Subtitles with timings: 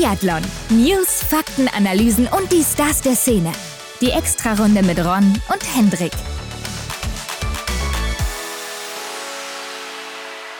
[0.00, 0.40] Biathlon.
[0.70, 3.52] News, Fakten, Analysen und die Stars der Szene.
[4.00, 6.12] Die Extrarunde mit Ron und Hendrik.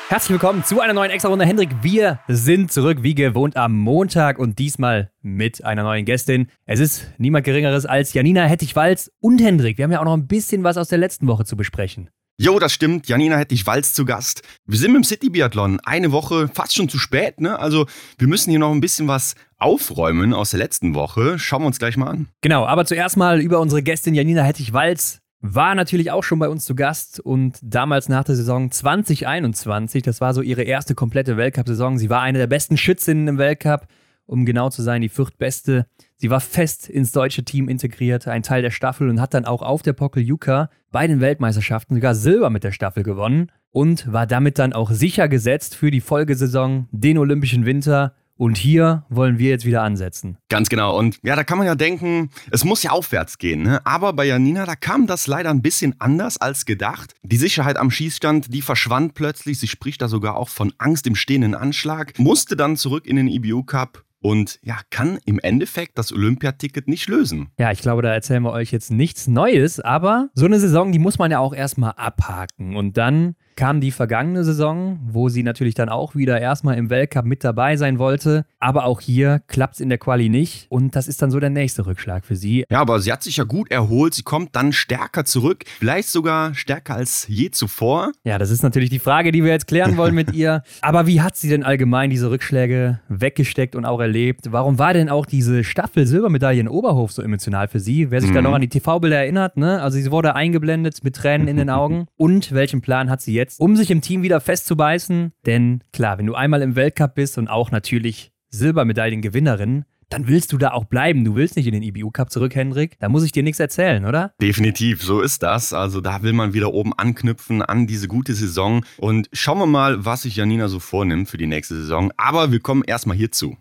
[0.08, 1.46] Herzlich willkommen zu einer neuen Extra-Runde.
[1.46, 6.48] Hendrik, wir sind zurück wie gewohnt am Montag und diesmal mit einer neuen Gästin.
[6.66, 9.78] Es ist niemand Geringeres als Janina Hettich-Walz und Hendrik.
[9.78, 12.10] Wir haben ja auch noch ein bisschen was aus der letzten Woche zu besprechen.
[12.42, 13.06] Jo, das stimmt.
[13.06, 14.40] Janina Hettich-Walz zu Gast.
[14.64, 17.58] Wir sind mit dem City-Biathlon eine Woche fast schon zu spät, ne?
[17.58, 17.84] Also
[18.16, 21.38] wir müssen hier noch ein bisschen was aufräumen aus der letzten Woche.
[21.38, 22.28] Schauen wir uns gleich mal an.
[22.40, 26.64] Genau, aber zuerst mal über unsere Gästin Janina Hettich-Walz war natürlich auch schon bei uns
[26.64, 31.98] zu Gast und damals nach der Saison 2021, das war so ihre erste komplette Weltcup-Saison.
[31.98, 33.86] Sie war eine der besten Schützinnen im Weltcup,
[34.24, 35.84] um genau zu sein, die viertbeste.
[36.20, 39.62] Sie war fest ins deutsche Team integriert, ein Teil der Staffel und hat dann auch
[39.62, 44.26] auf der Pockel Juka bei den Weltmeisterschaften sogar Silber mit der Staffel gewonnen und war
[44.26, 49.48] damit dann auch sicher gesetzt für die Folgesaison, den Olympischen Winter und hier wollen wir
[49.48, 50.36] jetzt wieder ansetzen.
[50.50, 50.98] Ganz genau.
[50.98, 53.62] Und ja, da kann man ja denken, es muss ja aufwärts gehen.
[53.62, 53.80] Ne?
[53.86, 57.14] Aber bei Janina, da kam das leider ein bisschen anders als gedacht.
[57.22, 59.58] Die Sicherheit am Schießstand, die verschwand plötzlich.
[59.58, 62.18] Sie spricht da sogar auch von Angst im stehenden Anschlag.
[62.18, 67.08] Musste dann zurück in den IBU Cup und ja, kann im Endeffekt das Olympiaticket nicht
[67.08, 67.50] lösen.
[67.58, 70.98] Ja, ich glaube, da erzählen wir euch jetzt nichts Neues, aber so eine Saison, die
[70.98, 75.74] muss man ja auch erstmal abhaken und dann kam die vergangene Saison, wo sie natürlich
[75.74, 78.46] dann auch wieder erstmal im Weltcup mit dabei sein wollte.
[78.58, 80.64] Aber auch hier klappt es in der Quali nicht.
[80.70, 82.64] Und das ist dann so der nächste Rückschlag für sie.
[82.70, 84.14] Ja, aber sie hat sich ja gut erholt.
[84.14, 85.64] Sie kommt dann stärker zurück.
[85.78, 88.12] Vielleicht sogar stärker als je zuvor.
[88.24, 90.62] Ja, das ist natürlich die Frage, die wir jetzt klären wollen mit ihr.
[90.80, 94.52] Aber wie hat sie denn allgemein diese Rückschläge weggesteckt und auch erlebt?
[94.52, 98.10] Warum war denn auch diese Staffel Silbermedaille in Oberhof so emotional für sie?
[98.10, 98.36] Wer sich mhm.
[98.36, 99.82] da noch an die TV-Bilder erinnert, ne?
[99.82, 102.06] Also sie wurde eingeblendet mit Tränen in den Augen.
[102.16, 103.49] Und welchen Plan hat sie jetzt?
[103.50, 105.32] Jetzt, um sich im Team wieder festzubeißen.
[105.46, 110.58] Denn klar, wenn du einmal im Weltcup bist und auch natürlich Silbermedaillengewinnerin, dann willst du
[110.58, 111.24] da auch bleiben.
[111.24, 112.98] Du willst nicht in den IBU Cup zurück, Hendrik.
[112.98, 114.32] Da muss ich dir nichts erzählen, oder?
[114.40, 115.72] Definitiv, so ist das.
[115.72, 118.84] Also da will man wieder oben anknüpfen an diese gute Saison.
[118.98, 122.12] Und schauen wir mal, was sich Janina so vornimmt für die nächste Saison.
[122.16, 123.56] Aber wir kommen erstmal hierzu.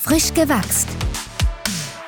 [0.00, 0.88] Frisch gewachst.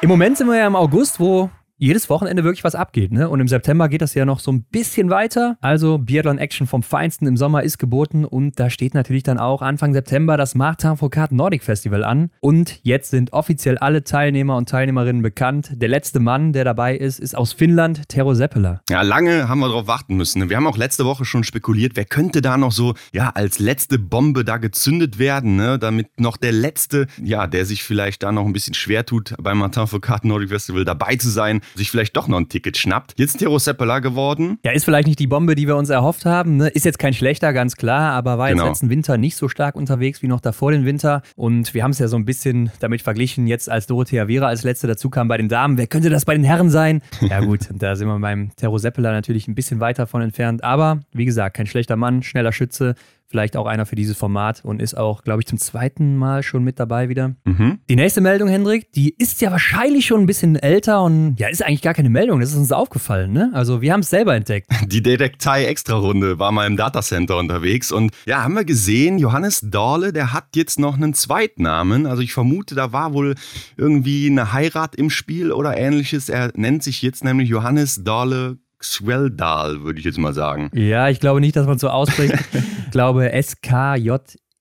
[0.01, 1.49] Im Moment sind wir ja im August, wo
[1.83, 3.11] jedes Wochenende wirklich was abgeht.
[3.11, 3.29] Ne?
[3.29, 5.57] Und im September geht das ja noch so ein bisschen weiter.
[5.61, 9.63] Also Biathlon Action vom Feinsten im Sommer ist geboten und da steht natürlich dann auch
[9.63, 12.31] Anfang September das Martin Foucault Nordic Festival an.
[12.39, 15.73] Und jetzt sind offiziell alle Teilnehmer und Teilnehmerinnen bekannt.
[15.75, 18.83] Der letzte Mann, der dabei ist, ist aus Finnland, Tero Seppela.
[18.89, 20.39] Ja, lange haben wir darauf warten müssen.
[20.39, 20.51] Ne?
[20.51, 23.99] Wir haben auch letzte Woche schon spekuliert, wer könnte da noch so ja als letzte
[23.99, 25.81] Bombe da gezündet werden, ne?
[25.81, 29.59] damit noch der letzte, ja, der sich vielleicht da noch ein bisschen schwer tut, beim
[29.59, 33.15] Martin Foucault Nordic Festival dabei zu sein, sich vielleicht doch noch ein Ticket schnappt.
[33.17, 34.59] Jetzt Tero Seppala geworden.
[34.65, 36.57] Ja, ist vielleicht nicht die Bombe, die wir uns erhofft haben.
[36.57, 36.69] Ne?
[36.69, 38.65] Ist jetzt kein schlechter, ganz klar, aber war genau.
[38.65, 41.23] jetzt letzten Winter nicht so stark unterwegs wie noch davor den Winter.
[41.37, 44.65] Und wir haben es ja so ein bisschen damit verglichen, jetzt als Dorothea Vera als
[44.65, 45.79] letzte dazu kam bei den Damen.
[45.79, 47.03] Wer könnte das bei den Herren sein?
[47.21, 50.65] Ja gut, da sind wir beim Tero Seppala natürlich ein bisschen weiter von entfernt.
[50.65, 52.95] Aber wie gesagt, kein schlechter Mann, schneller Schütze,
[53.33, 56.63] vielleicht auch einer für dieses Format und ist auch, glaube ich, zum zweiten Mal schon
[56.63, 57.35] mit dabei wieder.
[57.45, 57.79] Mhm.
[57.89, 61.65] Die nächste Meldung, Hendrik, die ist ja wahrscheinlich schon ein bisschen älter und ja, ist
[61.65, 63.51] eigentlich gar keine Meldung, das ist uns aufgefallen, ne?
[63.55, 64.69] Also wir haben es selber entdeckt.
[64.87, 70.35] Die Detektei-Extra-Runde war mal im Datacenter unterwegs und ja, haben wir gesehen, Johannes Dorle, der
[70.35, 72.07] hat jetzt noch einen Zweitnamen.
[72.07, 73.35] Also ich vermute, da war wohl
[73.79, 76.29] irgendwie eine Heirat im Spiel oder ähnliches.
[76.29, 80.71] Er nennt sich jetzt nämlich Johannes Dorle Swelldal, würde ich jetzt mal sagen.
[80.75, 82.35] Ja, ich glaube nicht, dass man so ausspricht.
[82.53, 84.11] ich glaube, SKJ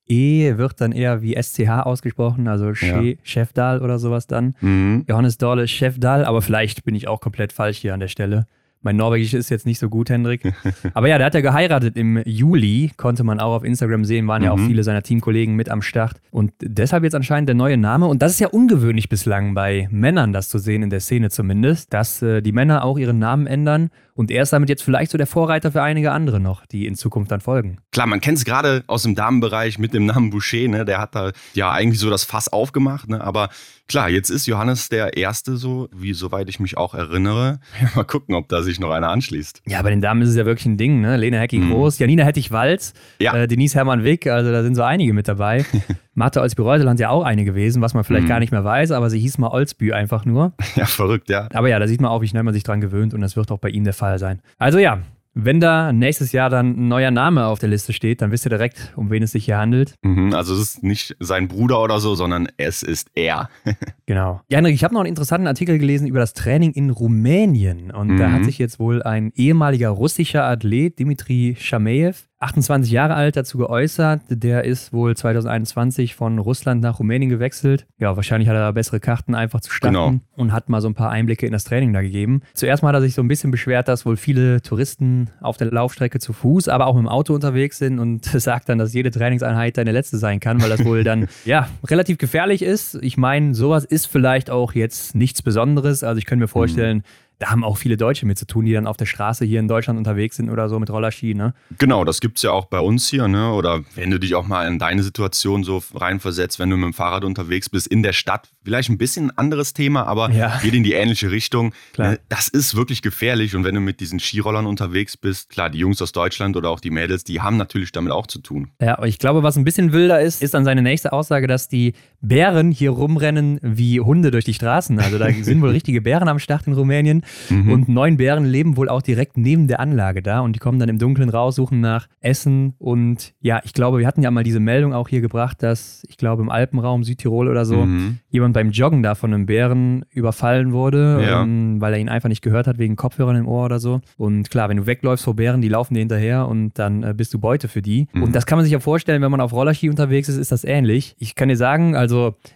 [0.08, 3.02] E wird dann eher wie SCH ausgesprochen, also ja.
[3.24, 4.56] Chefdal oder sowas dann.
[4.60, 5.06] Mhm.
[5.08, 8.46] Johannes Dorle Chefdal, aber vielleicht bin ich auch komplett falsch hier an der Stelle.
[8.84, 10.42] Mein Norwegisch ist jetzt nicht so gut, Hendrik.
[10.96, 14.42] Aber ja, der hat ja geheiratet im Juli, konnte man auch auf Instagram sehen, waren
[14.42, 14.66] ja auch mhm.
[14.66, 16.20] viele seiner Teamkollegen mit am Start.
[16.32, 18.08] Und deshalb jetzt anscheinend der neue Name.
[18.08, 21.94] Und das ist ja ungewöhnlich bislang bei Männern, das zu sehen, in der Szene zumindest,
[21.94, 23.92] dass äh, die Männer auch ihren Namen ändern.
[24.14, 26.96] Und er ist damit jetzt vielleicht so der Vorreiter für einige andere noch, die in
[26.96, 27.78] Zukunft dann folgen.
[27.92, 30.86] Klar, man kennt es gerade aus dem Damenbereich mit dem Namen Boucher, ne?
[30.86, 33.22] Der hat da ja eigentlich so das Fass aufgemacht, ne?
[33.22, 33.50] Aber
[33.88, 37.60] klar, jetzt ist Johannes der Erste, so wie soweit ich mich auch erinnere.
[37.96, 39.62] Mal gucken, ob da sich noch einer anschließt.
[39.68, 41.18] Ja, bei den Damen ist es ja wirklich ein Ding, ne?
[41.18, 42.04] Lena Hecking-Groß, mhm.
[42.04, 43.36] Janina Hettich-Walz, ja.
[43.36, 45.66] äh, Denise Hermann-Wick, also da sind so einige mit dabei.
[46.14, 48.30] Mathe Olsby-Reuseland ja auch eine gewesen, was man vielleicht mhm.
[48.30, 50.54] gar nicht mehr weiß, aber sie hieß mal Olsby einfach nur.
[50.76, 51.48] Ja, verrückt, ja.
[51.54, 53.52] Aber ja, da sieht man auch, wie schnell man sich dran gewöhnt und das wird
[53.52, 54.42] auch bei ihm der Fall sein.
[54.58, 55.02] Also ja,
[55.34, 58.50] wenn da nächstes Jahr dann ein neuer Name auf der Liste steht, dann wisst ihr
[58.50, 59.96] direkt, um wen es sich hier handelt.
[60.02, 63.50] Mhm, also es ist nicht sein Bruder oder so, sondern es ist er.
[64.06, 64.42] genau.
[64.50, 67.92] Ja, Henrik, ich habe noch einen interessanten Artikel gelesen über das Training in Rumänien.
[67.92, 68.18] Und mhm.
[68.18, 73.60] da hat sich jetzt wohl ein ehemaliger russischer Athlet, Dimitri Shameev, 28 Jahre alt, dazu
[73.60, 74.22] geäußert.
[74.30, 77.86] Der ist wohl 2021 von Russland nach Rumänien gewechselt.
[78.00, 80.20] Ja, wahrscheinlich hat er da bessere Karten einfach zu starten genau.
[80.36, 82.42] und hat mal so ein paar Einblicke in das Training da gegeben.
[82.56, 85.72] Zuerst mal hat er sich so ein bisschen beschwert, dass wohl viele Touristen auf der
[85.72, 89.12] Laufstrecke zu Fuß, aber auch mit dem Auto unterwegs sind und sagt dann, dass jede
[89.12, 92.98] Trainingseinheit deine letzte sein kann, weil das wohl dann ja relativ gefährlich ist.
[93.04, 96.04] Ich meine, sowas ist vielleicht auch jetzt nichts Besonderes.
[96.04, 98.74] Also ich könnte mir vorstellen, mhm da haben auch viele Deutsche mit zu tun, die
[98.74, 101.56] dann auf der Straße hier in Deutschland unterwegs sind oder so mit Rollerski, ne?
[101.80, 103.52] Genau, das gibt es ja auch bei uns hier, ne?
[103.54, 106.94] Oder wenn du dich auch mal in deine Situation so reinversetzt, wenn du mit dem
[106.94, 110.60] Fahrrad unterwegs bist in der Stadt, vielleicht ein bisschen ein anderes Thema, aber ja.
[110.62, 111.74] geht in die ähnliche Richtung.
[111.94, 112.12] Klar.
[112.12, 112.20] Ne?
[112.30, 116.00] Das ist wirklich gefährlich und wenn du mit diesen Skirollern unterwegs bist, klar, die Jungs
[116.00, 118.70] aus Deutschland oder auch die Mädels, die haben natürlich damit auch zu tun.
[118.80, 121.68] Ja, aber ich glaube, was ein bisschen wilder ist, ist dann seine nächste Aussage, dass
[121.68, 125.00] die Bären hier rumrennen wie Hunde durch die Straßen.
[125.00, 127.24] Also da sind wohl richtige Bären am Start in Rumänien.
[127.50, 127.72] Mhm.
[127.72, 130.90] Und neun Bären leben wohl auch direkt neben der Anlage da und die kommen dann
[130.90, 132.76] im Dunkeln raus, suchen nach Essen.
[132.78, 136.18] Und ja, ich glaube, wir hatten ja mal diese Meldung auch hier gebracht, dass ich
[136.18, 138.20] glaube im Alpenraum Südtirol oder so mhm.
[138.30, 141.44] jemand beim Joggen da von einem Bären überfallen wurde, ja.
[141.44, 144.02] ähm, weil er ihn einfach nicht gehört hat wegen Kopfhörern im Ohr oder so.
[144.18, 147.34] Und klar, wenn du wegläufst vor Bären, die laufen dir hinterher und dann äh, bist
[147.34, 148.08] du Beute für die.
[148.14, 148.24] Mhm.
[148.24, 150.64] Und das kann man sich ja vorstellen, wenn man auf Rollerski unterwegs ist, ist das
[150.64, 151.16] ähnlich.
[151.18, 152.11] Ich kann dir sagen, also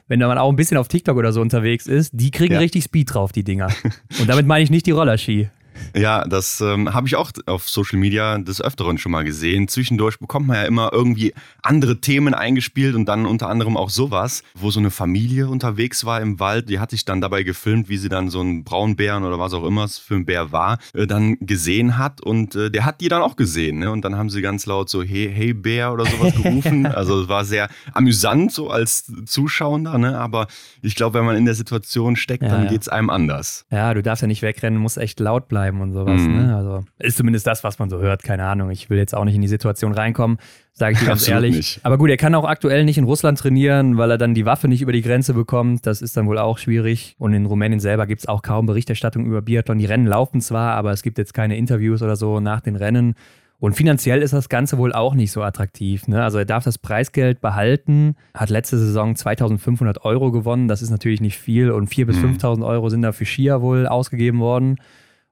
[0.07, 2.59] wenn man auch ein bisschen auf TikTok oder so unterwegs ist, die kriegen ja.
[2.59, 3.69] richtig Speed drauf, die Dinger.
[4.19, 5.49] Und damit meine ich nicht die Rollerski.
[5.95, 9.67] Ja, das ähm, habe ich auch auf Social Media des Öfteren schon mal gesehen.
[9.67, 14.43] Zwischendurch bekommt man ja immer irgendwie andere Themen eingespielt und dann unter anderem auch sowas,
[14.55, 16.69] wo so eine Familie unterwegs war im Wald.
[16.69, 19.65] Die hat sich dann dabei gefilmt, wie sie dann so einen Braunbären oder was auch
[19.65, 23.07] immer es für ein Bär war, äh, dann gesehen hat und äh, der hat die
[23.07, 23.79] dann auch gesehen.
[23.79, 23.91] Ne?
[23.91, 26.85] Und dann haben sie ganz laut so Hey, hey Bär oder sowas gerufen.
[26.85, 30.17] also es war sehr amüsant so als Zuschauer, ne?
[30.17, 30.47] aber
[30.81, 32.69] ich glaube, wenn man in der Situation steckt, ja, dann ja.
[32.69, 33.65] geht es einem anders.
[33.71, 36.21] Ja, du darfst ja nicht wegrennen, musst echt laut bleiben bleiben und sowas.
[36.21, 36.37] Mhm.
[36.37, 36.55] Ne?
[36.55, 38.23] Also ist zumindest das, was man so hört.
[38.23, 38.69] Keine Ahnung.
[38.69, 40.37] Ich will jetzt auch nicht in die Situation reinkommen,
[40.73, 41.55] sage ich dir ganz Absolut ehrlich.
[41.55, 41.79] Nicht.
[41.83, 44.67] Aber gut, er kann auch aktuell nicht in Russland trainieren, weil er dann die Waffe
[44.67, 45.85] nicht über die Grenze bekommt.
[45.85, 47.15] Das ist dann wohl auch schwierig.
[47.17, 49.77] Und in Rumänien selber gibt es auch kaum Berichterstattung über Biathlon.
[49.77, 53.15] Die Rennen laufen zwar, aber es gibt jetzt keine Interviews oder so nach den Rennen.
[53.57, 56.07] Und finanziell ist das Ganze wohl auch nicht so attraktiv.
[56.07, 56.21] Ne?
[56.21, 60.67] Also er darf das Preisgeld behalten, hat letzte Saison 2500 Euro gewonnen.
[60.67, 61.71] Das ist natürlich nicht viel.
[61.71, 62.63] Und 4.000 bis 5.000 mhm.
[62.63, 64.77] Euro sind da für Skier wohl ausgegeben worden.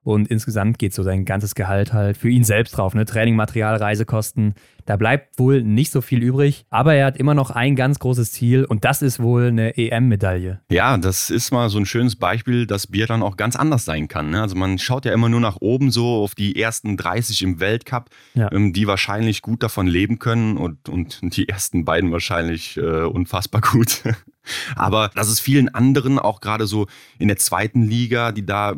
[0.03, 2.93] Und insgesamt geht so sein ganzes Gehalt halt für ihn selbst drauf.
[2.93, 3.05] Ne?
[3.05, 4.53] Training, Material, Reisekosten.
[4.85, 6.65] Da bleibt wohl nicht so viel übrig.
[6.69, 10.59] Aber er hat immer noch ein ganz großes Ziel und das ist wohl eine EM-Medaille.
[10.69, 14.31] Ja, das ist mal so ein schönes Beispiel, dass Biathlon auch ganz anders sein kann.
[14.31, 14.41] Ne?
[14.41, 18.09] Also man schaut ja immer nur nach oben so auf die ersten 30 im Weltcup,
[18.33, 18.51] ja.
[18.51, 23.61] ähm, die wahrscheinlich gut davon leben können und, und die ersten beiden wahrscheinlich äh, unfassbar
[23.61, 24.03] gut.
[24.75, 28.75] Aber dass es vielen anderen, auch gerade so in der zweiten Liga, die da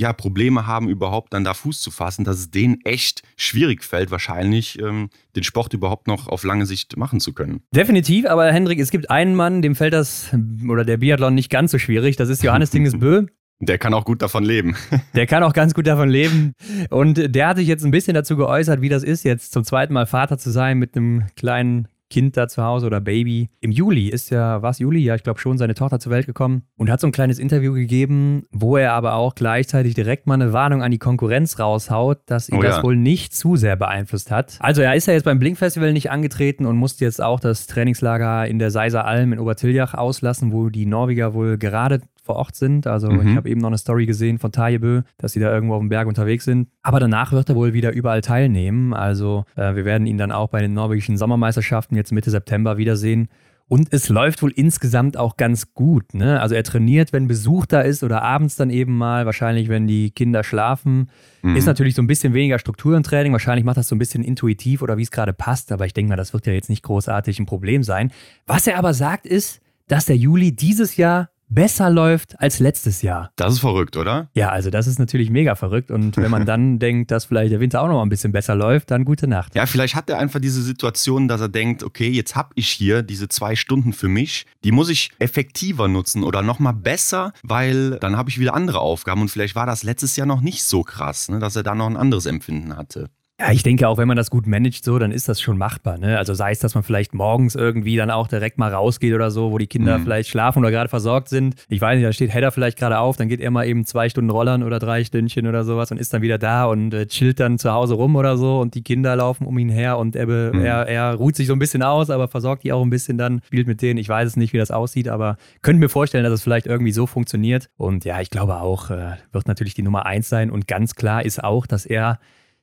[0.00, 4.10] ja, Probleme haben, überhaupt dann da Fuß zu fassen, dass es denen echt schwierig fällt,
[4.10, 7.62] wahrscheinlich ähm, den Sport überhaupt noch auf lange Sicht machen zu können.
[7.74, 10.34] Definitiv, aber Hendrik, es gibt einen Mann, dem fällt das
[10.66, 12.16] oder der Biathlon nicht ganz so schwierig.
[12.16, 13.26] Das ist Johannes Dingesbö.
[13.62, 14.74] Der kann auch gut davon leben.
[15.14, 16.54] Der kann auch ganz gut davon leben.
[16.88, 19.92] Und der hat sich jetzt ein bisschen dazu geäußert, wie das ist, jetzt zum zweiten
[19.92, 23.48] Mal Vater zu sein mit einem kleinen Kind da zu Hause oder Baby.
[23.60, 25.00] Im Juli ist ja, war es Juli?
[25.00, 27.72] Ja, ich glaube schon, seine Tochter zur Welt gekommen und hat so ein kleines Interview
[27.72, 32.48] gegeben, wo er aber auch gleichzeitig direkt mal eine Warnung an die Konkurrenz raushaut, dass
[32.48, 32.82] ihn oh, das ja.
[32.82, 34.58] wohl nicht zu sehr beeinflusst hat.
[34.60, 38.46] Also er ist ja jetzt beim Blink-Festival nicht angetreten und musste jetzt auch das Trainingslager
[38.46, 42.00] in der Seiser Alm in Obertiljach auslassen, wo die Norweger wohl gerade
[42.30, 42.86] vor Ort sind.
[42.86, 43.28] Also mhm.
[43.28, 45.88] ich habe eben noch eine Story gesehen von Tajebö, dass sie da irgendwo auf dem
[45.88, 46.68] Berg unterwegs sind.
[46.82, 48.94] Aber danach wird er wohl wieder überall teilnehmen.
[48.94, 53.28] Also äh, wir werden ihn dann auch bei den norwegischen Sommermeisterschaften jetzt Mitte September wiedersehen.
[53.66, 56.14] Und es läuft wohl insgesamt auch ganz gut.
[56.14, 56.40] Ne?
[56.40, 60.12] Also er trainiert, wenn Besuch da ist oder abends dann eben mal, wahrscheinlich wenn die
[60.12, 61.10] Kinder schlafen.
[61.42, 61.56] Mhm.
[61.56, 63.32] Ist natürlich so ein bisschen weniger Struktur im Training.
[63.32, 65.72] Wahrscheinlich macht das so ein bisschen intuitiv oder wie es gerade passt.
[65.72, 68.12] Aber ich denke mal, das wird ja jetzt nicht großartig ein Problem sein.
[68.46, 69.60] Was er aber sagt ist,
[69.90, 73.32] dass der Juli dieses Jahr besser läuft als letztes Jahr.
[73.36, 74.28] Das ist verrückt, oder?
[74.34, 75.90] Ja, also das ist natürlich mega verrückt.
[75.90, 78.54] Und wenn man dann denkt, dass vielleicht der Winter auch noch mal ein bisschen besser
[78.54, 79.54] läuft, dann gute Nacht.
[79.54, 83.02] Ja, vielleicht hat er einfach diese Situation, dass er denkt, okay, jetzt habe ich hier
[83.02, 87.98] diese zwei Stunden für mich, die muss ich effektiver nutzen oder noch mal besser, weil
[87.98, 89.20] dann habe ich wieder andere Aufgaben.
[89.20, 91.86] Und vielleicht war das letztes Jahr noch nicht so krass, ne, dass er da noch
[91.86, 93.10] ein anderes Empfinden hatte.
[93.40, 95.96] Ja, ich denke auch, wenn man das gut managt, so, dann ist das schon machbar.
[95.96, 96.18] Ne?
[96.18, 99.50] Also sei es, dass man vielleicht morgens irgendwie dann auch direkt mal rausgeht oder so,
[99.50, 100.02] wo die Kinder mhm.
[100.02, 101.54] vielleicht schlafen oder gerade versorgt sind.
[101.70, 104.10] Ich weiß nicht, da steht Hedda vielleicht gerade auf, dann geht er mal eben zwei
[104.10, 107.40] Stunden rollern oder drei Stündchen oder sowas und ist dann wieder da und äh, chillt
[107.40, 110.26] dann zu Hause rum oder so und die Kinder laufen um ihn her und er,
[110.26, 110.60] mhm.
[110.62, 113.40] er, er ruht sich so ein bisschen aus, aber versorgt die auch ein bisschen dann,
[113.46, 113.98] spielt mit denen.
[113.98, 116.92] Ich weiß es nicht, wie das aussieht, aber könnte mir vorstellen, dass es vielleicht irgendwie
[116.92, 117.70] so funktioniert.
[117.78, 121.24] Und ja, ich glaube auch, äh, wird natürlich die Nummer eins sein und ganz klar
[121.24, 122.18] ist auch, dass er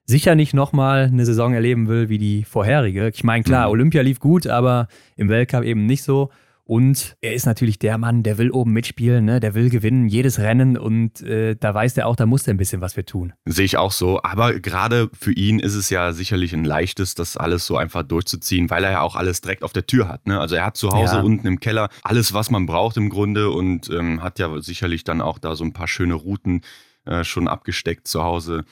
[0.08, 3.12] sicher nicht nochmal eine Saison erleben will wie die vorherige.
[3.14, 3.74] Ich meine, klar, mhm.
[3.74, 4.88] Olympia lief gut, aber
[5.18, 6.32] im Weltcup eben nicht so.
[6.64, 9.40] Und er ist natürlich der Mann, der will oben mitspielen, ne?
[9.40, 12.58] der will gewinnen, jedes Rennen und äh, da weiß er auch, da muss er ein
[12.58, 13.32] bisschen was für tun.
[13.46, 14.22] Sehe ich auch so.
[14.22, 18.70] Aber gerade für ihn ist es ja sicherlich ein leichtes, das alles so einfach durchzuziehen,
[18.70, 20.28] weil er ja auch alles direkt auf der Tür hat.
[20.28, 20.42] Ne?
[20.42, 21.22] Also er hat zu Hause ja.
[21.22, 25.22] unten im Keller alles, was man braucht im Grunde und ähm, hat ja sicherlich dann
[25.22, 26.64] auch da so ein paar schöne Routen
[27.06, 28.66] äh, schon abgesteckt zu Hause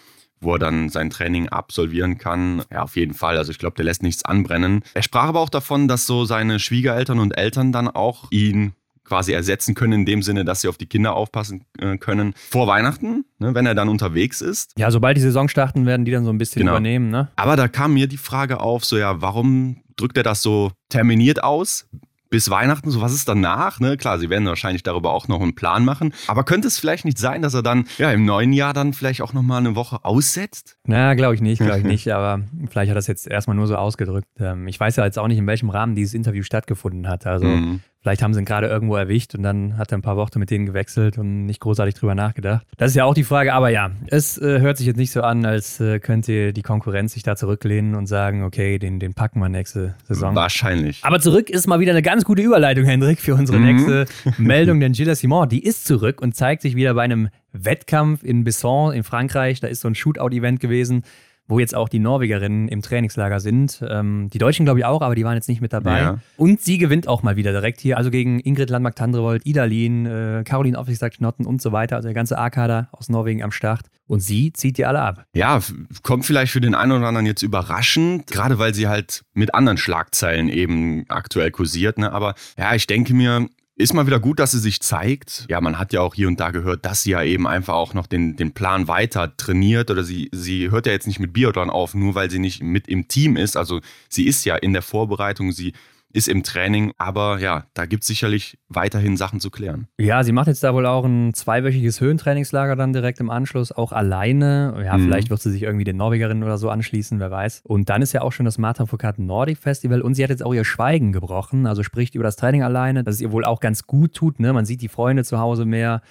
[0.46, 2.64] wo er dann sein Training absolvieren kann.
[2.72, 3.38] Ja, auf jeden Fall.
[3.38, 4.84] Also ich glaube, der lässt nichts anbrennen.
[4.94, 8.74] Er sprach aber auch davon, dass so seine Schwiegereltern und Eltern dann auch ihn
[9.06, 12.68] quasi ersetzen können, in dem Sinne, dass sie auf die Kinder aufpassen äh, können vor
[12.68, 14.74] Weihnachten, ne, wenn er dann unterwegs ist.
[14.78, 16.74] Ja, sobald die Saison starten, werden die dann so ein bisschen genau.
[16.74, 17.10] übernehmen.
[17.10, 17.30] Ne?
[17.36, 21.44] Aber da kam mir die Frage auf, so ja, warum drückt er das so terminiert
[21.44, 21.88] aus?
[22.36, 23.80] Bis Weihnachten, so was ist danach?
[23.80, 23.96] Ne?
[23.96, 26.14] Klar, sie werden wahrscheinlich darüber auch noch einen Plan machen.
[26.28, 29.22] Aber könnte es vielleicht nicht sein, dass er dann ja im neuen Jahr dann vielleicht
[29.22, 30.78] auch nochmal eine Woche aussetzt?
[30.86, 32.12] Na, glaube ich nicht, glaube ich nicht.
[32.12, 34.28] Aber vielleicht hat er das jetzt erstmal nur so ausgedrückt.
[34.38, 37.26] Ähm, ich weiß ja jetzt auch nicht, in welchem Rahmen dieses Interview stattgefunden hat.
[37.26, 37.80] Also mhm.
[38.06, 40.52] Vielleicht haben sie ihn gerade irgendwo erwischt und dann hat er ein paar Worte mit
[40.52, 42.64] denen gewechselt und nicht großartig drüber nachgedacht.
[42.78, 45.24] Das ist ja auch die Frage, aber ja, es äh, hört sich jetzt nicht so
[45.24, 49.40] an, als äh, könnte die Konkurrenz sich da zurücklehnen und sagen, okay, den, den packen
[49.40, 50.36] wir nächste Saison.
[50.36, 51.00] Wahrscheinlich.
[51.02, 53.66] Aber zurück ist mal wieder eine ganz gute Überleitung, Hendrik, für unsere mhm.
[53.66, 54.06] nächste
[54.38, 58.44] Meldung, denn Gilles Simon, die ist zurück und zeigt sich wieder bei einem Wettkampf in
[58.44, 59.62] Besson in Frankreich.
[59.62, 61.02] Da ist so ein Shootout-Event gewesen
[61.48, 63.84] wo jetzt auch die Norwegerinnen im Trainingslager sind.
[63.88, 66.00] Ähm, die Deutschen glaube ich auch, aber die waren jetzt nicht mit dabei.
[66.00, 66.20] Ja.
[66.38, 70.78] Und sie gewinnt auch mal wieder direkt hier, also gegen Ingrid Landmark-Tandrevold, Idalin, äh, Caroline
[70.78, 73.82] Offisag-Schnotten und so weiter, also der ganze A-Kader aus Norwegen am Start.
[74.08, 75.26] Und sie zieht die alle ab.
[75.34, 75.60] Ja,
[76.04, 79.78] kommt vielleicht für den einen oder anderen jetzt überraschend, gerade weil sie halt mit anderen
[79.78, 81.98] Schlagzeilen eben aktuell kursiert.
[81.98, 82.12] Ne?
[82.12, 85.46] Aber ja, ich denke mir, ist mal wieder gut, dass sie sich zeigt.
[85.50, 87.94] Ja, man hat ja auch hier und da gehört, dass sie ja eben einfach auch
[87.94, 91.70] noch den, den Plan weiter trainiert oder sie, sie hört ja jetzt nicht mit Biathlon
[91.70, 93.58] auf, nur weil sie nicht mit im Team ist.
[93.58, 95.74] Also sie ist ja in der Vorbereitung, sie
[96.16, 99.88] ist im Training, aber ja, da gibt es sicherlich weiterhin Sachen zu klären.
[100.00, 103.92] Ja, sie macht jetzt da wohl auch ein zweiwöchiges Höhentrainingslager dann direkt im Anschluss, auch
[103.92, 104.82] alleine.
[104.84, 105.04] Ja, mhm.
[105.04, 107.62] vielleicht wird sie sich irgendwie den Norwegerinnen oder so anschließen, wer weiß.
[107.66, 110.44] Und dann ist ja auch schon das Martin Foucault Nordic Festival und sie hat jetzt
[110.44, 113.60] auch ihr Schweigen gebrochen, also spricht über das Training alleine, dass es ihr wohl auch
[113.60, 114.40] ganz gut tut.
[114.40, 114.54] Ne?
[114.54, 116.02] Man sieht die Freunde zu Hause mehr.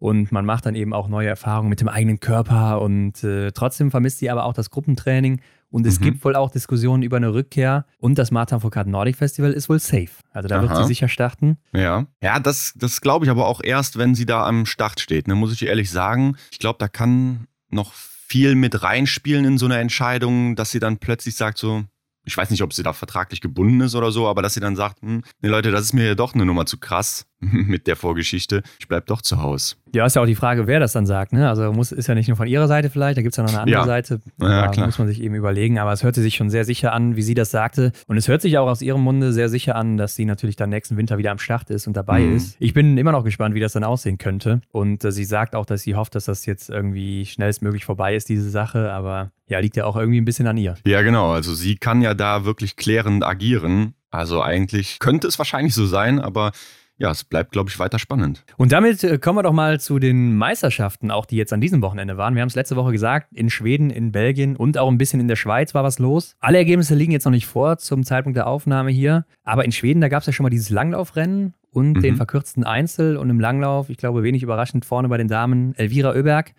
[0.00, 3.90] Und man macht dann eben auch neue Erfahrungen mit dem eigenen Körper und äh, trotzdem
[3.90, 6.04] vermisst sie aber auch das Gruppentraining und es mhm.
[6.04, 7.84] gibt wohl auch Diskussionen über eine Rückkehr.
[7.98, 10.10] Und das Martin Foucault Nordic Festival ist wohl safe.
[10.30, 10.62] Also da Aha.
[10.62, 11.58] wird sie sicher starten.
[11.72, 15.28] Ja, ja das, das glaube ich aber auch erst, wenn sie da am Start steht.
[15.28, 15.34] Ne?
[15.34, 16.36] Muss ich ehrlich sagen.
[16.50, 20.98] Ich glaube, da kann noch viel mit reinspielen in so eine Entscheidung, dass sie dann
[20.98, 21.84] plötzlich sagt so,
[22.24, 24.76] ich weiß nicht, ob sie da vertraglich gebunden ist oder so, aber dass sie dann
[24.76, 27.96] sagt, hm, nee Leute, das ist mir ja doch eine Nummer zu krass mit der
[27.96, 28.62] Vorgeschichte.
[28.78, 29.76] Ich bleib doch zu Hause.
[29.94, 31.32] Ja, ist ja auch die Frage, wer das dann sagt.
[31.32, 31.48] Ne?
[31.48, 33.50] Also muss, ist ja nicht nur von ihrer Seite vielleicht, da gibt es ja noch
[33.50, 33.86] eine andere ja.
[33.86, 34.20] Seite.
[34.40, 35.78] Ja, da muss man sich eben überlegen.
[35.78, 37.92] Aber es hörte sich schon sehr sicher an, wie sie das sagte.
[38.06, 40.70] Und es hört sich auch aus ihrem Munde sehr sicher an, dass sie natürlich dann
[40.70, 42.36] nächsten Winter wieder am Start ist und dabei mhm.
[42.36, 42.56] ist.
[42.58, 44.60] Ich bin immer noch gespannt, wie das dann aussehen könnte.
[44.72, 48.28] Und äh, sie sagt auch, dass sie hofft, dass das jetzt irgendwie schnellstmöglich vorbei ist,
[48.28, 48.92] diese Sache.
[48.92, 50.74] Aber ja, liegt ja auch irgendwie ein bisschen an ihr.
[50.84, 51.30] Ja, genau.
[51.30, 53.94] Also sie kann ja da wirklich klärend agieren.
[54.10, 56.52] Also eigentlich könnte es wahrscheinlich so sein, aber
[56.98, 58.44] ja, es bleibt, glaube ich, weiter spannend.
[58.56, 61.80] Und damit äh, kommen wir doch mal zu den Meisterschaften, auch die jetzt an diesem
[61.80, 62.34] Wochenende waren.
[62.34, 65.28] Wir haben es letzte Woche gesagt, in Schweden, in Belgien und auch ein bisschen in
[65.28, 66.34] der Schweiz war was los.
[66.40, 69.24] Alle Ergebnisse liegen jetzt noch nicht vor zum Zeitpunkt der Aufnahme hier.
[69.44, 72.02] Aber in Schweden, da gab es ja schon mal dieses Langlaufrennen und mhm.
[72.02, 76.10] den verkürzten Einzel und im Langlauf, ich glaube, wenig überraschend vorne bei den Damen, Elvira
[76.14, 76.52] Oeberg.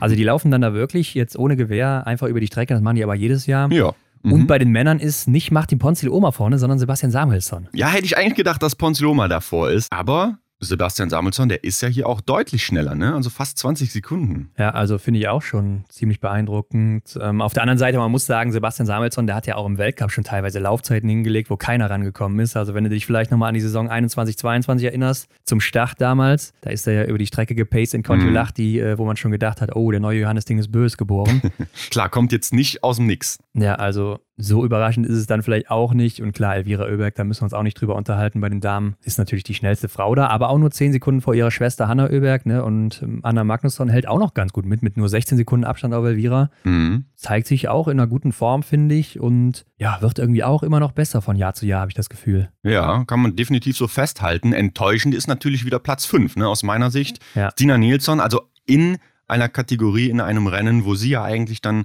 [0.00, 2.96] Also die laufen dann da wirklich jetzt ohne Gewehr einfach über die Strecke, das machen
[2.96, 3.70] die aber jedes Jahr.
[3.70, 3.92] Ja.
[4.22, 4.32] Mhm.
[4.32, 7.68] Und bei den Männern ist nicht Martin Ponzil-Oma vorne, sondern Sebastian Samuelsson.
[7.74, 9.92] Ja, hätte ich eigentlich gedacht, dass Ponzil-Oma davor ist.
[9.92, 13.14] Aber Sebastian Samuelsson, der ist ja hier auch deutlich schneller, ne?
[13.14, 14.50] Also fast 20 Sekunden.
[14.56, 17.18] Ja, also finde ich auch schon ziemlich beeindruckend.
[17.20, 19.76] Ähm, auf der anderen Seite, man muss sagen, Sebastian Samuelsson, der hat ja auch im
[19.78, 22.56] Weltcup schon teilweise Laufzeiten hingelegt, wo keiner rangekommen ist.
[22.56, 26.52] Also wenn du dich vielleicht nochmal an die Saison 21, 22 erinnerst, zum Start damals,
[26.60, 28.86] da ist er ja über die Strecke gepaced in Kontiolahti, mhm.
[28.86, 31.42] äh, wo man schon gedacht hat, oh, der neue Johannes Ding ist böse geboren.
[31.90, 33.38] Klar, kommt jetzt nicht aus dem Nix.
[33.54, 36.20] Ja, also so überraschend ist es dann vielleicht auch nicht.
[36.20, 38.96] Und klar, Elvira Oeberg, da müssen wir uns auch nicht drüber unterhalten bei den Damen,
[39.02, 42.08] ist natürlich die schnellste Frau da, aber auch nur 10 Sekunden vor ihrer Schwester Hanna
[42.10, 42.46] Oeberg.
[42.46, 42.64] Ne?
[42.64, 45.94] Und ähm, Anna Magnusson hält auch noch ganz gut mit, mit nur 16 Sekunden Abstand
[45.94, 46.50] auf Elvira.
[46.64, 47.04] Mhm.
[47.14, 49.20] Zeigt sich auch in einer guten Form, finde ich.
[49.20, 52.08] Und ja, wird irgendwie auch immer noch besser von Jahr zu Jahr, habe ich das
[52.08, 52.50] Gefühl.
[52.62, 54.52] Ja, kann man definitiv so festhalten.
[54.52, 57.18] Enttäuschend ist natürlich wieder Platz 5, ne, aus meiner Sicht.
[57.34, 57.50] Ja.
[57.52, 58.96] Stina Nilsson, also in
[59.28, 61.84] einer Kategorie, in einem Rennen, wo sie ja eigentlich dann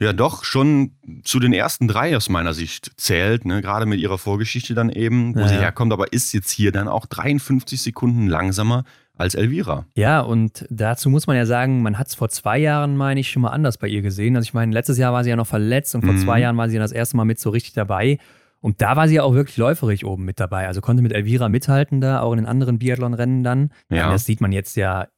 [0.00, 0.92] ja doch schon
[1.24, 3.60] zu den ersten drei aus meiner Sicht zählt, ne?
[3.62, 6.88] gerade mit ihrer Vorgeschichte dann eben, wo ja, sie herkommt, aber ist jetzt hier dann
[6.88, 8.84] auch 53 Sekunden langsamer
[9.16, 9.84] als Elvira.
[9.94, 13.30] Ja, und dazu muss man ja sagen, man hat es vor zwei Jahren, meine ich,
[13.30, 14.36] schon mal anders bei ihr gesehen.
[14.36, 16.18] Also ich meine, letztes Jahr war sie ja noch verletzt und vor mhm.
[16.18, 18.18] zwei Jahren war sie ja das erste Mal mit so richtig dabei.
[18.60, 20.66] Und da war sie ja auch wirklich läuferig oben mit dabei.
[20.68, 23.70] Also konnte mit Elvira mithalten da, auch in den anderen Biathlon-Rennen dann.
[23.88, 24.10] Ja.
[24.10, 25.08] Das sieht man jetzt ja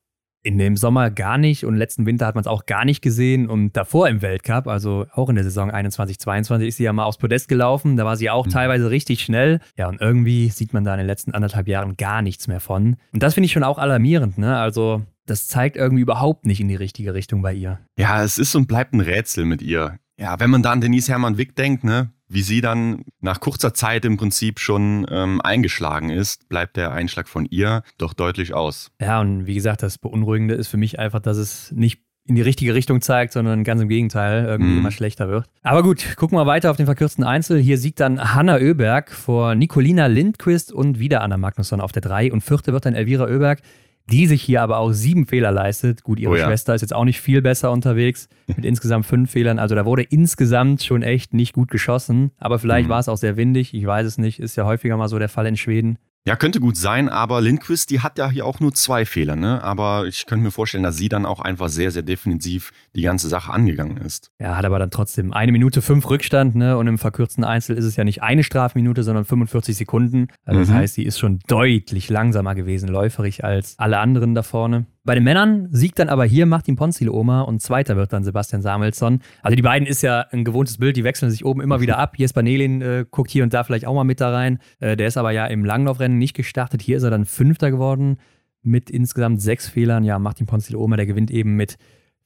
[0.42, 3.48] in dem Sommer gar nicht und letzten Winter hat man es auch gar nicht gesehen
[3.48, 7.04] und davor im Weltcup, also auch in der Saison 21, 22 ist sie ja mal
[7.04, 8.50] aufs Podest gelaufen, da war sie auch mhm.
[8.50, 9.60] teilweise richtig schnell.
[9.76, 12.96] Ja, und irgendwie sieht man da in den letzten anderthalb Jahren gar nichts mehr von.
[13.12, 14.58] Und das finde ich schon auch alarmierend, ne?
[14.58, 17.78] Also das zeigt irgendwie überhaupt nicht in die richtige Richtung bei ihr.
[17.98, 19.98] Ja, es ist und bleibt ein Rätsel mit ihr.
[20.20, 22.10] Ja, wenn man da an Denise Hermann-Wick denkt, ne?
[22.30, 27.28] wie sie dann nach kurzer Zeit im Prinzip schon ähm, eingeschlagen ist, bleibt der Einschlag
[27.28, 28.92] von ihr doch deutlich aus.
[29.00, 32.42] Ja, und wie gesagt, das Beunruhigende ist für mich einfach, dass es nicht in die
[32.42, 34.78] richtige Richtung zeigt, sondern ganz im Gegenteil, irgendwie mm.
[34.78, 35.46] immer schlechter wird.
[35.62, 37.58] Aber gut, gucken wir weiter auf den verkürzten Einzel.
[37.58, 42.32] Hier siegt dann Hanna Oeberg vor Nicolina Lindquist und wieder Anna Magnusson auf der 3
[42.32, 43.62] und vierte wird dann Elvira Oeberg
[44.10, 46.02] die sich hier aber auch sieben Fehler leistet.
[46.02, 46.46] Gut, ihre oh ja.
[46.46, 49.58] Schwester ist jetzt auch nicht viel besser unterwegs mit insgesamt fünf Fehlern.
[49.58, 52.32] Also da wurde insgesamt schon echt nicht gut geschossen.
[52.38, 52.92] Aber vielleicht mhm.
[52.92, 53.74] war es auch sehr windig.
[53.74, 54.40] Ich weiß es nicht.
[54.40, 55.98] Ist ja häufiger mal so der Fall in Schweden.
[56.26, 59.64] Ja, könnte gut sein, aber Lindquist, die hat ja hier auch nur zwei Fehler, ne?
[59.64, 63.28] Aber ich könnte mir vorstellen, dass sie dann auch einfach sehr, sehr defensiv die ganze
[63.28, 64.30] Sache angegangen ist.
[64.38, 66.76] Ja, hat aber dann trotzdem eine Minute fünf Rückstand, ne?
[66.76, 70.28] Und im verkürzten Einzel ist es ja nicht eine Strafminute, sondern 45 Sekunden.
[70.44, 70.74] Also das mhm.
[70.74, 74.84] heißt, sie ist schon deutlich langsamer gewesen, läuferig als alle anderen da vorne.
[75.02, 79.20] Bei den Männern siegt dann aber hier Martin Ponzil-Oma und Zweiter wird dann Sebastian Samuelsson.
[79.42, 82.14] Also die beiden ist ja ein gewohntes Bild, die wechseln sich oben immer wieder ab.
[82.18, 84.58] Jesper Nelin äh, guckt hier und da vielleicht auch mal mit da rein.
[84.78, 86.82] Äh, der ist aber ja im Langlaufrennen nicht gestartet.
[86.82, 88.18] Hier ist er dann Fünfter geworden
[88.62, 90.04] mit insgesamt sechs Fehlern.
[90.04, 91.78] Ja, Martin Ponzil-Oma, der gewinnt eben mit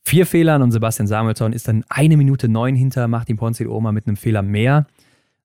[0.03, 4.17] vier Fehlern und Sebastian Samuelsson ist dann eine Minute neun hinter Martin Ponzil-Oma mit einem
[4.17, 4.87] Fehler mehr.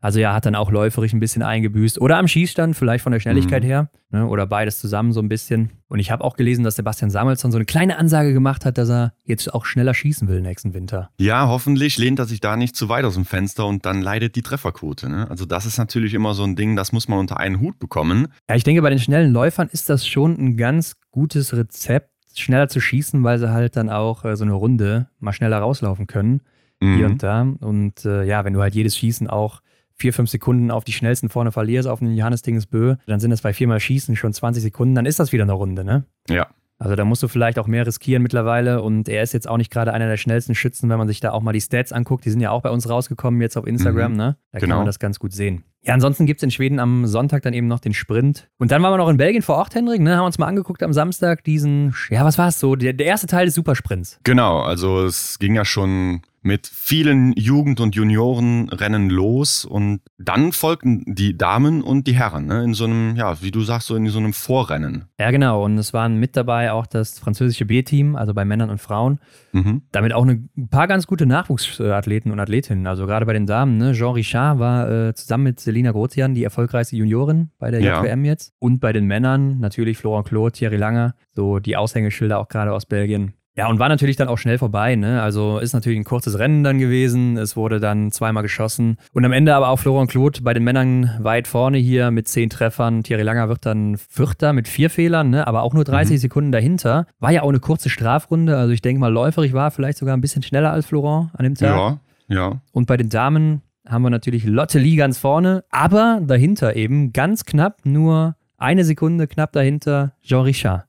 [0.02, 2.00] Also ja, hat dann auch läuferisch ein bisschen eingebüßt.
[2.00, 3.68] Oder am Schießstand, vielleicht von der Schnelligkeit mhm.
[3.68, 3.90] her.
[4.12, 4.26] Ne?
[4.28, 5.72] Oder beides zusammen so ein bisschen.
[5.90, 8.90] Und ich habe auch gelesen, dass Sebastian Samuelsson so eine kleine Ansage gemacht hat, dass
[8.90, 11.10] er jetzt auch schneller schießen will nächsten Winter.
[11.20, 14.36] Ja, hoffentlich lehnt er sich da nicht zu weit aus dem Fenster und dann leidet
[14.36, 15.10] die Trefferquote.
[15.10, 15.30] Ne?
[15.30, 18.30] Also das ist natürlich immer so ein Ding, das muss man unter einen Hut bekommen.
[18.50, 22.70] Ja, ich denke, bei den schnellen Läufern ist das schon ein ganz gutes Rezept, schneller
[22.70, 26.42] zu schießen, weil sie halt dann auch äh, so eine Runde mal schneller rauslaufen können.
[26.80, 26.96] Mhm.
[26.96, 27.42] Hier und da.
[27.42, 29.62] Und äh, ja, wenn du halt jedes Schießen auch
[30.00, 33.42] vier, fünf Sekunden auf die schnellsten vorne verlierst, auf den Johannes Dingesbö, dann sind das
[33.42, 36.06] bei viermal Schießen schon 20 Sekunden, dann ist das wieder eine Runde, ne?
[36.30, 36.48] Ja.
[36.82, 39.70] Also da musst du vielleicht auch mehr riskieren mittlerweile und er ist jetzt auch nicht
[39.70, 42.24] gerade einer der schnellsten Schützen, wenn man sich da auch mal die Stats anguckt.
[42.24, 44.18] Die sind ja auch bei uns rausgekommen jetzt auf Instagram, mhm.
[44.18, 44.38] ne?
[44.54, 44.72] Da genau.
[44.72, 45.66] kann man das ganz gut sehen.
[45.82, 48.50] Ja, ansonsten gibt es in Schweden am Sonntag dann eben noch den Sprint.
[48.60, 50.16] Und dann waren wir noch in Belgien vor Ort, Hendrik, ne?
[50.16, 52.78] Haben uns mal angeguckt am Samstag diesen, ja, was war es so?
[52.78, 54.20] Der, der erste Teil des Supersprints.
[54.24, 61.04] Genau, also es ging ja schon mit vielen Jugend- und Juniorenrennen los und dann folgten
[61.08, 62.64] die Damen und die Herren ne?
[62.64, 65.06] in so einem, ja, wie du sagst, so in so einem Vorrennen.
[65.20, 65.66] Ja, genau.
[65.66, 69.20] Und es waren mit dabei auch das französische B-Team, also bei Männern und Frauen.
[69.52, 69.84] Mhm.
[69.92, 72.88] Damit auch eine, ein paar ganz gute Nachwuchsathleten und Athletinnen.
[72.88, 73.94] Also gerade bei den Damen, ne?
[73.94, 78.04] Jean Richard war äh, zusammen mit Selina Grotian die erfolgreichste Juniorin bei der ja.
[78.04, 78.54] JWM jetzt.
[78.60, 82.86] Und bei den Männern natürlich Florent Claude, Thierry Langer, so die Aushängeschilder auch gerade aus
[82.86, 83.34] Belgien.
[83.60, 84.96] Ja, und war natürlich dann auch schnell vorbei.
[84.96, 85.22] Ne?
[85.22, 87.36] Also ist natürlich ein kurzes Rennen dann gewesen.
[87.36, 88.96] Es wurde dann zweimal geschossen.
[89.12, 92.50] Und am Ende aber auch Florent Claude bei den Männern weit vorne hier mit zehn
[92.50, 93.04] Treffern.
[93.04, 95.46] Thierry Langer wird dann Vierter mit vier Fehlern, ne?
[95.46, 96.20] aber auch nur 30 mhm.
[96.20, 97.06] Sekunden dahinter.
[97.20, 98.56] War ja auch eine kurze Strafrunde.
[98.56, 101.56] Also ich denke mal, läuferig war vielleicht sogar ein bisschen schneller als Florent an dem
[101.56, 101.68] Tag.
[101.68, 102.00] Ja,
[102.34, 102.62] ja.
[102.72, 107.44] Und bei den Damen haben wir natürlich Lotte Lee ganz vorne, aber dahinter eben ganz
[107.44, 110.89] knapp, nur eine Sekunde knapp dahinter Jean Richard.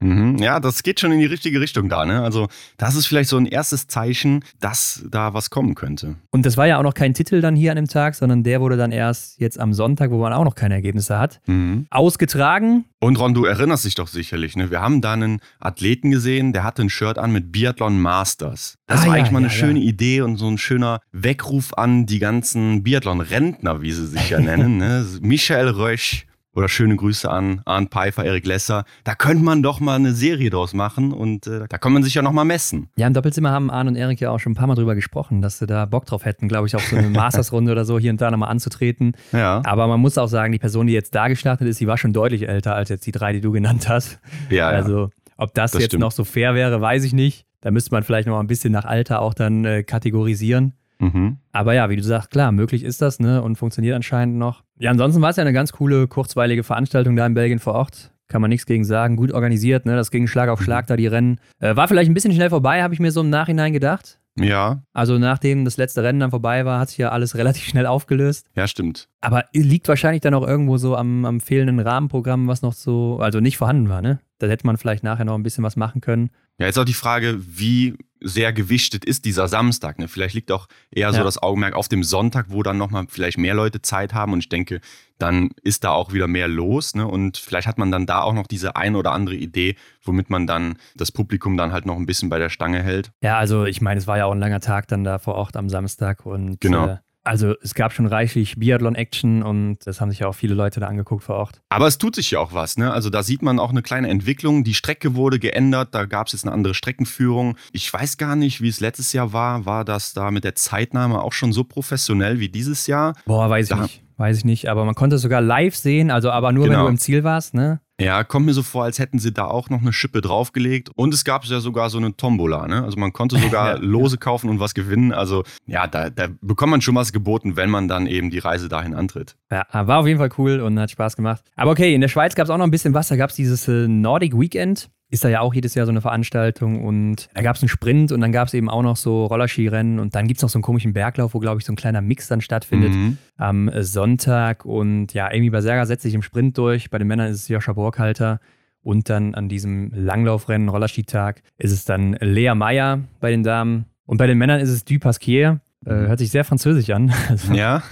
[0.00, 0.38] Mhm.
[0.38, 2.06] Ja, das geht schon in die richtige Richtung da.
[2.06, 2.22] Ne?
[2.22, 6.16] Also das ist vielleicht so ein erstes Zeichen, dass da was kommen könnte.
[6.30, 8.60] Und das war ja auch noch kein Titel dann hier an dem Tag, sondern der
[8.60, 11.86] wurde dann erst jetzt am Sonntag, wo man auch noch keine Ergebnisse hat, mhm.
[11.90, 12.86] ausgetragen.
[12.98, 14.70] Und Ron, du erinnerst dich doch sicherlich, ne?
[14.70, 18.76] wir haben da einen Athleten gesehen, der hatte ein Shirt an mit Biathlon Masters.
[18.86, 19.86] Das ah, war ja, eigentlich mal eine ja, schöne ja.
[19.86, 24.78] Idee und so ein schöner Weckruf an die ganzen Biathlon-Rentner, wie sie sich ja nennen.
[24.78, 25.06] ne?
[25.20, 28.84] Michael Rösch, oder schöne Grüße an Arndt Pfeiffer, Erik Lesser.
[29.04, 32.14] Da könnte man doch mal eine Serie draus machen und äh, da kann man sich
[32.14, 32.88] ja noch mal messen.
[32.96, 35.42] Ja, im Doppelzimmer haben Arndt und Erik ja auch schon ein paar Mal drüber gesprochen,
[35.42, 38.10] dass sie da Bock drauf hätten, glaube ich, auf so eine Mastersrunde oder so hier
[38.10, 39.12] und da nochmal anzutreten.
[39.32, 39.62] Ja.
[39.64, 42.12] Aber man muss auch sagen, die Person, die jetzt da gestartet ist, die war schon
[42.12, 44.18] deutlich älter als jetzt die drei, die du genannt hast.
[44.50, 46.00] Ja, Also, ob das, das jetzt stimmt.
[46.02, 47.46] noch so fair wäre, weiß ich nicht.
[47.62, 50.74] Da müsste man vielleicht noch mal ein bisschen nach Alter auch dann äh, kategorisieren.
[51.00, 51.38] Mhm.
[51.52, 53.42] Aber ja, wie du sagst, klar, möglich ist das ne?
[53.42, 54.62] und funktioniert anscheinend noch.
[54.78, 58.12] Ja, ansonsten war es ja eine ganz coole, kurzweilige Veranstaltung da in Belgien vor Ort.
[58.28, 59.16] Kann man nichts gegen sagen.
[59.16, 59.96] Gut organisiert, ne?
[59.96, 61.40] das ging Schlag auf Schlag da, die Rennen.
[61.58, 64.20] Äh, war vielleicht ein bisschen schnell vorbei, habe ich mir so im Nachhinein gedacht.
[64.38, 64.82] Ja.
[64.92, 68.48] Also nachdem das letzte Rennen dann vorbei war, hat sich ja alles relativ schnell aufgelöst.
[68.54, 69.08] Ja, stimmt.
[69.20, 73.40] Aber liegt wahrscheinlich dann auch irgendwo so am, am fehlenden Rahmenprogramm, was noch so, also
[73.40, 74.20] nicht vorhanden war, ne?
[74.38, 76.30] Da hätte man vielleicht nachher noch ein bisschen was machen können.
[76.60, 79.98] Ja, jetzt auch die Frage, wie sehr gewichtet ist dieser Samstag.
[79.98, 80.08] Ne?
[80.08, 81.12] Vielleicht liegt auch eher ja.
[81.14, 84.34] so das Augenmerk auf dem Sonntag, wo dann nochmal vielleicht mehr Leute Zeit haben.
[84.34, 84.82] Und ich denke,
[85.16, 86.94] dann ist da auch wieder mehr los.
[86.94, 87.08] Ne?
[87.08, 90.46] Und vielleicht hat man dann da auch noch diese ein oder andere Idee, womit man
[90.46, 93.10] dann das Publikum dann halt noch ein bisschen bei der Stange hält.
[93.22, 95.56] Ja, also ich meine, es war ja auch ein langer Tag dann da vor Ort
[95.56, 96.26] am Samstag.
[96.26, 96.88] Und genau.
[96.88, 100.80] Äh, also es gab schon reichlich Biathlon-Action und das haben sich ja auch viele Leute
[100.80, 101.60] da angeguckt vor Ort.
[101.68, 102.92] Aber es tut sich ja auch was, ne?
[102.92, 104.64] Also da sieht man auch eine kleine Entwicklung.
[104.64, 107.56] Die Strecke wurde geändert, da gab es jetzt eine andere Streckenführung.
[107.72, 109.66] Ich weiß gar nicht, wie es letztes Jahr war.
[109.66, 113.14] War das da mit der Zeitnahme auch schon so professionell wie dieses Jahr?
[113.26, 114.02] Boah, weiß da ich nicht.
[114.16, 114.68] Weiß ich nicht.
[114.68, 116.78] Aber man konnte es sogar live sehen, also aber nur, genau.
[116.78, 117.80] wenn du im Ziel warst, ne?
[118.00, 120.90] Ja, kommt mir so vor, als hätten sie da auch noch eine Schippe draufgelegt.
[120.94, 122.66] Und es gab ja sogar so eine Tombola.
[122.66, 122.82] Ne?
[122.82, 125.12] Also man konnte sogar ja, Lose kaufen und was gewinnen.
[125.12, 128.68] Also ja, da, da, bekommt man schon was geboten, wenn man dann eben die Reise
[128.68, 129.36] dahin antritt.
[129.50, 131.44] Ja, war auf jeden Fall cool und hat Spaß gemacht.
[131.56, 133.08] Aber okay, in der Schweiz gab es auch noch ein bisschen was.
[133.08, 136.00] Da gab es dieses äh, Nordic Weekend ist da ja auch jedes Jahr so eine
[136.00, 139.26] Veranstaltung und da gab es einen Sprint und dann gab es eben auch noch so
[139.26, 141.76] Rollerskirennen und dann gibt es noch so einen komischen Berglauf, wo, glaube ich, so ein
[141.76, 143.18] kleiner Mix dann stattfindet mhm.
[143.36, 147.42] am Sonntag und ja, Amy Berserger setzt sich im Sprint durch, bei den Männern ist
[147.42, 148.40] es Joscha Burkhalter
[148.82, 154.18] und dann an diesem Langlaufrennen, Rollerskitag, ist es dann Lea Meyer bei den Damen und
[154.18, 156.06] bei den Männern ist es Du Pasquier, äh, mhm.
[156.06, 157.12] hört sich sehr französisch an.
[157.28, 157.82] Also, ja.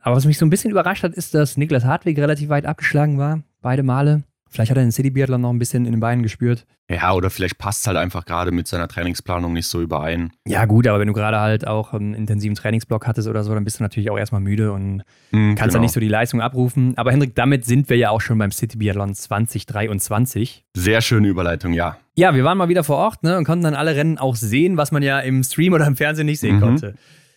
[0.00, 3.18] aber was mich so ein bisschen überrascht hat, ist, dass Niklas Hartwig relativ weit abgeschlagen
[3.18, 4.22] war, beide Male.
[4.52, 6.66] Vielleicht hat er den City Biathlon noch ein bisschen in den Beinen gespürt.
[6.90, 10.32] Ja, oder vielleicht passt es halt einfach gerade mit seiner Trainingsplanung nicht so überein.
[10.46, 13.64] Ja, gut, aber wenn du gerade halt auch einen intensiven Trainingsblock hattest oder so, dann
[13.64, 15.72] bist du natürlich auch erstmal müde und mhm, kannst genau.
[15.72, 16.92] dann nicht so die Leistung abrufen.
[16.98, 20.64] Aber Hendrik, damit sind wir ja auch schon beim City Biathlon 2023.
[20.76, 21.96] Sehr schöne Überleitung, ja.
[22.14, 24.76] Ja, wir waren mal wieder vor Ort ne, und konnten dann alle Rennen auch sehen,
[24.76, 26.60] was man ja im Stream oder im Fernsehen nicht sehen mhm.
[26.60, 26.94] konnte.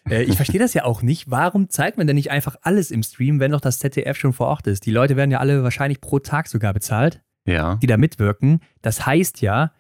[0.10, 1.30] Äh, ich verstehe das ja auch nicht.
[1.30, 4.48] Warum zeigt man denn nicht einfach alles im Stream, wenn doch das ZDF schon vor
[4.48, 4.86] Ort ist?
[4.86, 7.76] Die Leute werden ja alle wahrscheinlich pro Tag sogar bezahlt, ja.
[7.76, 8.60] die da mitwirken.
[8.82, 9.72] Das heißt ja,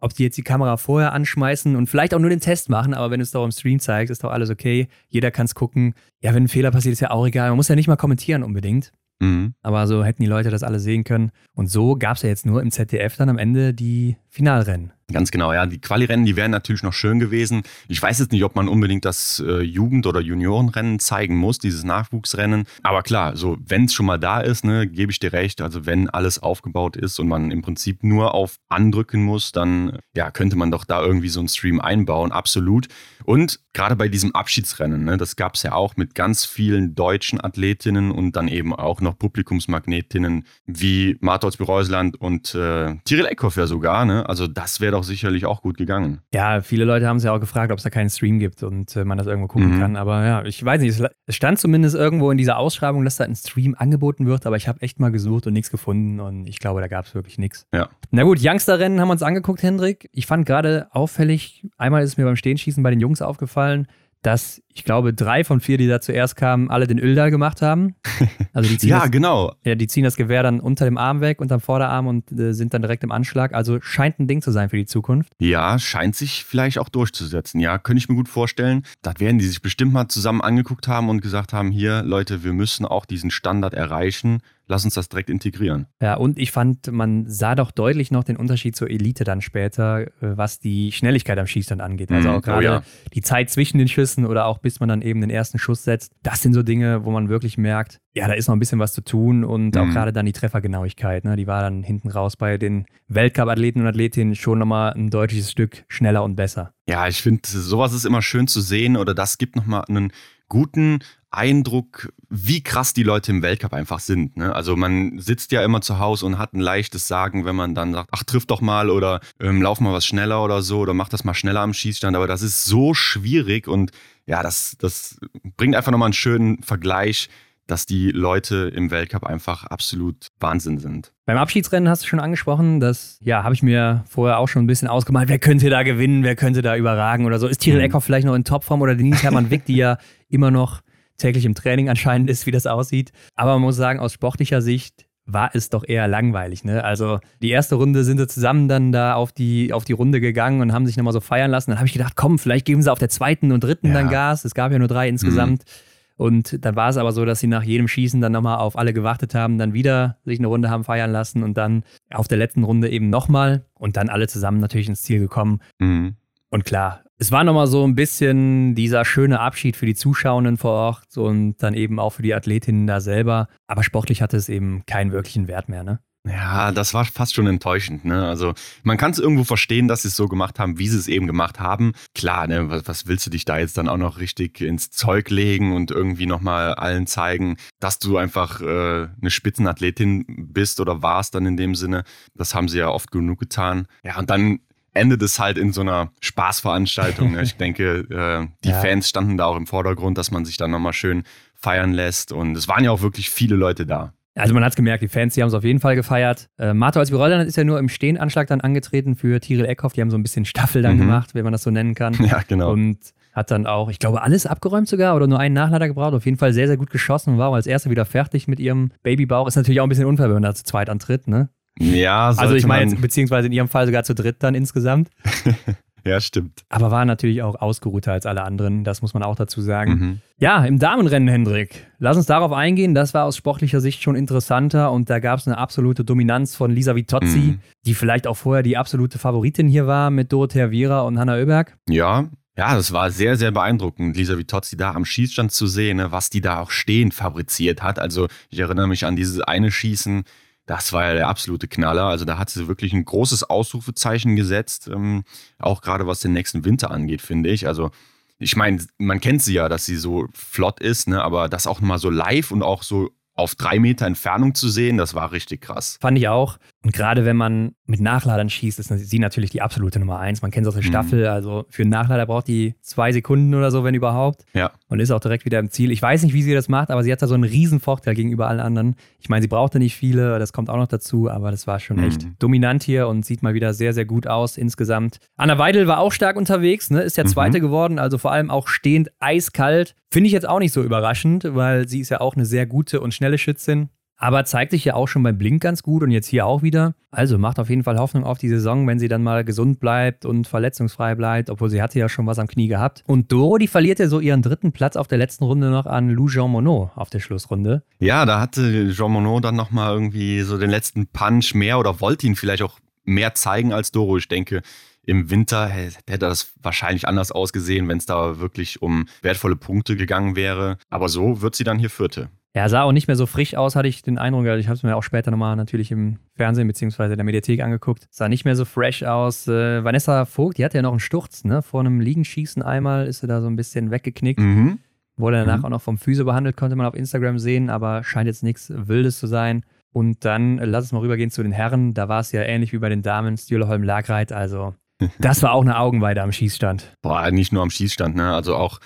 [0.00, 3.10] ob die jetzt die Kamera vorher anschmeißen und vielleicht auch nur den Test machen, aber
[3.10, 4.88] wenn du es doch im Stream zeigst, ist doch alles okay.
[5.08, 5.94] Jeder kann es gucken.
[6.20, 7.48] Ja, wenn ein Fehler passiert, ist ja auch egal.
[7.48, 8.92] Man muss ja nicht mal kommentieren unbedingt.
[9.20, 9.54] Mhm.
[9.62, 11.32] Aber so hätten die Leute das alle sehen können.
[11.54, 14.92] Und so gab es ja jetzt nur im ZDF dann am Ende die Finalrennen.
[15.10, 15.64] Ganz genau, ja.
[15.64, 17.62] Die Quali-Rennen, die wären natürlich noch schön gewesen.
[17.88, 21.82] Ich weiß jetzt nicht, ob man unbedingt das äh, Jugend- oder Juniorenrennen zeigen muss, dieses
[21.82, 22.66] Nachwuchsrennen.
[22.82, 25.62] Aber klar, so wenn es schon mal da ist, ne, gebe ich dir recht.
[25.62, 30.30] Also wenn alles aufgebaut ist und man im Prinzip nur auf andrücken muss, dann ja,
[30.30, 32.86] könnte man doch da irgendwie so einen Stream einbauen, absolut.
[33.24, 37.42] Und gerade bei diesem Abschiedsrennen, ne, das gab es ja auch mit ganz vielen deutschen
[37.42, 43.66] Athletinnen und dann eben auch noch Publikumsmagnetinnen wie Martholz Bereusland und äh, Tiril Eckhoff ja
[43.66, 44.04] sogar.
[44.04, 44.27] Ne?
[44.28, 46.20] Also das wäre doch sicherlich auch gut gegangen.
[46.34, 48.94] Ja, viele Leute haben es ja auch gefragt, ob es da keinen Stream gibt und
[48.94, 49.80] äh, man das irgendwo gucken mhm.
[49.80, 49.96] kann.
[49.96, 53.34] Aber ja, ich weiß nicht, es stand zumindest irgendwo in dieser Ausschreibung, dass da ein
[53.34, 56.82] Stream angeboten wird, aber ich habe echt mal gesucht und nichts gefunden und ich glaube,
[56.82, 57.66] da gab es wirklich nichts.
[57.72, 57.88] Ja.
[58.10, 60.10] Na gut, Youngster-Rennen haben wir uns angeguckt, Hendrik.
[60.12, 63.86] Ich fand gerade auffällig, einmal ist mir beim Stehenschießen bei den Jungs aufgefallen,
[64.22, 67.94] dass ich glaube, drei von vier, die da zuerst kamen, alle den Öldal gemacht haben.
[68.54, 69.52] Also die ziehen ja, das, genau.
[69.62, 72.74] Ja, die ziehen das Gewehr dann unter dem Arm weg, unterm Vorderarm und äh, sind
[72.74, 73.54] dann direkt im Anschlag.
[73.54, 75.32] Also scheint ein Ding zu sein für die Zukunft.
[75.38, 77.60] Ja, scheint sich vielleicht auch durchzusetzen.
[77.60, 78.82] Ja, könnte ich mir gut vorstellen.
[79.02, 82.52] Das werden die sich bestimmt mal zusammen angeguckt haben und gesagt haben, hier, Leute, wir
[82.52, 85.86] müssen auch diesen Standard erreichen lass uns das direkt integrieren.
[86.00, 90.02] Ja, und ich fand, man sah doch deutlich noch den Unterschied zur Elite dann später,
[90.02, 92.12] äh, was die Schnelligkeit am Schießstand angeht.
[92.12, 92.34] Also mhm.
[92.36, 92.82] auch gerade oh ja.
[93.14, 96.12] die Zeit zwischen den Schüssen oder auch bis man dann eben den ersten Schuss setzt.
[96.22, 98.92] Das sind so Dinge, wo man wirklich merkt, ja, da ist noch ein bisschen was
[98.92, 99.80] zu tun und mhm.
[99.80, 103.86] auch gerade dann die Treffergenauigkeit, ne, die war dann hinten raus bei den Weltcup-Athleten und
[103.86, 106.72] Athletinnen schon nochmal ein deutliches Stück schneller und besser.
[106.88, 110.12] Ja, ich finde, sowas ist immer schön zu sehen oder das gibt nochmal einen
[110.48, 114.36] guten Eindruck, wie krass die Leute im Weltcup einfach sind.
[114.36, 114.54] Ne?
[114.54, 117.92] Also man sitzt ja immer zu Hause und hat ein leichtes Sagen, wenn man dann
[117.92, 121.10] sagt, ach, triff doch mal oder ähm, lauf mal was schneller oder so oder mach
[121.10, 122.16] das mal schneller am Schießstand.
[122.16, 123.90] Aber das ist so schwierig und
[124.26, 125.18] ja, das, das
[125.56, 127.28] bringt einfach nochmal einen schönen Vergleich,
[127.68, 131.12] dass die Leute im Weltcup einfach absolut Wahnsinn sind.
[131.26, 134.66] Beim Abschiedsrennen hast du schon angesprochen, das ja, habe ich mir vorher auch schon ein
[134.66, 135.28] bisschen ausgemalt.
[135.28, 136.24] Wer könnte da gewinnen?
[136.24, 137.46] Wer könnte da überragen oder so?
[137.46, 137.84] Ist Tyrell mhm.
[137.84, 140.80] Eckhoff vielleicht noch in Topform oder Denise Hermann-Wick, die ja immer noch
[141.18, 143.12] täglich im Training anscheinend ist, wie das aussieht.
[143.34, 146.64] Aber man muss sagen, aus sportlicher Sicht war es doch eher langweilig.
[146.64, 146.82] Ne?
[146.82, 150.62] Also die erste Runde sind sie zusammen dann da auf die, auf die Runde gegangen
[150.62, 151.70] und haben sich nochmal so feiern lassen.
[151.70, 153.94] Dann habe ich gedacht, komm, vielleicht geben sie auf der zweiten und dritten ja.
[153.94, 154.46] dann Gas.
[154.46, 155.64] Es gab ja nur drei insgesamt.
[155.64, 155.70] Mhm.
[156.18, 158.92] Und dann war es aber so, dass sie nach jedem Schießen dann nochmal auf alle
[158.92, 162.64] gewartet haben, dann wieder sich eine Runde haben feiern lassen und dann auf der letzten
[162.64, 165.60] Runde eben nochmal und dann alle zusammen natürlich ins Ziel gekommen.
[165.78, 166.16] Mhm.
[166.50, 170.72] Und klar, es war nochmal so ein bisschen dieser schöne Abschied für die Zuschauenden vor
[170.72, 173.46] Ort und dann eben auch für die Athletinnen da selber.
[173.68, 176.00] Aber sportlich hatte es eben keinen wirklichen Wert mehr, ne?
[176.26, 178.04] Ja, das war fast schon enttäuschend.
[178.04, 178.26] Ne?
[178.26, 181.08] Also man kann es irgendwo verstehen, dass sie es so gemacht haben, wie sie es
[181.08, 181.92] eben gemacht haben.
[182.14, 185.30] Klar, ne, was, was, willst du dich da jetzt dann auch noch richtig ins Zeug
[185.30, 191.34] legen und irgendwie nochmal allen zeigen, dass du einfach äh, eine Spitzenathletin bist oder warst
[191.34, 192.04] dann in dem Sinne.
[192.34, 193.86] Das haben sie ja oft genug getan.
[194.02, 194.60] Ja, und dann
[194.94, 197.32] endet es halt in so einer Spaßveranstaltung.
[197.32, 197.42] Ne?
[197.42, 198.80] Ich denke, äh, die ja.
[198.80, 201.22] Fans standen da auch im Vordergrund, dass man sich dann nochmal schön
[201.54, 202.32] feiern lässt.
[202.32, 204.12] Und es waren ja auch wirklich viele Leute da.
[204.38, 206.48] Also man hat es gemerkt, die Fans, die haben es auf jeden Fall gefeiert.
[206.58, 209.92] Äh, Marto als Rolland ist ja nur im Stehenanschlag dann angetreten für Tyrell Eckhoff.
[209.92, 211.00] Die haben so ein bisschen Staffel dann mhm.
[211.00, 212.14] gemacht, wenn man das so nennen kann.
[212.28, 212.72] Ja, genau.
[212.72, 212.98] Und
[213.32, 216.12] hat dann auch, ich glaube, alles abgeräumt sogar oder nur einen Nachlader gebraucht.
[216.12, 218.60] Auf jeden Fall sehr, sehr gut geschossen und war auch als Erster wieder fertig mit
[218.60, 219.46] ihrem Babybauch.
[219.46, 221.48] Ist natürlich auch ein bisschen unfair, wenn man da zu zweit antritt, ne?
[221.78, 225.10] Ja, Also ich meine, beziehungsweise in ihrem Fall sogar zu dritt dann insgesamt.
[226.08, 226.62] Ja, stimmt.
[226.70, 229.92] Aber war natürlich auch ausgeruhter als alle anderen, das muss man auch dazu sagen.
[229.92, 230.20] Mhm.
[230.38, 231.86] Ja, im Damenrennen, Hendrik.
[231.98, 232.94] Lass uns darauf eingehen.
[232.94, 236.70] Das war aus sportlicher Sicht schon interessanter und da gab es eine absolute Dominanz von
[236.70, 237.60] Lisa Vitozzi, mhm.
[237.84, 241.76] die vielleicht auch vorher die absolute Favoritin hier war mit Dorothea Viera und Hanna Oeberg.
[241.88, 246.10] Ja, ja, das war sehr, sehr beeindruckend, Lisa Vitozzi da am Schießstand zu sehen, ne,
[246.10, 248.00] was die da auch stehend fabriziert hat.
[248.00, 250.24] Also ich erinnere mich an dieses eine Schießen,
[250.68, 252.04] das war ja der absolute Knaller.
[252.04, 255.24] Also da hat sie wirklich ein großes Ausrufezeichen gesetzt, ähm,
[255.58, 257.66] auch gerade was den nächsten Winter angeht, finde ich.
[257.66, 257.90] Also
[258.38, 261.24] ich meine, man kennt sie ja, dass sie so flott ist, ne?
[261.24, 264.98] aber das auch mal so live und auch so auf drei Meter Entfernung zu sehen,
[264.98, 265.96] das war richtig krass.
[266.00, 266.58] Fand ich auch.
[266.84, 270.42] Und gerade wenn man mit Nachladern schießt, ist sie natürlich die absolute Nummer eins.
[270.42, 270.88] Man kennt es aus der mhm.
[270.88, 271.26] Staffel.
[271.26, 274.44] Also für einen Nachlader braucht die zwei Sekunden oder so, wenn überhaupt.
[274.54, 274.70] Ja.
[274.88, 275.90] Und ist auch direkt wieder im Ziel.
[275.90, 278.14] Ich weiß nicht, wie sie das macht, aber sie hat da so einen riesen Vorteil
[278.14, 278.94] gegenüber allen anderen.
[279.18, 281.96] Ich meine, sie brauchte nicht viele, das kommt auch noch dazu, aber das war schon
[281.96, 282.04] mhm.
[282.04, 285.18] echt dominant hier und sieht mal wieder sehr, sehr gut aus insgesamt.
[285.36, 287.00] Anna Weidel war auch stark unterwegs, ne?
[287.00, 287.28] ist ja mhm.
[287.28, 287.62] Zweite mhm.
[287.62, 289.96] geworden, also vor allem auch stehend eiskalt.
[290.10, 293.00] Finde ich jetzt auch nicht so überraschend, weil sie ist ja auch eine sehr gute
[293.00, 293.90] und schnelle Schützin.
[294.20, 296.94] Aber zeigt sich ja auch schon beim Blink ganz gut und jetzt hier auch wieder.
[297.12, 300.26] Also macht auf jeden Fall Hoffnung auf die Saison, wenn sie dann mal gesund bleibt
[300.26, 303.04] und verletzungsfrei bleibt, obwohl sie hatte ja schon was am Knie gehabt.
[303.06, 306.10] Und Doro, die verliert ja so ihren dritten Platz auf der letzten Runde noch an
[306.10, 307.84] Lou Jean Monod auf der Schlussrunde.
[308.00, 312.26] Ja, da hatte Jean Monod dann nochmal irgendwie so den letzten Punch mehr oder wollte
[312.26, 314.16] ihn vielleicht auch mehr zeigen als Doro.
[314.18, 314.62] Ich denke,
[315.06, 320.34] im Winter hätte das wahrscheinlich anders ausgesehen, wenn es da wirklich um wertvolle Punkte gegangen
[320.34, 320.76] wäre.
[320.90, 322.28] Aber so wird sie dann hier Vierte.
[322.54, 324.46] Ja, sah auch nicht mehr so frisch aus, hatte ich den Eindruck.
[324.46, 327.14] Also ich habe es mir auch später nochmal natürlich im Fernsehen bzw.
[327.14, 328.08] der Mediathek angeguckt.
[328.10, 329.46] Sah nicht mehr so fresh aus.
[329.46, 331.62] Äh, Vanessa Vogt, die hatte ja noch einen Sturz, ne?
[331.62, 334.40] Vor einem Liegenschießen einmal ist sie da so ein bisschen weggeknickt.
[334.40, 334.78] Mhm.
[335.16, 335.64] Wurde danach mhm.
[335.66, 339.18] auch noch vom Physio behandelt, konnte man auf Instagram sehen, aber scheint jetzt nichts Wildes
[339.18, 339.64] zu sein.
[339.92, 341.92] Und dann äh, lass uns mal rübergehen zu den Herren.
[341.92, 344.32] Da war es ja ähnlich wie bei den Damen, Stühleholm Lagreit.
[344.32, 344.74] Also,
[345.18, 346.94] das war auch eine Augenweide am Schießstand.
[347.02, 348.32] Boah, nicht nur am Schießstand, ne?
[348.32, 348.80] Also auch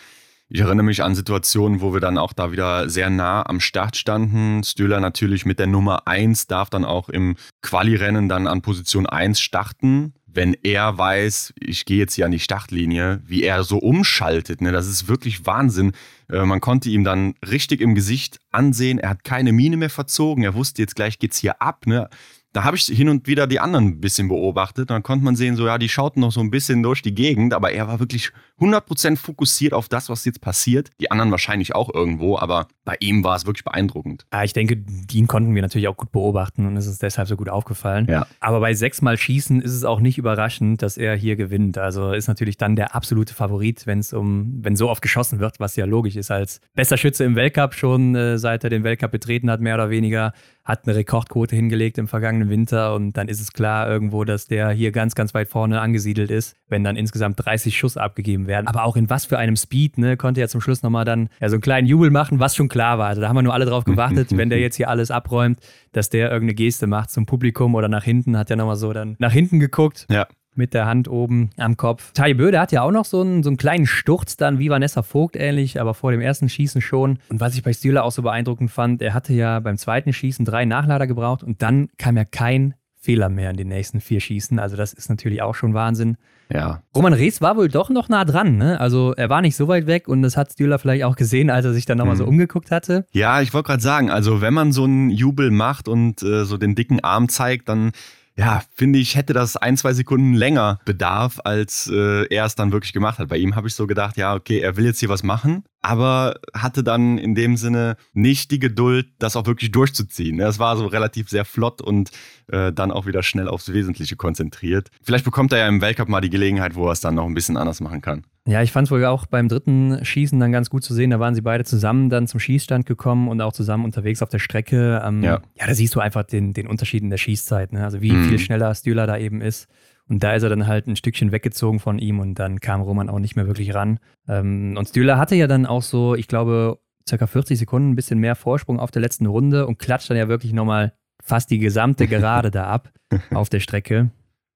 [0.55, 3.97] ich erinnere mich an Situationen, wo wir dann auch da wieder sehr nah am Start
[3.97, 4.63] standen.
[4.63, 9.41] Stöhler natürlich mit der Nummer 1 darf dann auch im Quali-Rennen dann an Position 1
[9.41, 10.13] starten.
[10.27, 14.73] Wenn er weiß, ich gehe jetzt hier an die Startlinie, wie er so umschaltet, ne,
[14.73, 15.93] das ist wirklich Wahnsinn.
[16.31, 20.45] Äh, man konnte ihm dann richtig im Gesicht ansehen, er hat keine Miene mehr verzogen,
[20.45, 21.87] er wusste jetzt gleich geht's hier ab.
[21.87, 22.11] Ne?
[22.53, 24.91] Da habe ich hin und wieder die anderen ein bisschen beobachtet.
[24.91, 27.55] Dann konnte man sehen, so ja, die schauten noch so ein bisschen durch die Gegend,
[27.55, 30.91] aber er war wirklich 100% fokussiert auf das, was jetzt passiert.
[31.01, 34.27] Die anderen wahrscheinlich auch irgendwo, aber bei ihm war es wirklich beeindruckend.
[34.33, 37.37] Ja, ich denke, ihn konnten wir natürlich auch gut beobachten und es ist deshalb so
[37.37, 38.07] gut aufgefallen.
[38.09, 38.27] Ja.
[38.41, 41.79] Aber bei sechsmal Schießen ist es auch nicht überraschend, dass er hier gewinnt.
[41.79, 45.59] Also ist natürlich dann der absolute Favorit, wenn es um, wenn so oft geschossen wird,
[45.59, 49.11] was ja logisch ist als bester Schütze im Weltcup schon, äh, seit er den Weltcup
[49.11, 50.33] betreten hat, mehr oder weniger
[50.65, 54.71] hat eine Rekordquote hingelegt im vergangenen Winter und dann ist es klar irgendwo, dass der
[54.71, 58.69] hier ganz, ganz weit vorne angesiedelt ist, wenn dann insgesamt 30 Schuss abgegeben werden.
[58.69, 61.49] Aber auch in was für einem Speed, ne, konnte er zum Schluss nochmal dann ja,
[61.49, 63.09] so einen kleinen Jubel machen, was schon klar war.
[63.09, 65.59] Also da haben wir nur alle drauf gewartet, wenn der jetzt hier alles abräumt,
[65.91, 69.17] dass der irgendeine Geste macht zum Publikum oder nach hinten, hat er nochmal so dann
[69.19, 70.07] nach hinten geguckt.
[70.11, 72.13] Ja mit der Hand oben am Kopf.
[72.13, 75.03] Tai Böde hat ja auch noch so einen, so einen kleinen Sturz dann, wie Vanessa
[75.03, 77.19] Vogt ähnlich, aber vor dem ersten Schießen schon.
[77.29, 80.45] Und was ich bei Stühler auch so beeindruckend fand, er hatte ja beim zweiten Schießen
[80.45, 84.61] drei Nachlader gebraucht und dann kam ja kein Fehler mehr in den nächsten vier Schießen.
[84.61, 86.17] Also das ist natürlich auch schon Wahnsinn.
[86.53, 86.83] Ja.
[86.95, 88.79] Roman Rees war wohl doch noch nah dran, ne?
[88.79, 91.65] Also er war nicht so weit weg und das hat Stühler vielleicht auch gesehen, als
[91.65, 92.19] er sich dann nochmal mhm.
[92.19, 93.07] so umgeguckt hatte.
[93.11, 96.59] Ja, ich wollte gerade sagen, also wenn man so einen Jubel macht und äh, so
[96.59, 97.91] den dicken Arm zeigt, dann
[98.37, 102.73] ja, finde ich, hätte das ein, zwei Sekunden länger Bedarf, als äh, er es dann
[102.73, 103.29] wirklich gemacht hat.
[103.29, 106.41] Bei ihm habe ich so gedacht, ja, okay, er will jetzt hier was machen, aber
[106.55, 110.39] hatte dann in dem Sinne nicht die Geduld, das auch wirklich durchzuziehen.
[110.39, 112.11] Das war so relativ sehr flott und
[112.49, 114.89] äh, dann auch wieder schnell aufs Wesentliche konzentriert.
[115.03, 117.35] Vielleicht bekommt er ja im Weltcup mal die Gelegenheit, wo er es dann noch ein
[117.35, 118.25] bisschen anders machen kann.
[118.47, 121.11] Ja, ich fand es wohl auch beim dritten Schießen dann ganz gut zu sehen.
[121.11, 124.41] Da waren sie beide zusammen dann zum Schießstand gekommen und auch zusammen unterwegs auf der
[124.41, 125.01] Strecke.
[125.05, 125.41] Ähm, ja.
[125.55, 127.73] ja, da siehst du einfach den, den Unterschied in der Schießzeit.
[127.73, 127.85] Ne?
[127.85, 128.29] Also wie mhm.
[128.29, 129.69] viel schneller Stühler da eben ist.
[130.09, 133.09] Und da ist er dann halt ein Stückchen weggezogen von ihm und dann kam Roman
[133.09, 134.01] auch nicht mehr wirklich ran.
[134.29, 138.19] Ähm, und Stühler hatte ja dann auch so, ich glaube, circa 40 Sekunden ein bisschen
[138.19, 142.09] mehr Vorsprung auf der letzten Runde und klatscht dann ja wirklich nochmal fast die gesamte
[142.09, 142.93] Gerade da ab
[143.33, 144.11] auf der Strecke,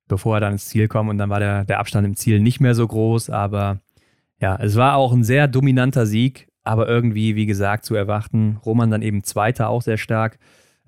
[0.09, 1.11] bevor er dann ins Ziel kommt.
[1.11, 3.31] Und dann war der, der Abstand im Ziel nicht mehr so groß.
[3.31, 3.81] Aber
[4.41, 8.59] ja, es war auch ein sehr dominanter Sieg, aber irgendwie, wie gesagt, zu erwarten.
[8.65, 10.39] Roman dann eben Zweiter, auch sehr stark.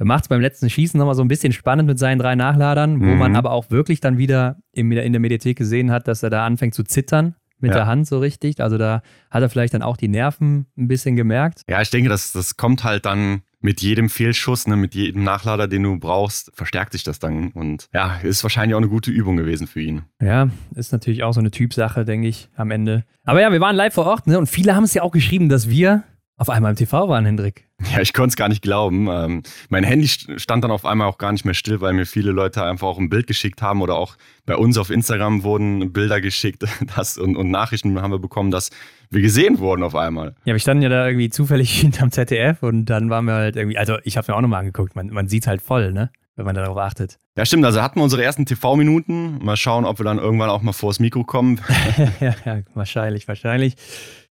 [0.00, 3.06] Macht es beim letzten Schießen nochmal so ein bisschen spannend mit seinen drei Nachladern, wo
[3.06, 3.18] mhm.
[3.18, 6.74] man aber auch wirklich dann wieder in der Mediathek gesehen hat, dass er da anfängt
[6.74, 7.78] zu zittern mit ja.
[7.78, 8.60] der Hand so richtig.
[8.60, 11.62] Also da hat er vielleicht dann auch die Nerven ein bisschen gemerkt.
[11.68, 15.68] Ja, ich denke, das, das kommt halt dann mit jedem Fehlschuss, ne, mit jedem Nachlader,
[15.68, 17.50] den du brauchst, verstärkt sich das dann.
[17.52, 20.02] Und ja, ist wahrscheinlich auch eine gute Übung gewesen für ihn.
[20.22, 23.04] Ja, ist natürlich auch so eine Typsache, denke ich, am Ende.
[23.24, 24.38] Aber ja, wir waren live vor Ort, ne?
[24.38, 26.04] Und viele haben es ja auch geschrieben, dass wir
[26.38, 27.64] auf einmal im TV waren, Hendrik.
[27.92, 29.06] Ja, ich konnte es gar nicht glauben.
[29.08, 32.32] Ähm, mein Handy stand dann auf einmal auch gar nicht mehr still, weil mir viele
[32.32, 34.16] Leute einfach auch ein Bild geschickt haben oder auch
[34.46, 36.64] bei uns auf Instagram wurden Bilder geschickt
[36.96, 38.70] das, und, und Nachrichten haben wir bekommen, dass
[39.10, 40.34] wir gesehen wurden auf einmal.
[40.44, 43.78] Ja, wir standen ja da irgendwie zufällig hinterm ZDF und dann waren wir halt irgendwie,
[43.78, 46.10] also ich habe mir auch nochmal angeguckt, man, man sieht halt voll, ne?
[46.38, 47.18] wenn man darauf achtet.
[47.36, 47.64] Ja, stimmt.
[47.64, 49.44] Also hatten wir unsere ersten TV-Minuten.
[49.44, 51.60] Mal schauen, ob wir dann irgendwann auch mal vors Mikro kommen.
[52.20, 53.74] ja, ja, wahrscheinlich, wahrscheinlich.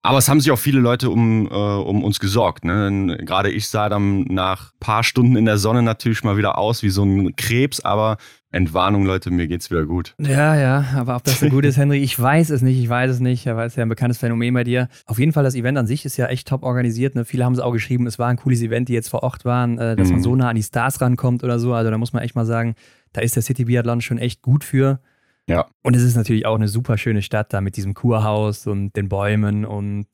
[0.04, 2.64] Aber es haben sich auch viele Leute um, äh, um uns gesorgt.
[2.64, 3.18] Ne?
[3.22, 6.92] Gerade ich sah dann nach paar Stunden in der Sonne natürlich mal wieder aus wie
[6.92, 8.18] so ein Krebs, aber
[8.56, 10.15] Entwarnung, Leute, mir geht's wieder gut.
[10.18, 13.12] Ja, ja, aber ob das so gut ist, Henry, ich weiß es nicht, ich weiß
[13.12, 13.50] es nicht.
[13.50, 14.88] Aber es ist ja ein bekanntes Phänomen bei dir.
[15.06, 17.15] Auf jeden Fall, das Event an sich ist ja echt top organisiert.
[17.15, 17.26] Ne?
[17.26, 19.78] Viele haben es auch geschrieben, es war ein cooles Event, die jetzt vor Ort waren,
[19.78, 20.13] äh, dass mhm.
[20.13, 21.74] man so nah an die Stars rankommt oder so.
[21.74, 22.76] Also da muss man echt mal sagen,
[23.12, 25.02] da ist der City Biathlon schon echt gut für.
[25.50, 25.65] Ja.
[25.84, 29.10] Und es ist natürlich auch eine super schöne Stadt da mit diesem Kurhaus und den
[29.10, 30.08] Bäumen und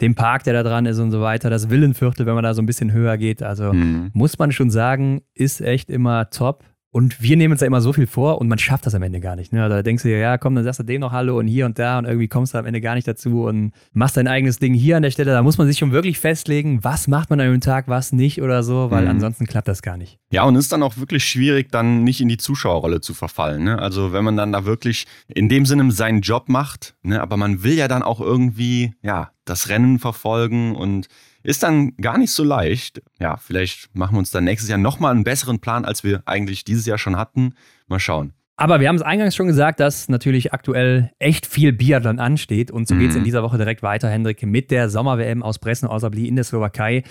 [0.00, 1.48] dem Park, der da dran ist und so weiter.
[1.48, 3.40] Das Villenviertel, wenn man da so ein bisschen höher geht.
[3.40, 4.10] Also mhm.
[4.14, 6.64] muss man schon sagen, ist echt immer top.
[6.94, 9.18] Und wir nehmen uns ja immer so viel vor und man schafft das am Ende
[9.18, 9.52] gar nicht.
[9.52, 9.64] Ne?
[9.64, 11.66] Also da denkst du dir, ja, komm, dann sagst du dem noch Hallo und hier
[11.66, 14.60] und da und irgendwie kommst du am Ende gar nicht dazu und machst dein eigenes
[14.60, 15.32] Ding hier an der Stelle.
[15.32, 18.40] Da muss man sich schon wirklich festlegen, was macht man an einem Tag, was nicht
[18.40, 19.10] oder so, weil mhm.
[19.10, 20.20] ansonsten klappt das gar nicht.
[20.30, 23.64] Ja, und es ist dann auch wirklich schwierig, dann nicht in die Zuschauerrolle zu verfallen.
[23.64, 23.76] Ne?
[23.76, 27.20] Also wenn man dann da wirklich in dem Sinne seinen Job macht, ne?
[27.20, 31.08] aber man will ja dann auch irgendwie, ja, das Rennen verfolgen und
[31.44, 33.02] ist dann gar nicht so leicht.
[33.20, 36.64] Ja, vielleicht machen wir uns dann nächstes Jahr nochmal einen besseren Plan, als wir eigentlich
[36.64, 37.54] dieses Jahr schon hatten.
[37.86, 38.32] Mal schauen.
[38.56, 42.70] Aber wir haben es eingangs schon gesagt, dass natürlich aktuell echt viel Biathlon ansteht.
[42.70, 43.00] Und so mhm.
[43.00, 46.44] geht es in dieser Woche direkt weiter, Hendrik, mit der Sommer-WM aus Bresno-Osabli in der
[46.44, 47.02] Slowakei.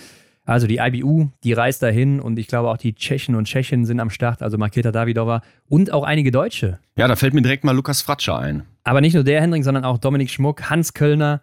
[0.46, 4.02] Also die IBU, die reist dahin und ich glaube auch die Tschechen und Tschechen sind
[4.02, 6.80] am Start, also Marketa Davidova und auch einige Deutsche.
[6.98, 8.64] Ja, da fällt mir direkt mal Lukas Fratscher ein.
[8.84, 11.42] Aber nicht nur der Hendrik, sondern auch Dominik Schmuck, Hans Kölner,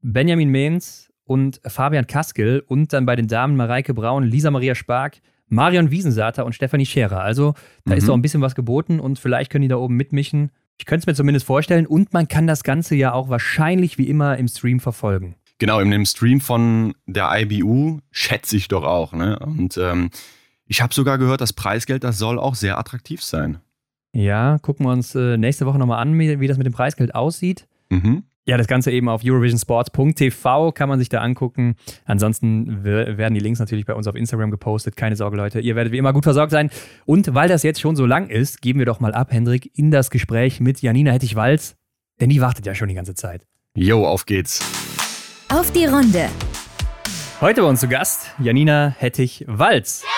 [0.00, 5.18] Benjamin Mehns, und Fabian Kaskel und dann bei den Damen Mareike Braun, Lisa Maria Spark,
[5.48, 7.20] Marion Wiesensater und Stefanie Scherer.
[7.20, 7.98] Also da mhm.
[7.98, 10.50] ist doch ein bisschen was geboten und vielleicht können die da oben mitmischen.
[10.78, 14.08] Ich könnte es mir zumindest vorstellen und man kann das Ganze ja auch wahrscheinlich wie
[14.08, 15.34] immer im Stream verfolgen.
[15.58, 19.12] Genau, in dem Stream von der IBU schätze ich doch auch.
[19.12, 19.38] Ne?
[19.40, 20.10] Und ähm,
[20.66, 23.58] ich habe sogar gehört, das Preisgeld, das soll auch sehr attraktiv sein.
[24.12, 27.14] Ja, gucken wir uns äh, nächste Woche nochmal an, wie, wie das mit dem Preisgeld
[27.14, 27.66] aussieht.
[27.90, 28.22] Mhm.
[28.48, 31.76] Ja, das Ganze eben auf eurovisionsports.tv kann man sich da angucken.
[32.06, 34.96] Ansonsten werden die Links natürlich bei uns auf Instagram gepostet.
[34.96, 35.60] Keine Sorge, Leute.
[35.60, 36.70] Ihr werdet wie immer gut versorgt sein.
[37.04, 39.90] Und weil das jetzt schon so lang ist, geben wir doch mal ab, Hendrik, in
[39.90, 41.76] das Gespräch mit Janina Hettich-Walz.
[42.22, 43.46] Denn die wartet ja schon die ganze Zeit.
[43.74, 44.60] Jo, auf geht's.
[45.50, 46.30] Auf die Runde.
[47.42, 50.04] Heute bei uns zu Gast Janina Hettich-Walz.
[50.04, 50.17] Ja!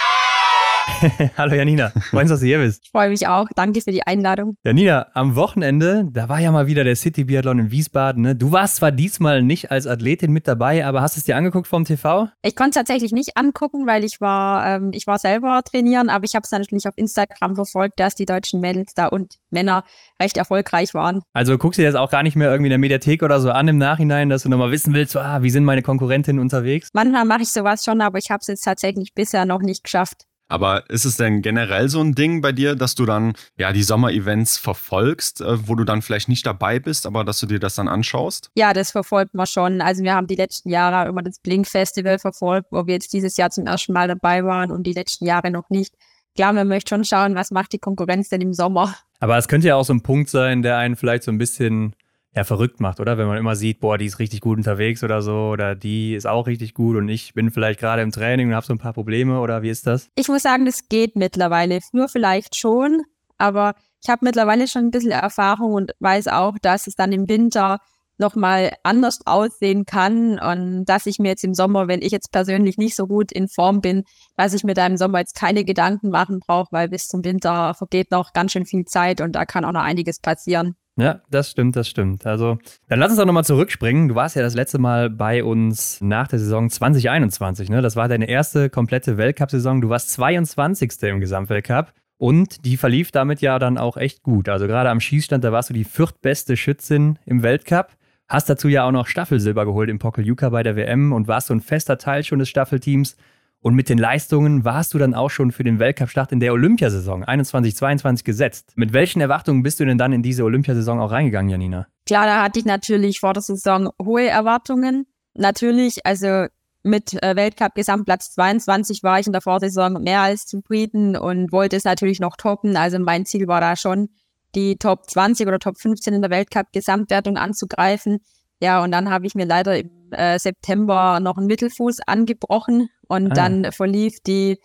[1.36, 2.82] Hallo Janina, freuen uns, dass du hier bist.
[2.84, 3.46] Ich freue mich auch.
[3.54, 4.56] Danke für die Einladung.
[4.64, 8.22] Janina, am Wochenende, da war ja mal wieder der City Biathlon in Wiesbaden.
[8.22, 8.36] Ne?
[8.36, 11.84] Du warst zwar diesmal nicht als Athletin mit dabei, aber hast es dir angeguckt vom
[11.84, 12.28] TV?
[12.42, 16.24] Ich konnte es tatsächlich nicht angucken, weil ich war, ähm, ich war selber trainieren, aber
[16.24, 19.84] ich habe es natürlich auf Instagram verfolgt, dass die deutschen Mädels da und Männer
[20.20, 21.22] recht erfolgreich waren.
[21.32, 23.50] Also guckst du dir das auch gar nicht mehr irgendwie in der Mediathek oder so
[23.50, 26.90] an im Nachhinein, dass du nochmal wissen willst, ah, wie sind meine Konkurrentinnen unterwegs?
[26.92, 30.26] Manchmal mache ich sowas schon, aber ich habe es jetzt tatsächlich bisher noch nicht geschafft.
[30.50, 33.84] Aber ist es denn generell so ein Ding bei dir, dass du dann ja die
[33.84, 37.76] Sommer-Events verfolgst, äh, wo du dann vielleicht nicht dabei bist, aber dass du dir das
[37.76, 38.50] dann anschaust?
[38.56, 39.80] Ja, das verfolgt man schon.
[39.80, 43.50] Also wir haben die letzten Jahre immer das Blink-Festival verfolgt, wo wir jetzt dieses Jahr
[43.50, 45.94] zum ersten Mal dabei waren und die letzten Jahre noch nicht.
[46.34, 48.94] Klar, man möchte schon schauen, was macht die Konkurrenz denn im Sommer.
[49.20, 51.94] Aber es könnte ja auch so ein Punkt sein, der einen vielleicht so ein bisschen
[52.34, 53.18] ja, verrückt macht, oder?
[53.18, 56.26] Wenn man immer sieht, boah, die ist richtig gut unterwegs oder so, oder die ist
[56.26, 58.92] auch richtig gut und ich bin vielleicht gerade im Training und habe so ein paar
[58.92, 60.08] Probleme, oder wie ist das?
[60.14, 61.80] Ich muss sagen, das geht mittlerweile.
[61.92, 63.02] Nur vielleicht schon,
[63.36, 67.28] aber ich habe mittlerweile schon ein bisschen Erfahrung und weiß auch, dass es dann im
[67.28, 67.78] Winter
[68.20, 72.76] nochmal anders aussehen kann und dass ich mir jetzt im Sommer, wenn ich jetzt persönlich
[72.76, 74.04] nicht so gut in Form bin,
[74.36, 77.74] dass ich mir da im Sommer jetzt keine Gedanken machen brauche, weil bis zum Winter
[77.74, 80.76] vergeht noch ganz schön viel Zeit und da kann auch noch einiges passieren.
[80.96, 82.26] Ja, das stimmt, das stimmt.
[82.26, 84.08] Also, dann lass uns doch nochmal zurückspringen.
[84.08, 87.80] Du warst ja das letzte Mal bei uns nach der Saison 2021, ne?
[87.80, 89.80] Das war deine erste komplette Weltcup-Saison.
[89.80, 91.02] Du warst 22.
[91.02, 91.92] im Gesamtweltcup.
[92.18, 94.50] Und die verlief damit ja dann auch echt gut.
[94.50, 97.96] Also gerade am Schießstand, da warst du die viertbeste Schützin im Weltcup.
[98.28, 101.54] Hast dazu ja auch noch Staffelsilber geholt im Pokeljuka bei der WM und warst so
[101.54, 103.16] ein fester Teil schon des Staffelteams.
[103.62, 107.24] Und mit den Leistungen warst du dann auch schon für den Weltcup-Start in der Olympiasaison
[107.24, 108.72] 21-22 gesetzt.
[108.74, 111.86] Mit welchen Erwartungen bist du denn dann in diese Olympiasaison auch reingegangen, Janina?
[112.06, 115.06] Klar, da hatte ich natürlich vor der Saison hohe Erwartungen.
[115.34, 116.46] Natürlich, also
[116.82, 121.84] mit äh, Weltcup-Gesamtplatz 22 war ich in der Vorsaison mehr als zufrieden und wollte es
[121.84, 122.78] natürlich noch toppen.
[122.78, 124.08] Also mein Ziel war da schon,
[124.54, 128.18] die Top 20 oder Top 15 in der Weltcup-Gesamtwertung anzugreifen.
[128.60, 133.32] Ja, und dann habe ich mir leider im äh, September noch einen Mittelfuß angebrochen und
[133.32, 133.34] ah.
[133.34, 134.58] dann verlief die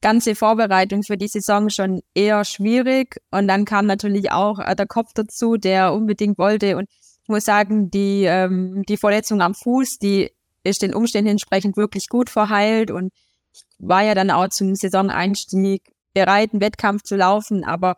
[0.00, 3.20] ganze Vorbereitung für die Saison schon eher schwierig.
[3.30, 6.76] Und dann kam natürlich auch äh, der Kopf dazu, der unbedingt wollte.
[6.76, 6.88] Und
[7.22, 10.32] ich muss sagen, die, ähm, die Verletzung am Fuß, die
[10.64, 12.90] ist den Umständen entsprechend wirklich gut verheilt.
[12.90, 13.12] Und
[13.52, 15.82] ich war ja dann auch zum Saisoneinstieg
[16.14, 17.96] bereit, einen Wettkampf zu laufen, aber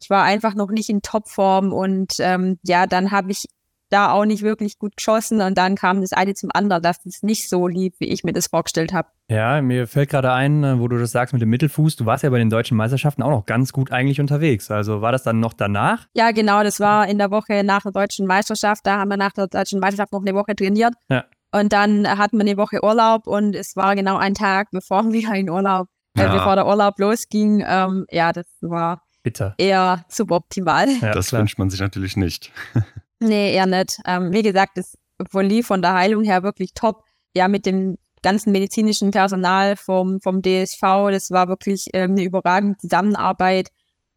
[0.00, 3.44] ich war einfach noch nicht in Topform und ähm, ja, dann habe ich
[3.92, 7.22] da auch nicht wirklich gut geschossen und dann kam das eine zum anderen, dass es
[7.22, 9.08] nicht so lief, wie ich mir das vorgestellt habe.
[9.28, 12.24] Ja, mir fällt gerade ein, äh, wo du das sagst mit dem Mittelfuß, du warst
[12.24, 14.70] ja bei den deutschen Meisterschaften auch noch ganz gut eigentlich unterwegs.
[14.70, 16.06] Also war das dann noch danach?
[16.14, 18.86] Ja, genau, das war in der Woche nach der deutschen Meisterschaft.
[18.86, 20.94] Da haben wir nach der deutschen Meisterschaft noch eine Woche trainiert.
[21.08, 21.24] Ja.
[21.52, 25.34] Und dann hatten wir eine Woche Urlaub und es war genau ein Tag, bevor wir
[25.34, 26.32] in Urlaub, äh, ja.
[26.32, 27.62] bevor der Urlaub losging.
[27.66, 29.54] Ähm, ja, das war Bitter.
[29.58, 30.88] eher suboptimal.
[31.00, 31.40] Ja, das klar.
[31.40, 32.52] wünscht man sich natürlich nicht.
[33.22, 34.00] Nee, eher nicht.
[34.04, 34.98] Ähm, wie gesagt, das
[35.30, 37.04] verlief von der Heilung her wirklich top.
[37.36, 42.78] Ja, mit dem ganzen medizinischen Personal vom, vom DSV, das war wirklich ähm, eine überragende
[42.78, 43.68] Zusammenarbeit.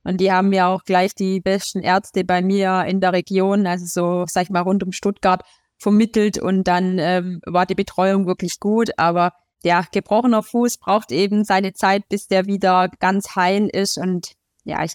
[0.03, 3.85] Und die haben mir auch gleich die besten Ärzte bei mir in der Region, also
[3.85, 5.43] so, sag ich mal, rund um Stuttgart
[5.77, 8.89] vermittelt und dann ähm, war die Betreuung wirklich gut.
[8.97, 9.33] Aber
[9.63, 13.97] ja, gebrochener Fuß braucht eben seine Zeit, bis der wieder ganz heil ist.
[13.99, 14.33] Und
[14.63, 14.93] ja, ich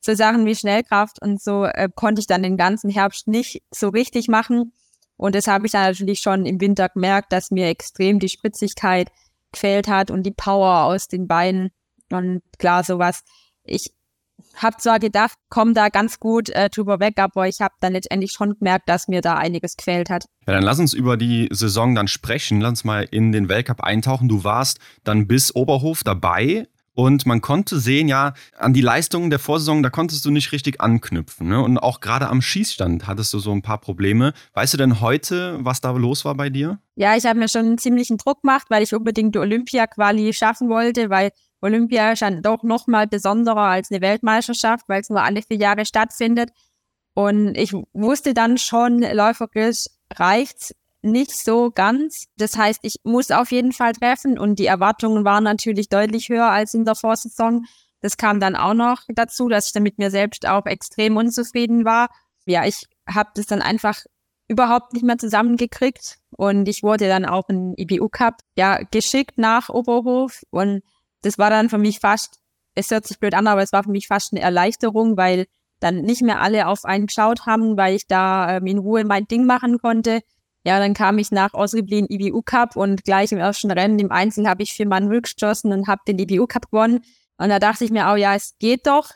[0.00, 3.88] so Sachen wie Schnellkraft und so äh, konnte ich dann den ganzen Herbst nicht so
[3.88, 4.72] richtig machen.
[5.16, 9.10] Und das habe ich dann natürlich schon im Winter gemerkt, dass mir extrem die Spritzigkeit
[9.52, 11.70] gefehlt hat und die Power aus den Beinen.
[12.10, 13.24] Und klar, sowas.
[13.64, 13.92] Ich
[14.54, 18.32] habe zwar gedacht, komm da ganz gut äh, drüber weg, aber ich habe dann letztendlich
[18.32, 20.26] schon gemerkt, dass mir da einiges gefehlt hat.
[20.46, 22.60] Ja, dann lass uns über die Saison dann sprechen.
[22.60, 24.28] Lass uns mal in den Weltcup eintauchen.
[24.28, 26.68] Du warst dann bis Oberhof dabei.
[26.98, 30.80] Und man konnte sehen, ja, an die Leistungen der Vorsaison, da konntest du nicht richtig
[30.80, 31.46] anknüpfen.
[31.46, 31.62] Ne?
[31.62, 34.32] Und auch gerade am Schießstand hattest du so ein paar Probleme.
[34.54, 36.80] Weißt du denn heute, was da los war bei dir?
[36.96, 40.68] Ja, ich habe mir schon einen ziemlichen Druck gemacht, weil ich unbedingt die Olympia-Quali schaffen
[40.68, 41.30] wollte, weil
[41.60, 45.86] Olympia ist dann doch nochmal besonderer als eine Weltmeisterschaft, weil es nur alle vier Jahre
[45.86, 46.50] stattfindet.
[47.14, 49.84] Und ich wusste dann schon, läuferisch
[50.14, 52.26] reicht's nicht so ganz.
[52.36, 56.50] Das heißt, ich muss auf jeden Fall treffen und die Erwartungen waren natürlich deutlich höher
[56.50, 57.64] als in der Vorsaison.
[58.00, 61.84] Das kam dann auch noch dazu, dass ich dann mit mir selbst auch extrem unzufrieden
[61.84, 62.08] war.
[62.46, 63.98] Ja, ich habe das dann einfach
[64.48, 69.68] überhaupt nicht mehr zusammengekriegt und ich wurde dann auch in IBU Cup ja geschickt nach
[69.68, 70.82] Oberhof und
[71.22, 72.38] das war dann für mich fast,
[72.74, 75.46] es hört sich blöd an, aber es war für mich fast eine Erleichterung, weil
[75.80, 79.26] dann nicht mehr alle auf einen geschaut haben, weil ich da ähm, in Ruhe mein
[79.26, 80.20] Ding machen konnte.
[80.64, 84.48] Ja, dann kam ich nach Osriblin IBU Cup und gleich im ersten Rennen im Einzel
[84.48, 87.00] habe ich vier Mann rückgeschossen und habe den IBU Cup gewonnen.
[87.38, 89.10] Und da dachte ich mir auch, ja, es geht doch.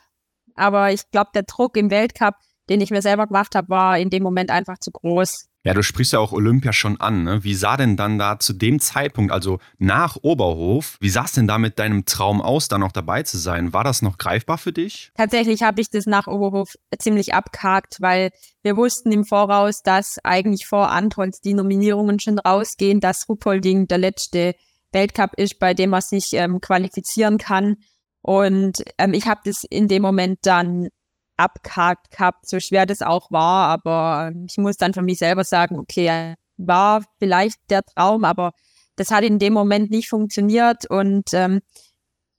[0.55, 2.35] Aber ich glaube, der Druck im Weltcup,
[2.69, 5.49] den ich mir selber gemacht habe, war in dem Moment einfach zu groß.
[5.65, 7.23] Ja, du sprichst ja auch Olympia schon an.
[7.23, 7.45] Ne?
[7.45, 11.47] Wie sah denn dann da zu dem Zeitpunkt, also nach Oberhof, wie sah es denn
[11.47, 13.73] da mit deinem Traum aus, da noch dabei zu sein?
[13.73, 15.13] War das noch greifbar für dich?
[15.17, 18.31] Tatsächlich habe ich das nach Oberhof ziemlich abgehakt, weil
[18.65, 23.99] wir wussten im Voraus, dass eigentlich vor Antons die Nominierungen schon rausgehen, dass Ruppolding der
[23.99, 24.57] letzte
[24.91, 27.77] Weltcup ist, bei dem man sich ähm, qualifizieren kann.
[28.21, 30.89] Und ähm, ich habe das in dem Moment dann
[31.37, 33.69] abgehakt gehabt, so schwer das auch war.
[33.69, 38.53] Aber ähm, ich muss dann für mich selber sagen, okay, war vielleicht der Traum, aber
[38.97, 41.61] das hat in dem Moment nicht funktioniert und ähm,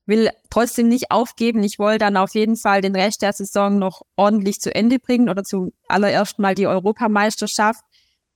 [0.06, 1.64] will trotzdem nicht aufgeben.
[1.64, 5.30] Ich wollte dann auf jeden Fall den Rest der Saison noch ordentlich zu Ende bringen
[5.30, 7.84] oder zu allererst mal die Europameisterschaft,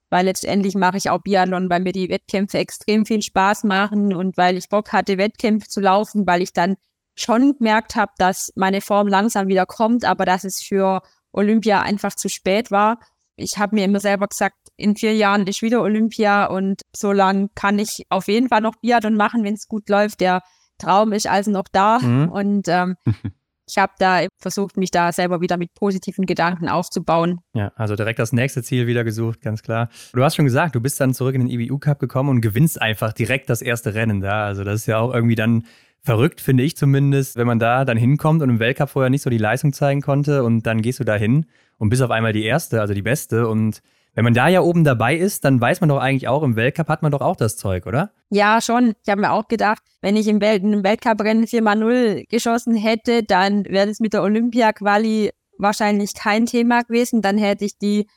[0.10, 4.38] weil letztendlich mache ich auch Biathlon, weil mir die Wettkämpfe extrem viel Spaß machen und
[4.38, 6.78] weil ich Bock hatte, Wettkämpfe zu laufen, weil ich dann
[7.18, 11.02] schon gemerkt habe, dass meine Form langsam wieder kommt, aber dass es für
[11.32, 13.00] Olympia einfach zu spät war.
[13.36, 17.50] Ich habe mir immer selber gesagt, in vier Jahren ist wieder Olympia und so lange
[17.56, 20.22] kann ich auf jeden Fall noch Biathlon machen, wenn es gut läuft.
[20.22, 20.42] Der
[20.78, 22.30] Traum ist also noch da mhm.
[22.30, 22.96] und ähm,
[23.68, 27.40] ich habe da versucht, mich da selber wieder mit positiven Gedanken aufzubauen.
[27.54, 29.90] Ja, also direkt das nächste Ziel wieder gesucht, ganz klar.
[30.14, 32.82] Du hast schon gesagt, du bist dann zurück in den IBU Cup gekommen und gewinnst
[32.82, 34.46] einfach direkt das erste Rennen da.
[34.46, 35.66] Also das ist ja auch irgendwie dann
[36.08, 39.30] verrückt, finde ich zumindest, wenn man da dann hinkommt und im Weltcup vorher nicht so
[39.30, 41.46] die Leistung zeigen konnte und dann gehst du da hin
[41.78, 43.82] und bist auf einmal die erste, also die beste und
[44.18, 46.88] wenn man da ja oben dabei ist, dann weiß man doch eigentlich auch, im Weltcup
[46.88, 48.10] hat man doch auch das Zeug, oder?
[48.32, 48.96] Ja, schon.
[49.04, 53.66] Ich habe mir auch gedacht, wenn ich im, Welt, im Weltcup-Rennen 4x0 geschossen hätte, dann
[53.66, 55.30] wäre das mit der Olympia-Quali
[55.60, 57.22] wahrscheinlich kein Thema gewesen.
[57.22, 58.08] Dann hätte ich die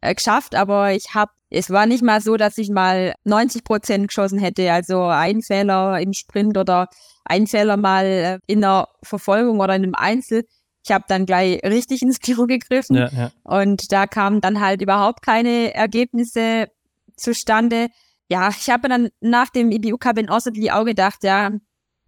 [0.00, 0.54] äh, geschafft.
[0.54, 4.72] Aber ich habe, es war nicht mal so, dass ich mal 90 Prozent geschossen hätte.
[4.72, 6.88] Also ein Fehler im Sprint oder
[7.24, 10.44] ein Fehler mal äh, in der Verfolgung oder in einem Einzel
[10.84, 13.30] ich habe dann gleich richtig ins Klo gegriffen ja, ja.
[13.44, 16.68] und da kamen dann halt überhaupt keine Ergebnisse
[17.16, 17.88] zustande.
[18.28, 21.50] Ja, ich habe dann nach dem IBU Cup in Ossetli auch gedacht, ja,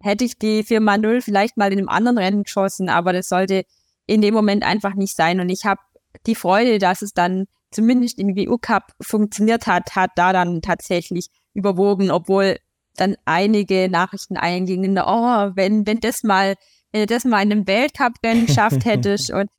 [0.01, 3.63] hätte ich die Firma Null vielleicht mal in einem anderen Rennen geschossen, aber das sollte
[4.07, 5.39] in dem Moment einfach nicht sein.
[5.39, 5.81] Und ich habe
[6.25, 11.27] die Freude, dass es dann zumindest im IBU Cup funktioniert hat, hat da dann tatsächlich
[11.53, 12.57] überwogen, obwohl
[12.95, 16.55] dann einige Nachrichten eingingen, oh, wenn, wenn das mal
[16.93, 19.31] wenn du das mal in einem Weltcup-Rennen geschafft hättest.
[19.31, 19.49] Und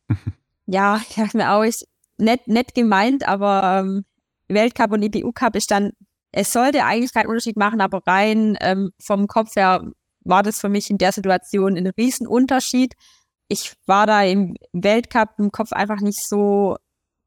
[0.67, 1.87] ja, ich dachte mir auch, ist
[2.17, 4.05] nett, nett gemeint, aber ähm,
[4.49, 5.93] Weltcup und IBU-Cup ist dann,
[6.33, 9.85] es sollte eigentlich keinen Unterschied machen, aber rein ähm, vom Kopf her
[10.21, 12.95] war das für mich in der Situation ein Riesenunterschied.
[13.49, 16.77] Ich war da im Weltcup im Kopf einfach nicht so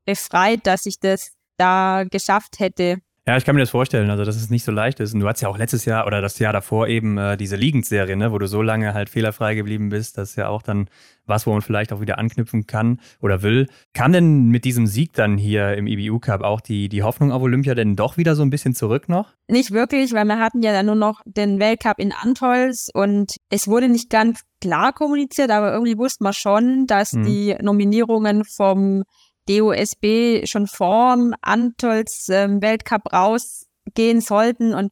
[0.08, 2.98] befreit, dass ich das da geschafft hätte.
[3.28, 5.14] Ja, ich kann mir das vorstellen, also dass es nicht so leicht ist.
[5.14, 8.16] Und du hattest ja auch letztes Jahr oder das Jahr davor eben äh, diese Liegenserie,
[8.16, 10.18] ne, wo du so lange halt fehlerfrei geblieben bist.
[10.18, 10.90] Das ist ja auch dann
[11.26, 13.68] was, wo man vielleicht auch wieder anknüpfen kann oder will.
[13.94, 17.42] Kam denn mit diesem Sieg dann hier im IBU Cup auch die, die Hoffnung auf
[17.42, 19.34] Olympia denn doch wieder so ein bisschen zurück noch?
[19.50, 23.68] Nicht wirklich, weil wir hatten ja dann nur noch den Weltcup in Antolz und es
[23.68, 27.26] wurde nicht ganz klar kommuniziert, aber irgendwie wusste man schon, dass hm.
[27.26, 29.04] die Nominierungen vom
[29.50, 34.92] DOSB schon vorm Antolz ähm, Weltcup rausgehen sollten und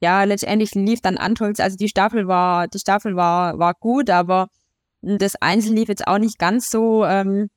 [0.00, 4.48] ja, letztendlich lief dann Antolz, also die Staffel war, die Staffel war, war gut, aber
[5.00, 7.48] das Einzel lief jetzt auch nicht ganz so, ähm,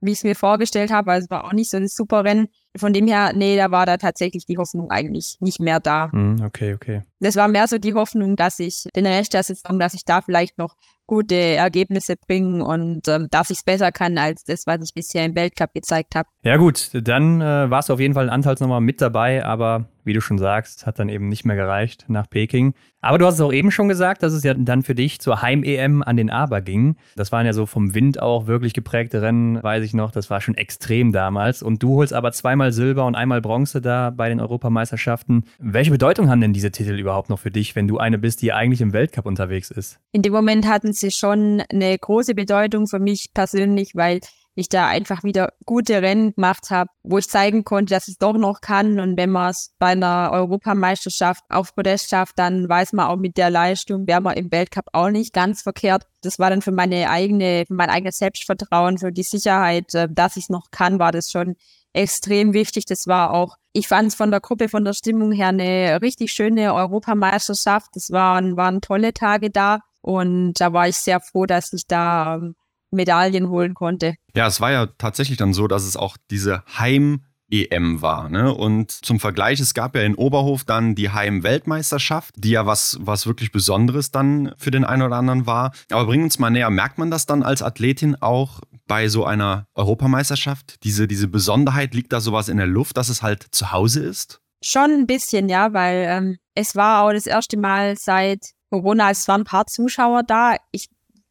[0.00, 1.12] wie ich es mir vorgestellt habe.
[1.12, 2.48] Also war auch nicht so ein super Rennen.
[2.76, 6.10] Von dem her, nee, da war da tatsächlich die Hoffnung eigentlich nicht mehr da.
[6.10, 7.02] Hm, okay, okay.
[7.20, 10.22] Das war mehr so die Hoffnung, dass ich den Rest der Saison, dass ich da
[10.22, 10.74] vielleicht noch
[11.06, 15.26] gute Ergebnisse bringen und ähm, dass ich es besser kann als das, was ich bisher
[15.26, 16.28] im Weltcup gezeigt habe.
[16.42, 20.12] Ja gut, dann äh, warst du auf jeden Fall in Anteilsnummer mit dabei, aber wie
[20.12, 22.74] du schon sagst, hat dann eben nicht mehr gereicht nach Peking.
[23.00, 25.42] Aber du hast es auch eben schon gesagt, dass es ja dann für dich zur
[25.42, 26.96] Heim-EM an den Aber ging.
[27.16, 30.12] Das waren ja so vom Wind auch wirklich geprägte Rennen, weiß ich noch.
[30.12, 31.62] Das war schon extrem damals.
[31.62, 35.44] Und du holst aber zweimal Silber und einmal Bronze da bei den Europameisterschaften.
[35.58, 38.52] Welche Bedeutung haben denn diese Titel überhaupt noch für dich, wenn du eine bist, die
[38.52, 39.98] eigentlich im Weltcup unterwegs ist?
[40.12, 44.20] In dem Moment hatten sie schon eine große Bedeutung für mich persönlich, weil
[44.54, 48.36] ich da einfach wieder gute Rennen gemacht habe, wo ich zeigen konnte, dass es doch
[48.36, 49.00] noch kann.
[49.00, 53.36] Und wenn man es bei einer Europameisterschaft auf Podest schafft, dann weiß man auch mit
[53.36, 56.04] der Leistung, wäre man im Weltcup auch nicht ganz verkehrt.
[56.20, 60.36] Das war dann für meine eigene, für mein eigenes Selbstvertrauen, für die Sicherheit, äh, dass
[60.36, 61.56] ich es noch kann, war das schon
[61.94, 62.84] extrem wichtig.
[62.86, 66.32] Das war auch, ich fand es von der Gruppe, von der Stimmung her eine richtig
[66.32, 67.90] schöne Europameisterschaft.
[67.94, 69.80] Das waren, waren tolle Tage da.
[70.00, 72.54] Und da war ich sehr froh, dass ich da ähm,
[72.92, 74.14] Medaillen holen konnte.
[74.34, 77.22] Ja, es war ja tatsächlich dann so, dass es auch diese Heim-
[77.52, 78.30] EM war.
[78.30, 78.52] Ne?
[78.52, 83.26] Und zum Vergleich, es gab ja in Oberhof dann die Heim-Weltmeisterschaft, die ja was, was
[83.26, 85.72] wirklich Besonderes dann für den einen oder anderen war.
[85.90, 89.66] Aber bring uns mal näher, merkt man das dann als Athletin auch bei so einer
[89.74, 90.82] Europameisterschaft?
[90.82, 94.40] Diese, diese Besonderheit, liegt da sowas in der Luft, dass es halt zu Hause ist?
[94.64, 99.28] Schon ein bisschen, ja, weil ähm, es war auch das erste Mal seit Corona, es
[99.28, 100.56] waren ein paar Zuschauer da.
[100.70, 100.88] Ich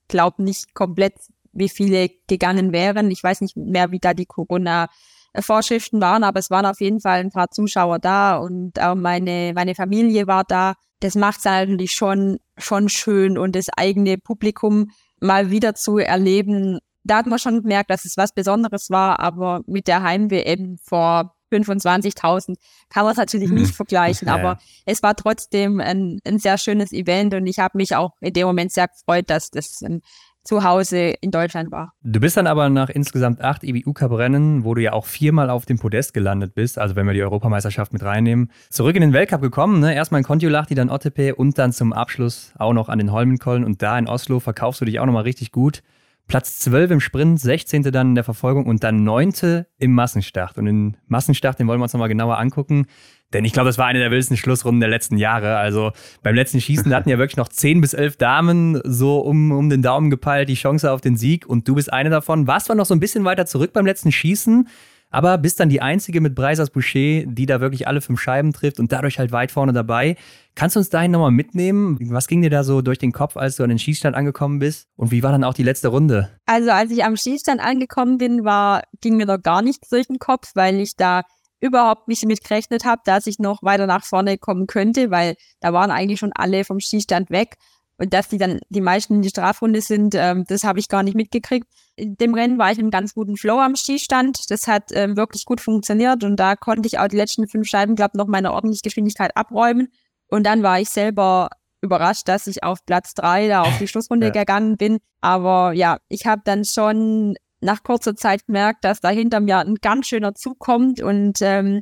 [0.08, 1.14] glaube nicht komplett,
[1.54, 3.12] wie viele gegangen wären.
[3.12, 7.20] Ich weiß nicht mehr, wie da die Corona-Vorschriften waren, aber es waren auf jeden Fall
[7.20, 10.76] ein paar Zuschauer da und auch meine, meine Familie war da.
[11.00, 16.80] Das macht es eigentlich schon, schon schön und das eigene Publikum mal wieder zu erleben.
[17.04, 21.36] Da hat man schon gemerkt, dass es was Besonderes war, aber mit der Heim-WM vor
[21.52, 22.56] 25.000
[22.90, 24.36] kann man es natürlich nicht vergleichen, ja.
[24.36, 28.34] aber es war trotzdem ein, ein sehr schönes Event und ich habe mich auch in
[28.34, 30.02] dem Moment sehr gefreut, dass das ein
[30.44, 31.94] Zuhause in Deutschland war.
[32.04, 35.78] Du bist dann aber nach insgesamt acht IBU-Cup-Rennen, wo du ja auch viermal auf dem
[35.78, 39.80] Podest gelandet bist, also wenn wir die Europameisterschaft mit reinnehmen, zurück in den Weltcup gekommen.
[39.80, 39.94] Ne?
[39.94, 43.82] Erstmal in Kontiolahti, dann Ottepe und dann zum Abschluss auch noch an den Holmenkollen und
[43.82, 45.84] da in Oslo verkaufst du dich auch nochmal richtig gut.
[46.28, 47.84] Platz 12 im Sprint, 16.
[47.92, 49.66] dann in der Verfolgung und dann 9.
[49.78, 50.58] im Massenstart.
[50.58, 52.86] Und im Massenstart, den wollen wir uns nochmal genauer angucken.
[53.34, 55.58] Denn ich glaube, das war eine der wildesten Schlussrunden der letzten Jahre.
[55.58, 59.70] Also beim letzten Schießen, hatten ja wirklich noch 10 bis 11 Damen so um, um
[59.70, 61.46] den Daumen gepeilt, die Chance auf den Sieg.
[61.46, 62.48] Und du bist eine davon.
[62.48, 64.68] Warst zwar noch so ein bisschen weiter zurück beim letzten Schießen,
[65.12, 68.80] aber bist dann die einzige mit Breisers Boucher, die da wirklich alle fünf Scheiben trifft
[68.80, 70.16] und dadurch halt weit vorne dabei.
[70.56, 71.98] Kannst du uns dahin nochmal mitnehmen?
[72.10, 74.88] Was ging dir da so durch den Kopf, als du an den Schießstand angekommen bist?
[74.96, 76.30] Und wie war dann auch die letzte Runde?
[76.46, 80.20] Also als ich am Schießstand angekommen bin, war, ging mir noch gar nichts durch den
[80.20, 81.24] Kopf, weil ich da
[81.62, 85.72] überhaupt nicht damit gerechnet habe, dass ich noch weiter nach vorne kommen könnte, weil da
[85.72, 87.56] waren eigentlich schon alle vom Schießstand weg.
[87.98, 91.04] Und dass die dann die meisten in die Strafrunde sind, ähm, das habe ich gar
[91.04, 91.68] nicht mitgekriegt.
[91.96, 94.50] In dem Rennen war ich einem ganz guten Flow am Skistand.
[94.50, 97.96] Das hat ähm, wirklich gut funktioniert und da konnte ich auch die letzten fünf Scheiben,
[97.96, 99.90] glaube noch meine ordentliche Geschwindigkeit abräumen.
[100.28, 101.50] Und dann war ich selber
[101.82, 104.34] überrascht, dass ich auf Platz drei da auf die Schlussrunde ja.
[104.34, 104.98] gegangen bin.
[105.20, 109.76] Aber ja, ich habe dann schon nach kurzer Zeit gemerkt, dass da hinter mir ein
[109.76, 111.82] ganz schöner Zug kommt und ähm,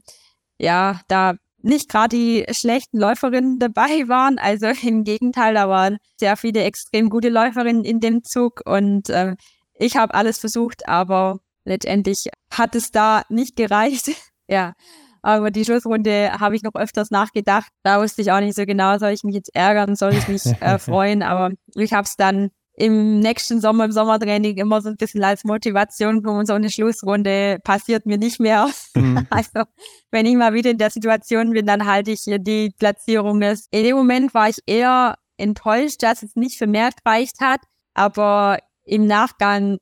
[0.57, 4.38] ja, da nicht gerade die schlechten Läuferinnen dabei waren.
[4.38, 9.36] Also im Gegenteil, da waren sehr viele extrem gute Läuferinnen in dem Zug und äh,
[9.73, 14.11] ich habe alles versucht, aber letztendlich hat es da nicht gereicht.
[14.47, 14.73] ja.
[15.21, 17.69] Aber die Schlussrunde habe ich noch öfters nachgedacht.
[17.84, 20.45] Da wusste ich auch nicht so genau, soll ich mich jetzt ärgern, soll ich mich
[20.61, 21.23] äh, freuen.
[21.23, 25.43] Aber ich habe es dann im nächsten Sommer, im Sommertraining immer so ein bisschen als
[25.43, 28.69] Motivation und so eine Schlussrunde passiert mir nicht mehr.
[28.95, 29.27] Mhm.
[29.30, 29.67] Also
[30.11, 33.41] wenn ich mal wieder in der Situation bin, dann halte ich die Platzierung.
[33.41, 37.59] In dem Moment war ich eher enttäuscht, dass es nicht für mehr gereicht hat,
[37.93, 39.77] aber im Nachgang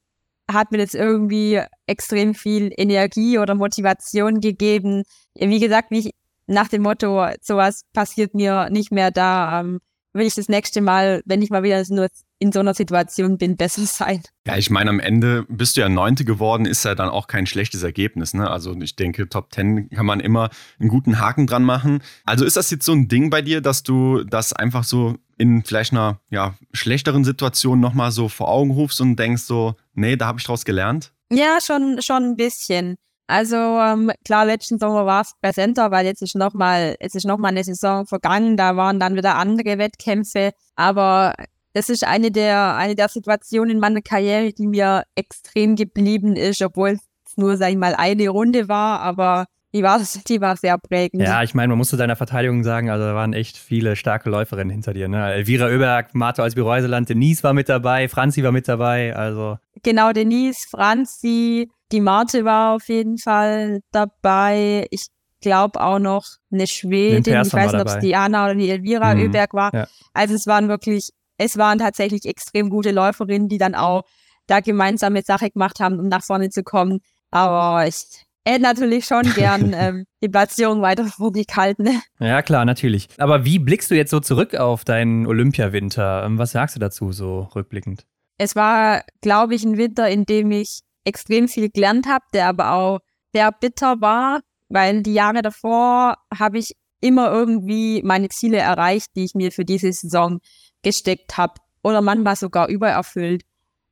[0.51, 5.03] hat mir das irgendwie extrem viel Energie oder Motivation gegeben.
[5.35, 6.11] Wie gesagt, wie ich,
[6.47, 9.79] nach dem Motto, sowas passiert mir nicht mehr da, ähm,
[10.18, 12.07] will ich das nächste Mal, wenn ich mal wieder nur
[12.39, 14.22] in so einer Situation bin, besser sein.
[14.45, 17.47] Ja, ich meine, am Ende bist du ja Neunte geworden, ist ja dann auch kein
[17.47, 18.34] schlechtes Ergebnis.
[18.34, 18.49] Ne?
[18.49, 20.49] Also ich denke, Top Ten kann man immer
[20.80, 22.03] einen guten Haken dran machen.
[22.26, 25.63] Also ist das jetzt so ein Ding bei dir, dass du das einfach so in
[25.63, 30.28] vielleicht einer ja, schlechteren Situation nochmal so vor Augen rufst und denkst so, nee, da
[30.28, 31.13] habe ich draus gelernt?
[31.32, 32.95] Ja, schon, schon ein bisschen.
[33.28, 37.51] Also ähm, klar, letzten Sommer war es präsenter, weil jetzt ist nochmal, es ist nochmal
[37.51, 40.51] eine Saison vergangen, da waren dann wieder andere Wettkämpfe.
[40.75, 41.34] Aber
[41.73, 46.61] das ist eine der, eine der Situationen in meiner Karriere, die mir extrem geblieben ist,
[46.61, 50.78] obwohl es nur, sag ich mal, eine Runde war, aber die war, die war sehr
[50.78, 51.22] prägend.
[51.22, 54.72] Ja, ich meine, man musste deiner Verteidigung sagen, also da waren echt viele starke Läuferinnen
[54.72, 55.07] hinter dir.
[55.07, 55.34] Ne?
[55.34, 59.15] Elvira Oeberg, Marto Alsby-Reuseland, Denise war mit dabei, Franzi war mit dabei.
[59.15, 59.57] Also.
[59.84, 64.88] Genau, Denise, Franzi, die Marte war auf jeden Fall dabei.
[64.89, 65.07] Ich
[65.41, 67.20] glaube auch noch eine Schwedin.
[67.20, 69.22] Ich weiß nicht, ob es die Anna oder die Elvira mhm.
[69.22, 69.74] Öberg war.
[69.74, 69.88] Ja.
[70.13, 74.03] Also es waren wirklich, es waren tatsächlich extrem gute Läuferinnen, die dann auch
[74.47, 76.99] da gemeinsame Sache gemacht haben, um nach vorne zu kommen.
[77.32, 81.83] Aber ich hätte natürlich schon gern ähm, die Platzierung weiter vorne gehalten.
[81.83, 82.01] Ne?
[82.19, 83.07] Ja, klar, natürlich.
[83.17, 86.23] Aber wie blickst du jetzt so zurück auf deinen Olympiawinter?
[86.25, 88.05] Ähm, was sagst du dazu so rückblickend?
[88.37, 92.73] Es war, glaube ich, ein Winter, in dem ich extrem viel gelernt habe, der aber
[92.73, 92.99] auch
[93.33, 99.25] sehr bitter war, weil die Jahre davor habe ich immer irgendwie meine Ziele erreicht, die
[99.25, 100.39] ich mir für diese Saison
[100.83, 103.43] gesteckt habe oder manchmal sogar übererfüllt.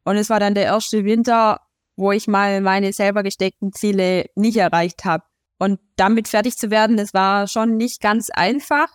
[0.03, 1.59] Und es war dann der erste Winter,
[1.95, 5.23] wo ich mal meine selber gesteckten Ziele nicht erreicht habe.
[5.57, 8.87] Und damit fertig zu werden, das war schon nicht ganz einfach,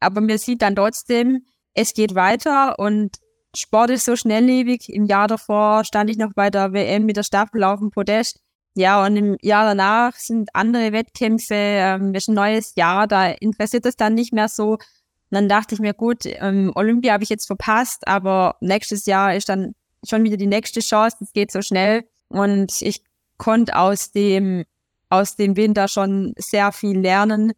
[0.00, 1.44] aber mir sieht dann trotzdem,
[1.74, 3.16] es geht weiter und
[3.54, 4.88] Sport ist so schnelllebig.
[4.88, 8.40] Im Jahr davor stand ich noch bei der WM mit der Staffel auf dem Podest.
[8.74, 13.86] Ja, und im Jahr danach sind andere Wettkämpfe, ähm, ist ein neues Jahr, da interessiert
[13.86, 14.72] es dann nicht mehr so.
[14.72, 14.80] Und
[15.30, 19.48] dann dachte ich mir, gut, ähm, Olympia habe ich jetzt verpasst, aber nächstes Jahr ist
[19.48, 19.74] dann
[20.08, 22.04] schon wieder die nächste Chance, es geht so schnell.
[22.28, 23.02] Und ich
[23.36, 24.64] konnte aus dem,
[25.08, 27.52] aus dem Winter schon sehr viel lernen.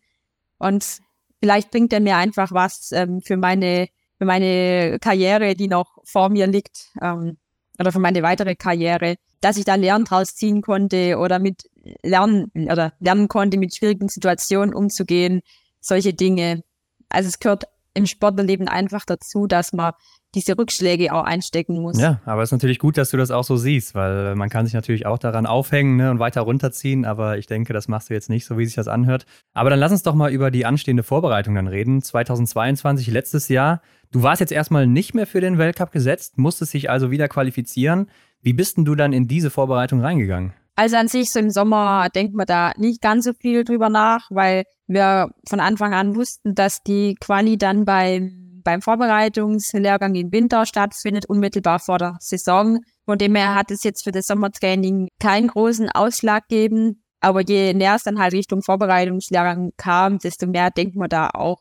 [0.59, 0.99] Und
[1.41, 3.89] vielleicht bringt er mir einfach was ähm, für meine
[4.21, 7.39] für meine Karriere, die noch vor mir liegt, ähm,
[7.79, 11.63] oder für meine weitere Karriere, dass ich da Lernen draus ziehen konnte oder mit
[12.03, 15.41] lernen oder lernen konnte, mit schwierigen Situationen umzugehen,
[15.81, 16.63] solche Dinge.
[17.09, 17.65] Also es gehört
[17.95, 19.93] im Sportlerleben einfach dazu, dass man
[20.35, 21.99] diese Rückschläge auch einstecken muss.
[21.99, 24.65] Ja, aber es ist natürlich gut, dass du das auch so siehst, weil man kann
[24.65, 28.15] sich natürlich auch daran aufhängen ne, und weiter runterziehen, aber ich denke, das machst du
[28.15, 29.27] jetzt nicht, so wie sich das anhört.
[29.55, 32.01] Aber dann lass uns doch mal über die anstehende Vorbereitung dann reden.
[32.01, 33.83] 2022, letztes Jahr.
[34.13, 38.09] Du warst jetzt erstmal nicht mehr für den Weltcup gesetzt, musstest dich also wieder qualifizieren.
[38.41, 40.53] Wie bist denn du dann in diese Vorbereitung reingegangen?
[40.77, 44.31] Also an sich so im Sommer denkt man da nicht ganz so viel drüber nach,
[44.31, 50.67] weil wir von Anfang an wussten, dass die Quali dann beim beim Vorbereitungslehrgang im Winter
[50.67, 52.81] stattfindet, unmittelbar vor der Saison.
[53.05, 57.03] Von dem her hat es jetzt für das Sommertraining keinen großen Ausschlag gegeben.
[57.21, 61.59] Aber je näher es dann halt Richtung Vorbereitungslehrgang kam, desto mehr denkt man da auch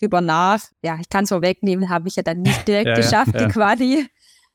[0.00, 0.60] drüber nach.
[0.82, 3.46] Ja, ich kann es vorwegnehmen, habe ich ja dann nicht direkt ja, geschafft, ja, ja.
[3.46, 4.06] die Quali.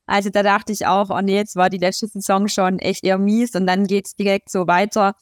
[0.06, 3.18] Also da dachte ich auch, oh nee, jetzt war die letzte Saison schon echt eher
[3.18, 5.14] mies und dann geht's direkt so weiter.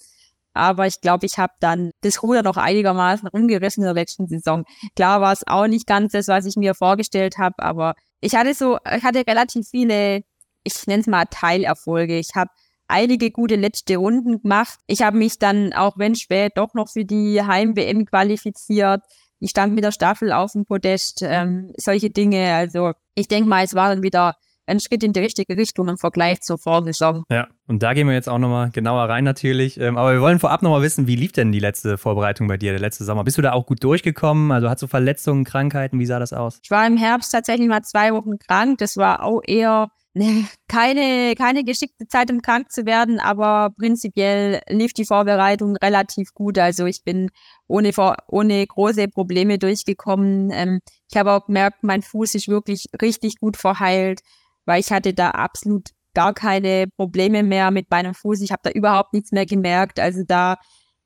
[0.52, 4.64] Aber ich glaube, ich habe dann das Ruder noch einigermaßen rumgerissen in der letzten Saison.
[4.96, 8.54] Klar war es auch nicht ganz das, was ich mir vorgestellt habe, aber ich hatte
[8.54, 10.22] so, ich hatte relativ viele,
[10.64, 12.18] ich nenne es mal Teilerfolge.
[12.18, 12.50] Ich habe
[12.88, 14.78] einige gute letzte Runden gemacht.
[14.86, 19.02] Ich habe mich dann, auch wenn spät, doch noch für die Heim-WM qualifiziert.
[19.38, 22.54] Ich stand mit der Staffel auf dem Podest, ähm, solche Dinge.
[22.54, 24.34] Also ich denke mal, es war dann wieder
[24.70, 27.24] ein Schritt in die richtige Richtung im Vergleich zur Vorsaison.
[27.30, 29.78] Ja, und da gehen wir jetzt auch nochmal genauer rein natürlich.
[29.78, 32.72] Ähm, aber wir wollen vorab nochmal wissen, wie lief denn die letzte Vorbereitung bei dir,
[32.72, 33.24] der letzte Sommer?
[33.24, 34.52] Bist du da auch gut durchgekommen?
[34.52, 35.98] Also hast du Verletzungen, Krankheiten?
[35.98, 36.60] Wie sah das aus?
[36.62, 38.78] Ich war im Herbst tatsächlich mal zwei Wochen krank.
[38.78, 44.60] Das war auch eher ne, keine, keine geschickte Zeit, um krank zu werden, aber prinzipiell
[44.68, 46.58] lief die Vorbereitung relativ gut.
[46.58, 47.30] Also ich bin
[47.66, 47.92] ohne,
[48.28, 50.50] ohne große Probleme durchgekommen.
[50.52, 54.20] Ähm, ich habe auch gemerkt, mein Fuß ist wirklich richtig gut verheilt
[54.64, 58.40] weil ich hatte da absolut gar keine Probleme mehr mit meinem Fuß.
[58.40, 60.00] Ich habe da überhaupt nichts mehr gemerkt.
[60.00, 60.56] Also da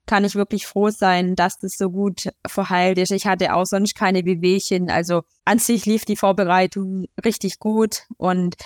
[0.07, 3.11] kann ich wirklich froh sein, dass das so gut verheilt ist.
[3.11, 4.91] Ich hatte auch sonst keine Bewegchen.
[4.91, 8.57] Also an sich lief die Vorbereitung richtig gut und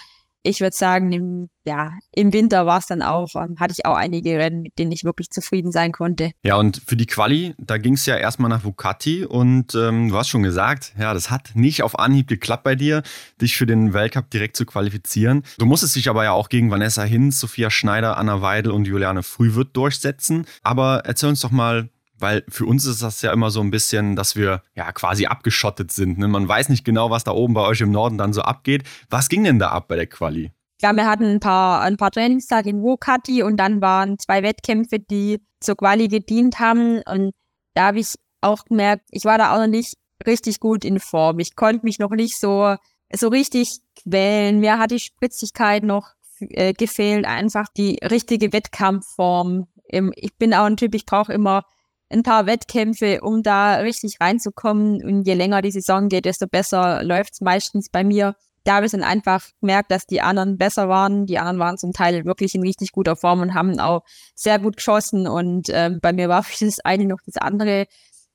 [0.49, 3.97] ich würde sagen, im, ja, im Winter war es dann auch, ähm, hatte ich auch
[3.97, 6.33] einige Rennen, mit denen ich wirklich zufrieden sein konnte.
[6.43, 10.17] Ja, und für die Quali, da ging es ja erstmal nach Vucati und ähm, du
[10.17, 13.03] hast schon gesagt, ja, das hat nicht auf Anhieb geklappt bei dir,
[13.41, 15.43] dich für den Weltcup direkt zu qualifizieren.
[15.59, 19.23] Du musstest dich aber ja auch gegen Vanessa Hinz, Sophia Schneider, Anna Weidel und Juliane
[19.23, 20.47] Frühwirt durchsetzen.
[20.63, 24.17] Aber erzähl uns doch mal, weil für uns ist das ja immer so ein bisschen,
[24.17, 26.19] dass wir ja quasi abgeschottet sind.
[26.19, 26.29] Ne?
[26.29, 28.85] Man weiß nicht genau, was da oben bei euch im Norden dann so abgeht.
[29.11, 30.53] Was ging denn da ab bei der Quali?
[30.81, 35.01] Ja, wir hatten ein paar, ein paar Trainingstage in Wokati und dann waren zwei Wettkämpfe,
[35.01, 37.03] die zur Quali gedient haben.
[37.03, 37.33] Und
[37.75, 39.95] da habe ich auch gemerkt, ich war da auch noch nicht
[40.27, 41.41] richtig gut in Form.
[41.41, 42.77] Ich konnte mich noch nicht so,
[43.13, 44.61] so richtig quälen.
[44.61, 46.11] Mir hat die Spritzigkeit noch
[46.41, 49.67] äh, gefehlt, einfach die richtige Wettkampfform.
[50.15, 51.65] Ich bin auch ein Typ, ich brauche immer
[52.11, 55.05] ein paar Wettkämpfe, um da richtig reinzukommen.
[55.05, 58.35] Und je länger die Saison geht, desto besser läuft's meistens bei mir.
[58.65, 61.27] Da habe ich dann einfach gemerkt, dass die anderen besser waren.
[61.27, 64.03] Die anderen waren zum Teil wirklich in richtig guter Form und haben auch
[64.35, 65.27] sehr gut geschossen.
[65.27, 67.87] Und äh, bei mir war für das eine noch das andere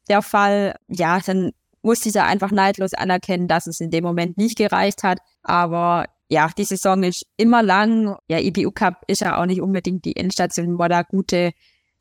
[0.09, 0.75] der Fall.
[0.87, 1.51] Ja, dann
[1.81, 5.19] musste ich da einfach neidlos anerkennen, dass es in dem Moment nicht gereicht hat.
[5.43, 8.17] Aber ja, die Saison ist immer lang.
[8.27, 11.51] Ja, IBU Cup ist ja auch nicht unbedingt die Endstation, wo da gute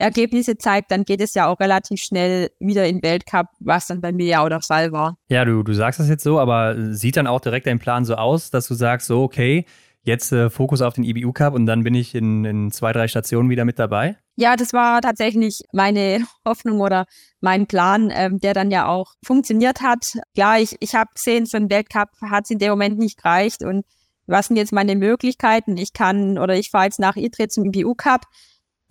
[0.03, 4.01] Ergebnisse zeigt, dann geht es ja auch relativ schnell wieder in den Weltcup, was dann
[4.01, 5.17] bei mir ja auch der Fall war.
[5.29, 8.17] Ja, du, du sagst das jetzt so, aber sieht dann auch direkt dein Plan so
[8.17, 9.65] aus, dass du sagst, so, okay,
[10.03, 13.07] jetzt äh, Fokus auf den IBU Cup und dann bin ich in, in zwei, drei
[13.07, 14.17] Stationen wieder mit dabei?
[14.35, 17.07] Ja, das war tatsächlich meine Hoffnung oder
[17.41, 20.19] mein Plan, ähm, der dann ja auch funktioniert hat.
[20.35, 23.63] Klar, ich, ich habe gesehen, für den Weltcup hat es in dem Moment nicht gereicht
[23.63, 23.85] und
[24.27, 25.77] was sind jetzt meine Möglichkeiten?
[25.77, 28.23] Ich kann oder ich fahre jetzt nach ITRE zum IBU Cup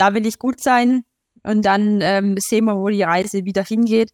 [0.02, 1.04] da will ich gut sein
[1.44, 4.12] und dann ähm, sehen wir, wo die Reise wieder hingeht.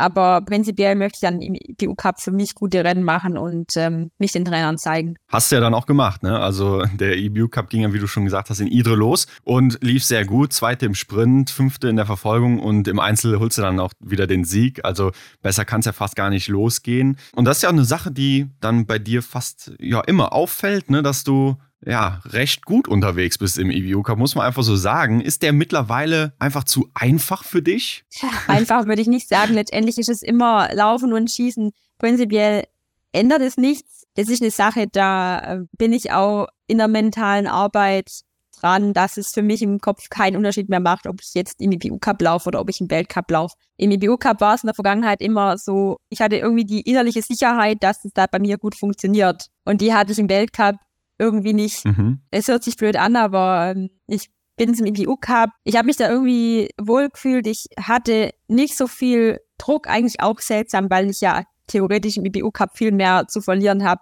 [0.00, 4.12] Aber prinzipiell möchte ich dann im IPU Cup für mich gute Rennen machen und ähm,
[4.18, 5.16] mich den Trainern zeigen.
[5.26, 6.38] Hast du ja dann auch gemacht, ne?
[6.38, 9.76] Also der IBU Cup ging ja, wie du schon gesagt hast, in Idre los und
[9.82, 10.52] lief sehr gut.
[10.52, 14.28] Zweite im Sprint, fünfte in der Verfolgung und im Einzel holst du dann auch wieder
[14.28, 14.84] den Sieg.
[14.84, 15.10] Also
[15.42, 17.18] besser kann es ja fast gar nicht losgehen.
[17.34, 20.90] Und das ist ja auch eine Sache, die dann bei dir fast ja immer auffällt,
[20.90, 21.02] ne?
[21.02, 25.20] Dass du ja, recht gut unterwegs bist im EBU Cup, muss man einfach so sagen.
[25.20, 28.04] Ist der mittlerweile einfach zu einfach für dich?
[28.48, 29.54] Einfach würde ich nicht sagen.
[29.54, 31.70] Letztendlich ist es immer Laufen und Schießen.
[31.98, 32.64] Prinzipiell
[33.12, 34.06] ändert es nichts.
[34.14, 38.22] Das ist eine Sache, da äh, bin ich auch in der mentalen Arbeit
[38.60, 41.70] dran, dass es für mich im Kopf keinen Unterschied mehr macht, ob ich jetzt im
[41.70, 43.54] EBU Cup laufe oder ob ich im Weltcup laufe.
[43.76, 47.22] Im EBU Cup war es in der Vergangenheit immer so, ich hatte irgendwie die innerliche
[47.22, 49.46] Sicherheit, dass es da bei mir gut funktioniert.
[49.64, 50.74] Und die hatte ich im Weltcup
[51.18, 51.84] irgendwie nicht.
[51.84, 52.20] Mhm.
[52.30, 55.50] Es hört sich blöd an, aber ähm, ich bin zum IBU Cup.
[55.64, 57.46] Ich habe mich da irgendwie wohlgefühlt.
[57.46, 62.50] Ich hatte nicht so viel Druck, eigentlich auch seltsam, weil ich ja theoretisch im IBU
[62.50, 64.00] Cup viel mehr zu verlieren habe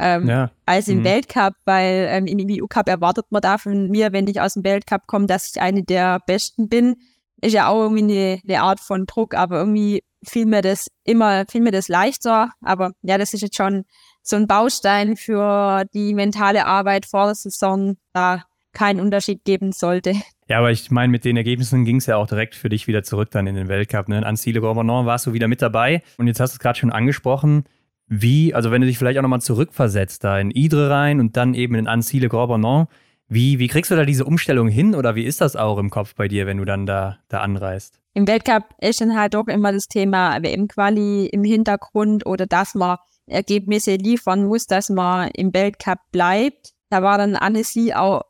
[0.00, 0.50] ähm, ja.
[0.64, 1.04] als im mhm.
[1.04, 4.64] Weltcup, weil ähm, im IBU Cup erwartet man da von mir, wenn ich aus dem
[4.64, 6.96] Weltcup komme, dass ich eine der Besten bin.
[7.42, 11.44] Ist ja auch irgendwie eine, eine Art von Druck, aber irgendwie fiel mir das immer,
[11.50, 12.50] fiel mir das leichter.
[12.62, 13.84] Aber ja, das ist jetzt schon
[14.22, 20.14] so ein Baustein für die mentale Arbeit vor der Saison da keinen Unterschied geben sollte.
[20.46, 23.02] Ja, aber ich meine, mit den Ergebnissen ging es ja auch direkt für dich wieder
[23.02, 24.08] zurück dann in den Weltcup.
[24.08, 24.24] Ne?
[24.24, 26.02] An Ziele Gorbanon warst du wieder mit dabei.
[26.18, 27.64] Und jetzt hast du es gerade schon angesprochen.
[28.08, 31.54] Wie, also wenn du dich vielleicht auch nochmal zurückversetzt, da in Idre rein und dann
[31.54, 32.88] eben in Annecy le Grand Bonan,
[33.28, 36.16] wie, wie kriegst du da diese Umstellung hin oder wie ist das auch im Kopf
[36.16, 38.00] bei dir, wenn du dann da, da anreist?
[38.12, 42.98] Im Weltcup ist dann halt auch immer das Thema WM-Quali im Hintergrund oder dass man
[43.30, 46.72] Ergebnisse liefern muss, dass man im Weltcup bleibt.
[46.88, 48.22] Da war dann Annecy auch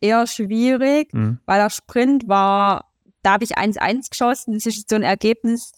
[0.00, 1.40] eher schwierig, mhm.
[1.46, 2.90] weil der Sprint war,
[3.22, 4.54] da habe ich 1-1 geschossen.
[4.54, 5.72] Das ist so ein Ergebnis,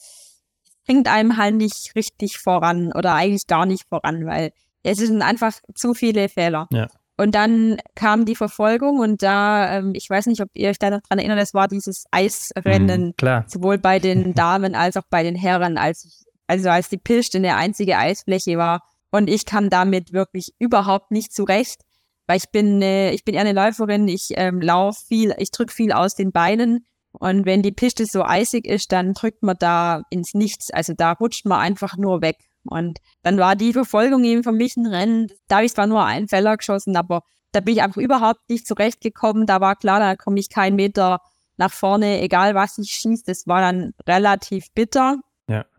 [0.86, 4.52] bringt einem halt nicht richtig voran oder eigentlich gar nicht voran, weil
[4.82, 6.68] es sind einfach zu viele Fehler.
[6.70, 6.88] Ja.
[7.18, 10.90] Und dann kam die Verfolgung und da, ähm, ich weiß nicht, ob ihr euch da
[10.90, 15.22] noch dran erinnert, das war dieses Eisrennen, mhm, sowohl bei den Damen als auch bei
[15.22, 18.82] den Herren, als also als die Piste eine einzige Eisfläche war.
[19.10, 21.82] Und ich kam damit wirklich überhaupt nicht zurecht,
[22.26, 25.72] weil ich bin, äh, ich bin eher eine Läuferin, ich ähm, laufe viel, ich drücke
[25.72, 26.86] viel aus den Beinen.
[27.12, 30.70] Und wenn die Piste so eisig ist, dann drückt man da ins Nichts.
[30.70, 32.36] Also da rutscht man einfach nur weg.
[32.64, 35.28] Und dann war die Verfolgung eben für mich ein Rennen.
[35.48, 37.22] Da habe ich zwar nur einen Feller geschossen, aber
[37.52, 39.46] da bin ich einfach überhaupt nicht zurechtgekommen.
[39.46, 41.20] Da war klar, da komme ich keinen Meter
[41.56, 43.24] nach vorne, egal was ich schieße.
[43.26, 45.20] Das war dann relativ bitter.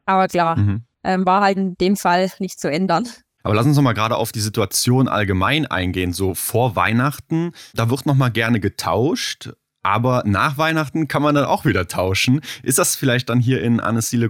[0.07, 0.83] Aber klar, mhm.
[1.03, 3.07] ähm, war halt in dem Fall nicht zu ändern.
[3.43, 6.11] Aber lass uns noch mal gerade auf die Situation allgemein eingehen.
[6.11, 9.51] So vor Weihnachten, da wird noch mal gerne getauscht
[9.87, 12.41] aber nach Weihnachten kann man dann auch wieder tauschen.
[12.61, 14.27] Ist das vielleicht dann hier in Annecy le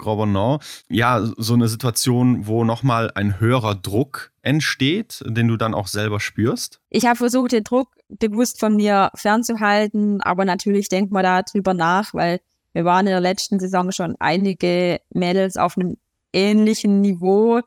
[0.87, 6.19] ja so eine Situation, wo nochmal ein höherer Druck entsteht, den du dann auch selber
[6.19, 6.79] spürst?
[6.91, 11.73] Ich habe versucht, den Druck bewusst von mir fernzuhalten, aber natürlich denkt man da drüber
[11.73, 12.39] nach, weil
[12.77, 15.97] wir waren in der letzten Saison schon einige Mädels auf einem
[16.31, 17.61] ähnlichen Niveau,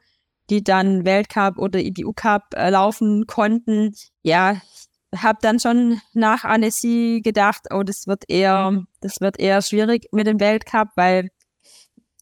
[0.50, 3.92] die dann Weltcup oder IBU Cup äh, laufen konnten.
[4.22, 4.60] Ja,
[5.12, 10.28] habe dann schon nach Annecy gedacht, oh, das wird eher, das wird eher schwierig mit
[10.28, 11.30] dem Weltcup, weil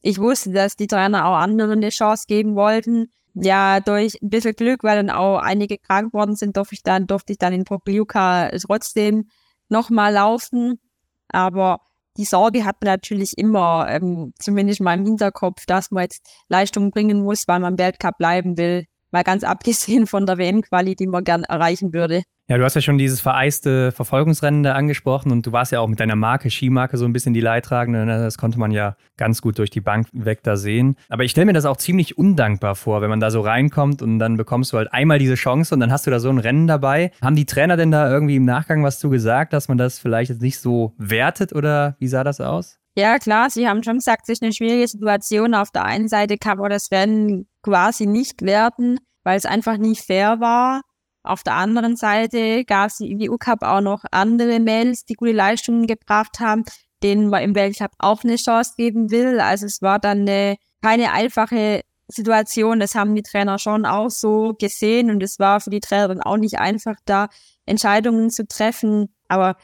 [0.00, 3.12] ich wusste, dass die Trainer auch anderen eine Chance geben wollten.
[3.34, 7.06] Ja, durch ein bisschen Glück, weil dann auch einige krank worden sind, durfte ich dann,
[7.06, 9.28] durfte ich dann in Pokljuka trotzdem
[9.68, 10.80] nochmal laufen.
[11.28, 11.82] Aber
[12.18, 16.90] die Sorge hat man natürlich immer, ähm, zumindest mal im Hinterkopf, dass man jetzt Leistung
[16.90, 18.84] bringen muss, weil man im Weltcup bleiben will.
[19.10, 22.22] Mal ganz abgesehen von der WM-Quali, die man gern erreichen würde.
[22.50, 25.86] Ja, du hast ja schon dieses vereiste Verfolgungsrennen da angesprochen und du warst ja auch
[25.86, 28.06] mit deiner Marke, Skimarke, so ein bisschen die Leidtragende.
[28.06, 28.18] Ne?
[28.18, 30.96] Das konnte man ja ganz gut durch die Bank weg da sehen.
[31.10, 34.18] Aber ich stelle mir das auch ziemlich undankbar vor, wenn man da so reinkommt und
[34.18, 36.66] dann bekommst du halt einmal diese Chance und dann hast du da so ein Rennen
[36.66, 37.10] dabei.
[37.20, 40.30] Haben die Trainer denn da irgendwie im Nachgang was zu gesagt, dass man das vielleicht
[40.30, 42.78] jetzt nicht so wertet oder wie sah das aus?
[42.98, 45.54] Ja, klar, sie haben schon gesagt, es ist eine schwierige Situation.
[45.54, 50.02] Auf der einen Seite kann man das Rennen quasi nicht werten, weil es einfach nicht
[50.04, 50.82] fair war.
[51.22, 55.86] Auf der anderen Seite gab es im EU-Cup auch noch andere Mädels, die gute Leistungen
[55.86, 56.64] gebracht haben,
[57.04, 59.38] denen man im Weltcup auch eine Chance geben will.
[59.38, 62.80] Also es war dann eine, keine einfache Situation.
[62.80, 66.36] Das haben die Trainer schon auch so gesehen und es war für die Trainerin auch
[66.36, 67.28] nicht einfach, da
[67.64, 69.14] Entscheidungen zu treffen.
[69.28, 69.54] Aber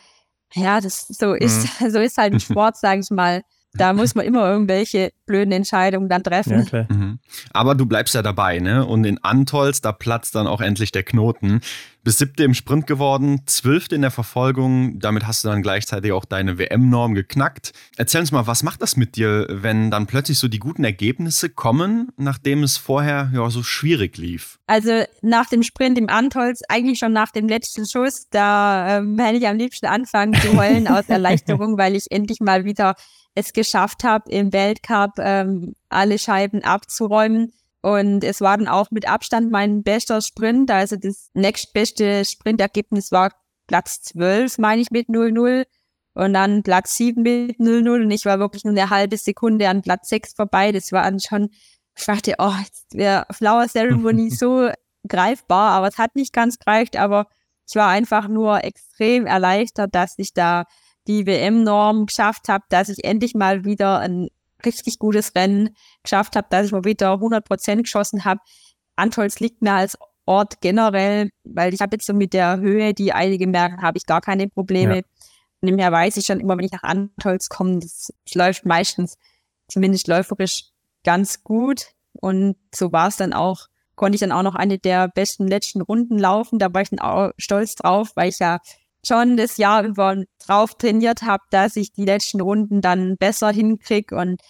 [0.55, 1.91] ja, das so ist, mhm.
[1.91, 3.43] so ist halt ein Sport, sage ich mal.
[3.77, 6.67] Da muss man immer irgendwelche blöden Entscheidungen dann treffen.
[6.71, 7.19] Ja, mhm.
[7.53, 8.87] Aber du bleibst ja dabei, ne?
[8.87, 11.61] Und in Antolz, da platzt dann auch endlich der Knoten.
[12.05, 14.99] Bis siebte im Sprint geworden, zwölfte in der Verfolgung.
[14.99, 17.73] Damit hast du dann gleichzeitig auch deine WM-Norm geknackt.
[17.97, 21.49] Erzähl uns mal, was macht das mit dir, wenn dann plötzlich so die guten Ergebnisse
[21.49, 24.59] kommen, nachdem es vorher ja so schwierig lief?
[24.67, 29.39] Also nach dem Sprint im Antolz, eigentlich schon nach dem letzten Schuss, da ähm, hätte
[29.39, 32.97] ich am liebsten anfangen zu heulen aus Erleichterung, weil ich endlich mal wieder
[33.35, 37.53] es geschafft habe, im Weltcup ähm, alle Scheiben abzuräumen.
[37.83, 40.71] Und es war dann auch mit Abstand mein bester Sprint.
[40.71, 43.33] Also das nächstbeste Sprintergebnis war
[43.67, 45.65] Platz 12, meine ich, mit 0-0.
[46.15, 48.05] Und dann Platz 7 mit 0-0.
[48.05, 50.73] Und ich war wirklich nur eine halbe Sekunde an Platz 6 vorbei.
[50.73, 51.51] Das war dann schon,
[51.97, 54.71] ich dachte, oh, jetzt wäre Flower Ceremony so
[55.07, 55.73] greifbar.
[55.73, 56.97] Aber es hat nicht ganz gereicht.
[56.97, 57.27] Aber
[57.69, 60.65] ich war einfach nur extrem erleichtert, dass ich da
[61.07, 64.29] die WM-Norm geschafft habe, dass ich endlich mal wieder ein
[64.65, 68.41] richtig gutes Rennen geschafft habe, dass ich mal wieder 100 Prozent geschossen habe.
[68.97, 73.13] Antolz liegt mir als Ort generell, weil ich habe jetzt so mit der Höhe, die
[73.13, 74.97] einige merken, habe ich gar keine Probleme.
[74.97, 75.03] Ja.
[75.61, 79.17] Und dem weiß ich schon immer, wenn ich nach Antolz komme, das, das läuft meistens,
[79.69, 80.71] zumindest läuferisch,
[81.05, 81.87] ganz gut.
[82.21, 85.83] Und so war es dann auch, konnte ich dann auch noch eine der besten letzten
[85.83, 86.59] Runden laufen.
[86.59, 88.61] Da war ich dann auch stolz drauf, weil ich ja
[89.07, 94.17] schon das Jahr über drauf trainiert habe, dass ich die letzten Runden dann besser hinkriege
[94.17, 94.41] und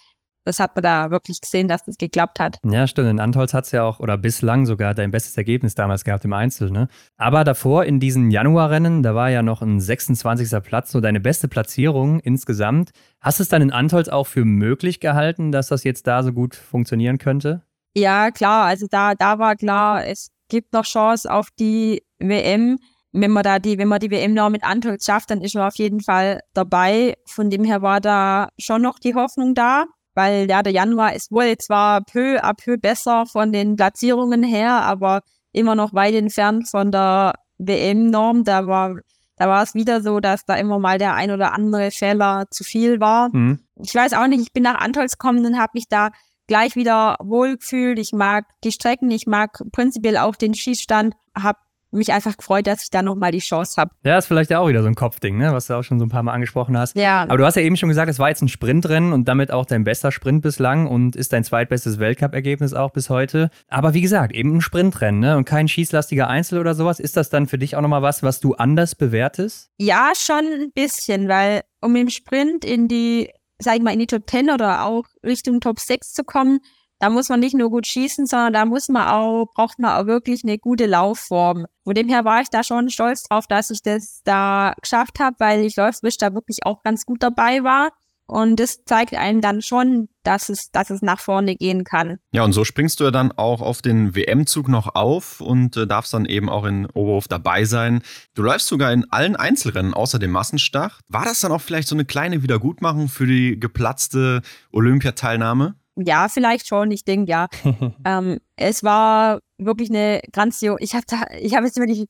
[0.45, 2.59] das hat man da wirklich gesehen, dass das geklappt hat.
[2.63, 3.09] Ja, stimmt.
[3.09, 6.33] In Antolz hat es ja auch, oder bislang sogar, dein bestes Ergebnis damals gehabt im
[6.33, 6.69] Einzel.
[6.69, 6.87] Ne?
[7.17, 10.61] Aber davor in diesen Januarrennen, da war ja noch ein 26.
[10.63, 12.91] Platz, so deine beste Platzierung insgesamt.
[13.19, 16.31] Hast du es dann in Antolz auch für möglich gehalten, dass das jetzt da so
[16.31, 17.63] gut funktionieren könnte?
[17.95, 22.77] Ja, klar, also da, da war klar, es gibt noch Chance auf die WM.
[23.17, 25.67] Wenn man da die, wenn man die WM noch mit Antolz schafft, dann ist man
[25.67, 27.15] auf jeden Fall dabei.
[27.25, 29.85] Von dem her war da schon noch die Hoffnung da,
[30.15, 34.81] weil ja, der Januar ist wohl zwar peu à peu besser von den Platzierungen her,
[34.81, 35.21] aber
[35.53, 38.43] immer noch weit entfernt von der WM-Norm.
[38.43, 38.95] Da war,
[39.37, 42.65] da war es wieder so, dass da immer mal der ein oder andere Fehler zu
[42.65, 43.29] viel war.
[43.31, 43.59] Mhm.
[43.81, 46.09] Ich weiß auch nicht, ich bin nach Antolz gekommen und habe mich da
[46.47, 47.97] gleich wieder wohlgefühlt.
[47.97, 51.59] Ich mag die Strecken, ich mag prinzipiell auch den Schießstand, habe
[51.95, 53.91] mich einfach gefreut, dass ich da nochmal die Chance habe.
[54.03, 55.53] Ja, ist vielleicht auch wieder so ein Kopfding, ne?
[55.53, 56.95] was du auch schon so ein paar Mal angesprochen hast.
[56.95, 57.23] Ja.
[57.23, 59.65] Aber du hast ja eben schon gesagt, es war jetzt ein Sprintrennen und damit auch
[59.65, 63.49] dein bester Sprint bislang und ist dein zweitbestes Weltcup-Ergebnis auch bis heute.
[63.67, 65.37] Aber wie gesagt, eben ein Sprintrennen ne?
[65.37, 66.99] und kein schießlastiger Einzel oder sowas.
[66.99, 69.69] Ist das dann für dich auch nochmal was, was du anders bewertest?
[69.77, 74.07] Ja, schon ein bisschen, weil um im Sprint in die sag ich mal, in die
[74.07, 76.59] Top 10 oder auch Richtung Top 6 zu kommen,
[76.99, 80.07] da muss man nicht nur gut schießen, sondern da muss man auch, braucht man auch
[80.07, 81.65] wirklich eine gute Laufform.
[81.83, 85.35] Von dem her war ich da schon stolz drauf, dass ich das da geschafft habe,
[85.39, 87.91] weil ich läuferisch da wirklich auch ganz gut dabei war.
[88.27, 92.17] Und das zeigt einem dann schon, dass es, dass es nach vorne gehen kann.
[92.31, 95.85] Ja, und so springst du ja dann auch auf den WM-Zug noch auf und äh,
[95.85, 98.01] darfst dann eben auch in Oberhof dabei sein.
[98.33, 101.01] Du läufst sogar in allen Einzelrennen außer dem Massenstart.
[101.07, 104.41] War das dann auch vielleicht so eine kleine Wiedergutmachung für die geplatzte
[104.71, 105.75] Olympiateilnahme?
[105.95, 106.91] Ja, vielleicht schon.
[106.91, 107.47] Ich denke ja.
[108.05, 110.77] ähm, es war wirklich eine grandiose.
[110.79, 111.05] Ich habe
[111.39, 112.07] ich habe jetzt über die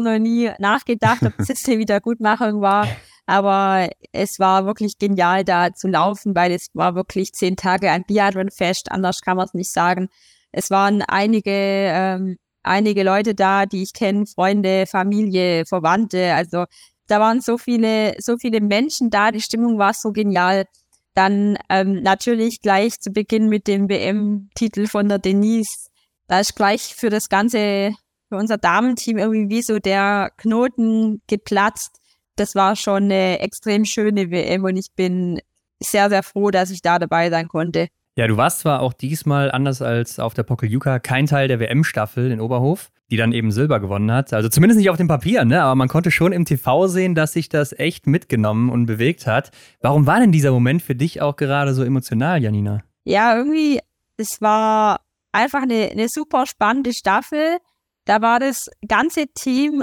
[0.00, 2.88] noch nie nachgedacht, ob es jetzt eine Wiedergutmachung war.
[3.26, 8.04] Aber es war wirklich genial, da zu laufen, weil es war wirklich zehn Tage ein
[8.04, 10.08] Biathlon-Fest, anders kann man es nicht sagen.
[10.52, 16.34] Es waren einige, ähm, einige Leute da, die ich kenne, Freunde, Familie, Verwandte.
[16.34, 16.64] Also
[17.06, 20.66] da waren so viele, so viele Menschen da, die Stimmung war so genial.
[21.14, 25.88] Dann ähm, natürlich gleich zu Beginn mit dem WM-Titel von der Denise.
[26.26, 27.92] Da ist gleich für das ganze,
[28.28, 32.00] für unser Damenteam irgendwie wie so der Knoten geplatzt
[32.36, 35.40] das war schon eine extrem schöne WM und ich bin
[35.80, 37.88] sehr, sehr froh, dass ich da dabei sein konnte.
[38.16, 42.30] Ja, du warst zwar auch diesmal anders als auf der Pokeljuka kein Teil der WM-Staffel
[42.30, 44.32] in Oberhof, die dann eben Silber gewonnen hat.
[44.32, 45.62] Also zumindest nicht auf dem Papier, ne?
[45.62, 49.50] Aber man konnte schon im TV sehen, dass sich das echt mitgenommen und bewegt hat.
[49.80, 52.84] Warum war denn dieser Moment für dich auch gerade so emotional, Janina?
[53.02, 53.80] Ja, irgendwie,
[54.16, 55.00] es war
[55.32, 57.58] einfach eine, eine super spannende Staffel.
[58.04, 59.82] Da war das ganze Team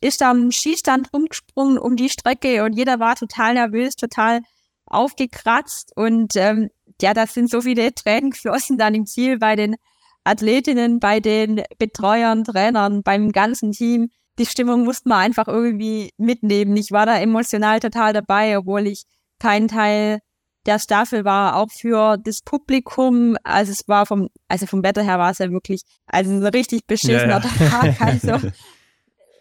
[0.00, 4.40] ist am Schießstand rumgesprungen um die Strecke und jeder war total nervös, total
[4.86, 6.70] aufgekratzt und ähm,
[7.02, 9.76] ja, da sind so viele Tränen geflossen dann im Ziel bei den
[10.24, 14.08] Athletinnen, bei den Betreuern, Trainern, beim ganzen Team.
[14.38, 16.76] Die Stimmung musste man einfach irgendwie mitnehmen.
[16.76, 19.04] Ich war da emotional total dabei, obwohl ich
[19.38, 20.20] kein Teil
[20.66, 23.36] der Staffel war, auch für das Publikum.
[23.44, 26.86] Also es war vom, also vom Wetter her war es ja wirklich, also ein richtig
[26.86, 27.68] beschissener ja, ja.
[27.70, 28.00] Tag.
[28.00, 28.50] Also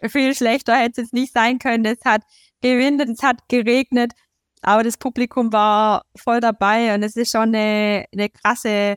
[0.07, 1.85] viel schlechter hätte es nicht sein können.
[1.85, 2.21] Es hat
[2.61, 4.13] gewindet, es hat geregnet,
[4.65, 8.95] aber das Publikum war voll dabei und es ist schon eine, eine krasse,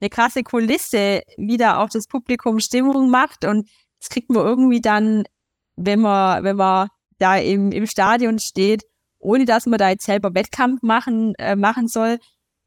[0.00, 3.68] eine krasse Kulisse, wie da auch das Publikum Stimmung macht und
[4.00, 5.24] das kriegt man irgendwie dann,
[5.76, 6.88] wenn man, wenn man
[7.18, 8.82] da im, im Stadion steht,
[9.18, 12.18] ohne dass man da jetzt selber Wettkampf machen, äh, machen soll,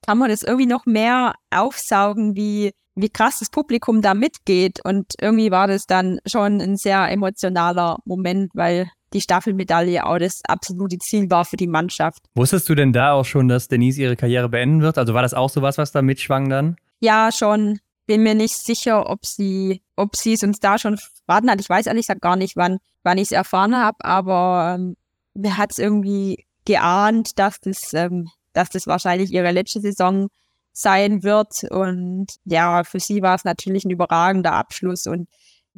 [0.04, 4.84] kann man das irgendwie noch mehr aufsaugen, wie, wie krass das Publikum da mitgeht.
[4.84, 10.42] Und irgendwie war das dann schon ein sehr emotionaler Moment, weil die Staffelmedaille auch das
[10.48, 12.24] absolute Ziel war für die Mannschaft.
[12.36, 14.98] Wusstest du denn da auch schon, dass Denise ihre Karriere beenden wird?
[14.98, 16.78] Also war das auch sowas, was da mitschwang dann?
[17.00, 17.80] Ja, schon.
[18.08, 21.62] Bin mir nicht sicher, ob sie, ob sie es uns da schon verraten hat.
[21.62, 24.96] Ich weiß ehrlich gesagt gar nicht, wann, wann ich es erfahren habe, aber ähm,
[25.34, 30.28] mir hat es irgendwie geahnt, dass das, ähm, dass das wahrscheinlich ihre letzte Saison
[30.74, 31.64] sein wird.
[31.70, 35.08] Und ja, für sie war es natürlich ein überragender Abschluss.
[35.08, 35.28] Und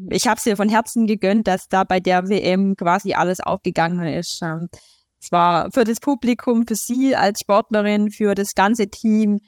[0.10, 4.08] ich habe es ihr von Herzen gegönnt, dass da bei der WM quasi alles aufgegangen
[4.08, 4.42] ist.
[4.42, 4.70] Ähm,
[5.22, 9.40] es war für das Publikum, für sie als Sportlerin, für das ganze Team,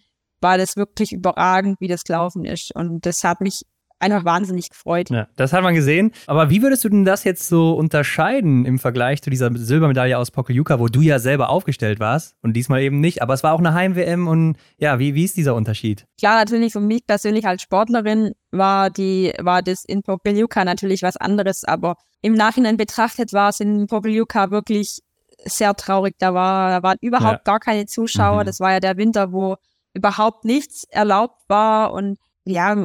[0.41, 2.73] war das wirklich überragend, wie das gelaufen ist.
[2.75, 3.63] Und das hat mich
[3.99, 5.09] einfach wahnsinnig gefreut.
[5.09, 6.11] Ja, das hat man gesehen.
[6.27, 10.31] Aber wie würdest du denn das jetzt so unterscheiden im Vergleich zu dieser Silbermedaille aus
[10.31, 13.21] Pokljuka, wo du ja selber aufgestellt warst und diesmal eben nicht?
[13.21, 16.05] Aber es war auch eine Heim-WM und ja, wie, wie ist dieser Unterschied?
[16.17, 21.17] Klar, natürlich für mich persönlich als Sportlerin war die, war das in Pokljuka natürlich was
[21.17, 24.99] anderes, aber im Nachhinein betrachtet war es in Pokljuka wirklich
[25.43, 26.15] sehr traurig.
[26.17, 27.51] Da war, da waren überhaupt ja.
[27.51, 28.41] gar keine Zuschauer.
[28.41, 28.45] Mhm.
[28.45, 29.57] Das war ja der Winter, wo
[29.93, 32.75] überhaupt nichts erlaubt war und ja,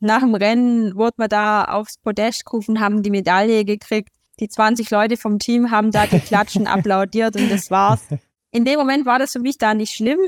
[0.00, 4.10] nach dem Rennen wurde man da aufs Podest gerufen, haben die Medaille gekriegt.
[4.38, 8.02] Die 20 Leute vom Team haben da geklatscht und applaudiert und das war's.
[8.50, 10.18] In dem Moment war das für mich da nicht schlimm,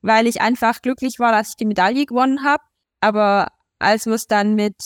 [0.00, 2.62] weil ich einfach glücklich war, dass ich die Medaille gewonnen habe.
[3.00, 3.48] Aber
[3.80, 4.76] als man es dann mit,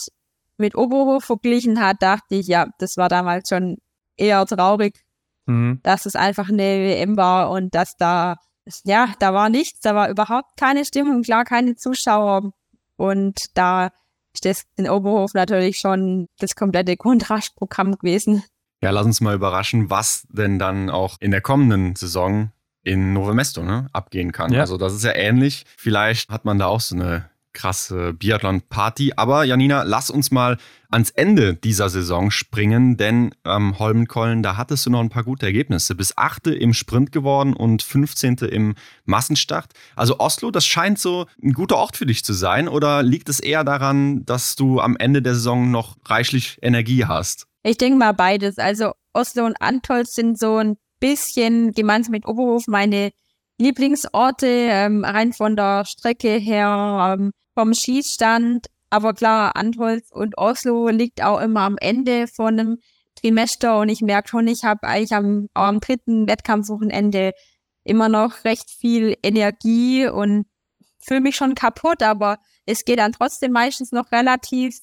[0.56, 3.76] mit Oberhof verglichen hat, dachte ich, ja, das war damals schon
[4.16, 5.04] eher traurig,
[5.46, 5.80] mhm.
[5.82, 8.36] dass es einfach eine WM war und dass da,
[8.84, 12.52] ja, da war nichts, da war überhaupt keine Stimmung, klar keine Zuschauer.
[13.00, 13.92] Und da
[14.34, 18.44] ist das in Oberhof natürlich schon das komplette Kontrastprogramm gewesen.
[18.82, 23.32] Ja, lass uns mal überraschen, was denn dann auch in der kommenden Saison in Novo
[23.32, 24.52] Mesto ne, abgehen kann.
[24.52, 24.60] Ja.
[24.60, 25.64] Also das ist ja ähnlich.
[25.78, 29.12] Vielleicht hat man da auch so eine krasse Biathlon-Party.
[29.16, 30.56] Aber Janina, lass uns mal
[30.90, 35.46] ans Ende dieser Saison springen, denn ähm, Holmenkollen, da hattest du noch ein paar gute
[35.46, 35.94] Ergebnisse.
[35.94, 38.36] Bis Achte im Sprint geworden und 15.
[38.50, 38.74] im
[39.04, 39.72] Massenstart.
[39.96, 42.68] Also Oslo, das scheint so ein guter Ort für dich zu sein.
[42.68, 47.46] Oder liegt es eher daran, dass du am Ende der Saison noch reichlich Energie hast?
[47.62, 48.58] Ich denke mal beides.
[48.58, 53.10] Also Oslo und Antolz sind so ein bisschen gemeinsam mit Oberhof meine
[53.60, 58.66] Lieblingsorte, ähm, rein von der Strecke her, ähm, vom Schießstand.
[58.90, 62.78] Aber klar, Antolz und Oslo liegt auch immer am Ende von einem
[63.14, 67.32] Trimester und ich merke schon, ich habe eigentlich am, am dritten Wettkampfwochenende
[67.84, 70.46] immer noch recht viel Energie und
[70.98, 74.78] fühle mich schon kaputt, aber es geht dann trotzdem meistens noch relativ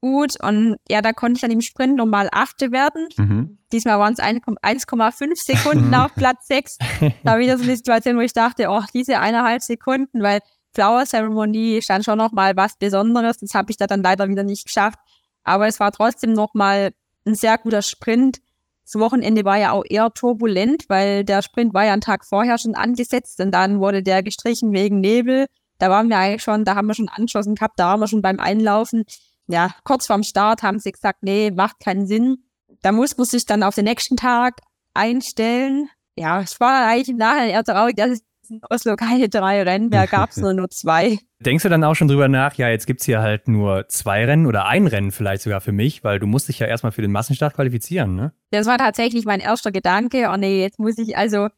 [0.00, 0.40] gut.
[0.40, 3.08] Und ja, da konnte ich dann im Sprint nochmal Achte werden.
[3.16, 3.58] Mhm.
[3.72, 6.78] Diesmal waren es 1,5 Sekunden auf Platz 6.
[7.24, 10.40] Da wieder so eine Situation, wo ich dachte, oh, diese eineinhalb Sekunden, weil
[10.76, 13.38] Flower Ceremony stand schon nochmal was Besonderes.
[13.38, 14.98] Das habe ich da dann leider wieder nicht geschafft.
[15.42, 16.92] Aber es war trotzdem nochmal
[17.24, 18.38] ein sehr guter Sprint.
[18.84, 22.58] Das Wochenende war ja auch eher turbulent, weil der Sprint war ja einen Tag vorher
[22.58, 25.46] schon angesetzt und dann wurde der gestrichen wegen Nebel.
[25.78, 28.22] Da waren wir eigentlich schon, da haben wir schon angeschossen gehabt, da waren wir schon
[28.22, 29.04] beim Einlaufen
[29.48, 32.38] ja, kurz vorm Start haben sie gesagt, nee, macht keinen Sinn.
[32.82, 34.60] Da muss man sich dann auf den nächsten Tag
[34.94, 35.88] einstellen.
[36.16, 38.20] Ja, es war eigentlich im Nachhinein eher traurig, dass es
[38.50, 41.18] in Oslo keine drei Rennen mehr gab, sondern nur zwei.
[41.40, 44.24] Denkst du dann auch schon drüber nach, ja, jetzt gibt es hier halt nur zwei
[44.24, 47.02] Rennen oder ein Rennen vielleicht sogar für mich, weil du musst dich ja erstmal für
[47.02, 48.32] den Massenstart qualifizieren, ne?
[48.50, 50.30] Das war tatsächlich mein erster Gedanke.
[50.32, 51.48] Oh nee, jetzt muss ich also,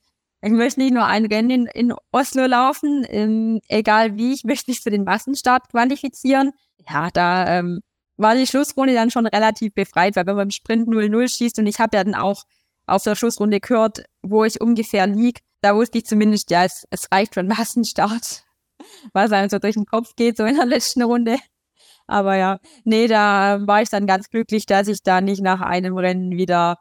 [0.43, 4.71] ich möchte nicht nur ein Rennen in, in Oslo laufen, ähm, egal wie, ich möchte
[4.71, 6.53] mich für den Massenstart qualifizieren
[6.91, 7.81] ja, da ähm,
[8.17, 11.67] war die Schlussrunde dann schon relativ befreit, weil wenn man im Sprint 0-0 schießt und
[11.67, 12.45] ich habe ja dann auch
[12.87, 17.09] auf der Schlussrunde gehört, wo ich ungefähr lieg, da wusste ich zumindest, ja, es, es
[17.13, 18.45] reicht für einen Massenstart,
[19.13, 21.37] was einem so durch den Kopf geht, so in der letzten Runde.
[22.07, 25.97] Aber ja, nee, da war ich dann ganz glücklich, dass ich da nicht nach einem
[25.99, 26.79] Rennen wieder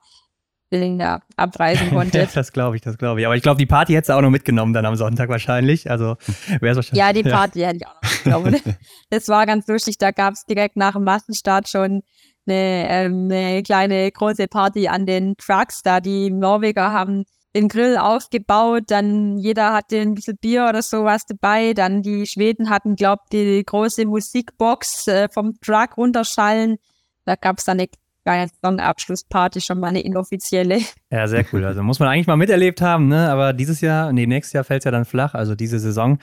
[0.72, 2.28] ja, abreisen konnte.
[2.34, 3.26] das glaube ich, das glaube ich.
[3.26, 5.90] Aber ich glaube, die Party hätte auch noch mitgenommen dann am Sonntag wahrscheinlich.
[5.90, 6.18] Also
[6.60, 7.00] wäre es wahrscheinlich.
[7.00, 7.68] Ja, die Party ja.
[7.68, 8.78] hätte ich auch noch mitgenommen.
[9.10, 9.98] das war ganz lustig.
[9.98, 12.04] Da gab es direkt nach dem Massenstart schon
[12.48, 15.82] eine, ähm, eine kleine große Party an den Trucks.
[15.84, 17.26] Da die Norweger haben
[17.58, 22.70] den Grill aufgebaut, dann jeder hatte ein bisschen Bier oder sowas dabei, dann die Schweden
[22.70, 26.78] hatten, glaubt, die große Musikbox äh, vom Truck runterschallen.
[27.26, 27.90] Da gab es dann eine
[28.24, 30.80] kleine Saisonabschlussparty, schon mal eine inoffizielle.
[31.10, 31.66] Ja, sehr cool.
[31.66, 33.30] Also muss man eigentlich mal miterlebt haben, ne?
[33.30, 36.20] Aber dieses Jahr, nee, nächstes Jahr fällt es ja dann flach, also diese Saison,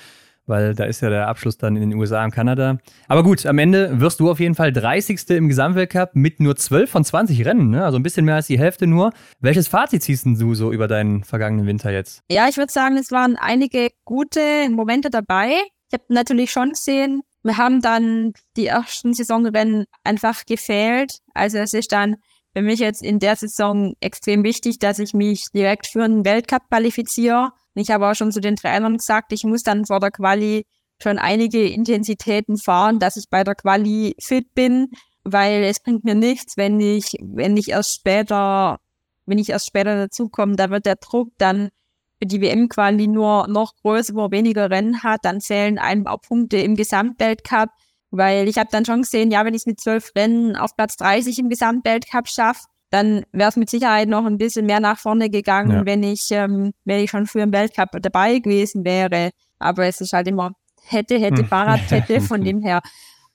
[0.47, 2.79] weil da ist ja der Abschluss dann in den USA und Kanada.
[3.09, 5.29] Aber gut, am Ende wirst du auf jeden Fall 30.
[5.31, 7.85] im Gesamtweltcup mit nur 12 von 20 Rennen, ne?
[7.85, 9.13] Also ein bisschen mehr als die Hälfte nur.
[9.41, 12.23] Welches Fazit ziehst du so über deinen vergangenen Winter jetzt?
[12.31, 15.53] Ja, ich würde sagen, es waren einige gute Momente dabei.
[15.91, 21.19] Ich habe natürlich schon gesehen, wir haben dann die ersten Saisonrennen einfach gefehlt.
[21.35, 22.17] Also es ist dann
[22.57, 26.63] für mich jetzt in der Saison extrem wichtig, dass ich mich direkt für einen Weltcup
[26.71, 27.51] qualifiziere.
[27.75, 30.67] Ich habe auch schon zu den Trainern gesagt, ich muss dann vor der Quali
[31.03, 34.89] schon einige Intensitäten fahren, dass ich bei der Quali fit bin,
[35.25, 38.79] weil es bringt mir nichts, wenn ich, wenn ich erst später,
[39.27, 41.71] wenn ich erst später dazukomme, da wird der Druck dann
[42.19, 46.21] für die WM-Quali nur noch größer, wo er weniger Rennen hat, dann zählen einem auch
[46.21, 47.71] Punkte im Gesamtweltcup.
[48.11, 50.97] Weil ich habe dann schon gesehen, ja, wenn ich es mit zwölf Rennen auf Platz
[50.97, 55.31] 30 im Gesamtweltcup schaffe, dann wäre es mit Sicherheit noch ein bisschen mehr nach vorne
[55.31, 55.87] gegangen, ja.
[55.87, 59.31] wenn ich, ähm, wenn ich schon früher im Weltcup dabei gewesen wäre.
[59.59, 60.53] Aber es ist halt immer
[60.87, 61.49] hätte, hätte, hm.
[61.49, 62.81] Fahrradkette, von dem her.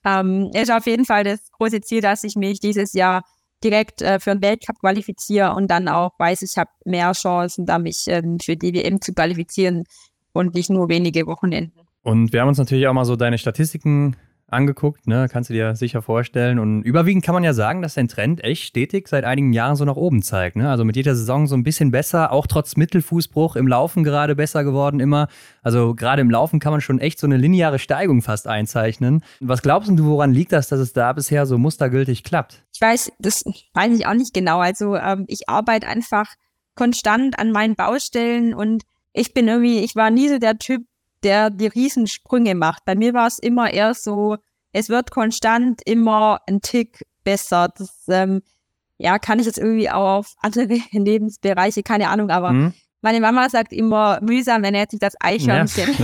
[0.04, 3.22] Ähm, ist auf jeden Fall das große Ziel, dass ich mich dieses Jahr
[3.62, 7.78] direkt äh, für den Weltcup qualifiziere und dann auch weiß, ich habe mehr Chancen, da
[7.78, 9.84] mich ähm, für die WM zu qualifizieren
[10.32, 11.80] und nicht nur wenige Wochenenden.
[12.02, 14.16] Und wir haben uns natürlich auch mal so deine Statistiken
[14.52, 15.28] angeguckt, ne?
[15.30, 16.58] Kannst du dir sicher vorstellen.
[16.58, 19.84] Und überwiegend kann man ja sagen, dass dein Trend echt stetig seit einigen Jahren so
[19.84, 20.56] nach oben zeigt.
[20.56, 20.70] Ne?
[20.70, 24.64] Also mit jeder Saison so ein bisschen besser, auch trotz Mittelfußbruch im Laufen gerade besser
[24.64, 25.28] geworden immer.
[25.62, 29.22] Also gerade im Laufen kann man schon echt so eine lineare Steigung fast einzeichnen.
[29.40, 32.64] Was glaubst du, woran liegt das, dass es da bisher so mustergültig klappt?
[32.74, 33.44] Ich weiß, das
[33.74, 34.58] weiß ich auch nicht genau.
[34.58, 36.26] Also ähm, ich arbeite einfach
[36.74, 40.82] konstant an meinen Baustellen und ich bin irgendwie, ich war nie so der Typ,
[41.22, 42.84] der die Riesensprünge macht.
[42.84, 44.36] Bei mir war es immer eher so
[44.72, 47.68] es wird konstant immer ein Tick besser.
[47.76, 48.42] Das ähm,
[48.98, 52.74] ja, kann ich jetzt irgendwie auch auf andere Lebensbereiche, keine Ahnung, aber mhm.
[53.00, 55.94] meine Mama sagt immer, mühsam ernährt sich das Eichhörnchen.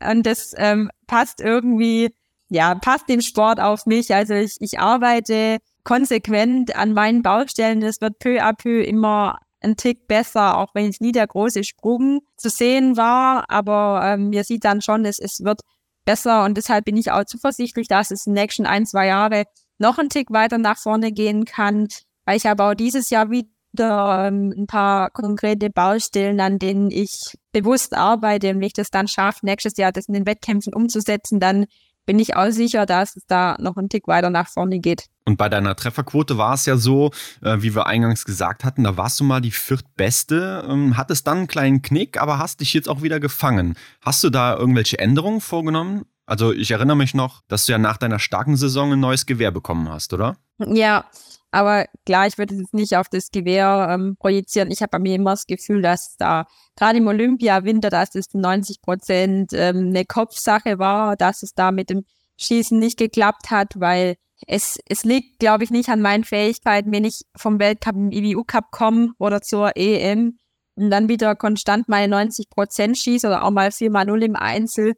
[0.00, 0.10] Ja.
[0.10, 2.10] Und das ähm, passt irgendwie,
[2.50, 4.14] ja, passt dem Sport auf mich.
[4.14, 7.82] Also ich, ich arbeite konsequent an meinen Baustellen.
[7.82, 11.64] Es wird peu à peu immer ein Tick besser, auch wenn es nie der große
[11.64, 13.50] Sprung zu sehen war.
[13.50, 15.62] Aber ähm, mir sieht dann schon, es, es wird
[16.04, 16.44] besser.
[16.44, 19.44] Und deshalb bin ich auch zuversichtlich, dass es in den nächsten ein, zwei Jahre
[19.78, 21.88] noch ein Tick weiter nach vorne gehen kann,
[22.24, 27.38] weil ich habe auch dieses Jahr wieder ähm, ein paar konkrete Baustellen, an denen ich
[27.52, 28.50] bewusst arbeite.
[28.50, 31.66] Und wenn ich das dann schaffe, nächstes Jahr das in den Wettkämpfen umzusetzen, dann
[32.08, 35.08] bin ich auch sicher, dass es da noch ein Tick weiter nach vorne geht.
[35.26, 37.10] Und bei deiner Trefferquote war es ja so,
[37.42, 41.36] äh, wie wir eingangs gesagt hatten, da warst du mal die viertbeste, ähm, hattest dann
[41.36, 43.76] einen kleinen Knick, aber hast dich jetzt auch wieder gefangen.
[44.00, 46.06] Hast du da irgendwelche Änderungen vorgenommen?
[46.24, 49.50] Also ich erinnere mich noch, dass du ja nach deiner starken Saison ein neues Gewehr
[49.50, 50.38] bekommen hast, oder?
[50.56, 51.04] Ja,
[51.50, 54.70] aber klar, ich würde es nicht auf das Gewehr ähm, projizieren.
[54.70, 56.46] Ich habe bei mir immer das Gefühl, dass da
[56.76, 61.90] gerade im Olympia-Winter, dass es 90 Prozent ähm, eine Kopfsache war, dass es da mit
[61.90, 62.04] dem
[62.36, 64.16] Schießen nicht geklappt hat, weil
[64.46, 68.44] es, es liegt, glaube ich, nicht an meinen Fähigkeiten, wenn ich vom Weltcup im IBU
[68.44, 70.38] Cup komme oder zur EM
[70.76, 74.36] und dann wieder konstant meine 90 Prozent schieße oder auch mal 4 mal 0 im
[74.36, 74.94] Einzel,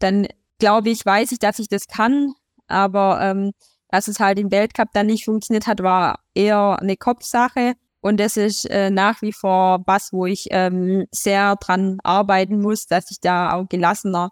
[0.00, 0.26] dann
[0.58, 2.32] glaube ich, weiß ich, dass ich das kann,
[2.66, 3.52] aber ähm,
[3.90, 7.74] dass es halt im Weltcup dann nicht funktioniert hat, war eher eine Kopfsache.
[8.00, 12.86] Und das ist äh, nach wie vor was, wo ich ähm, sehr dran arbeiten muss,
[12.86, 14.30] dass ich da auch gelassener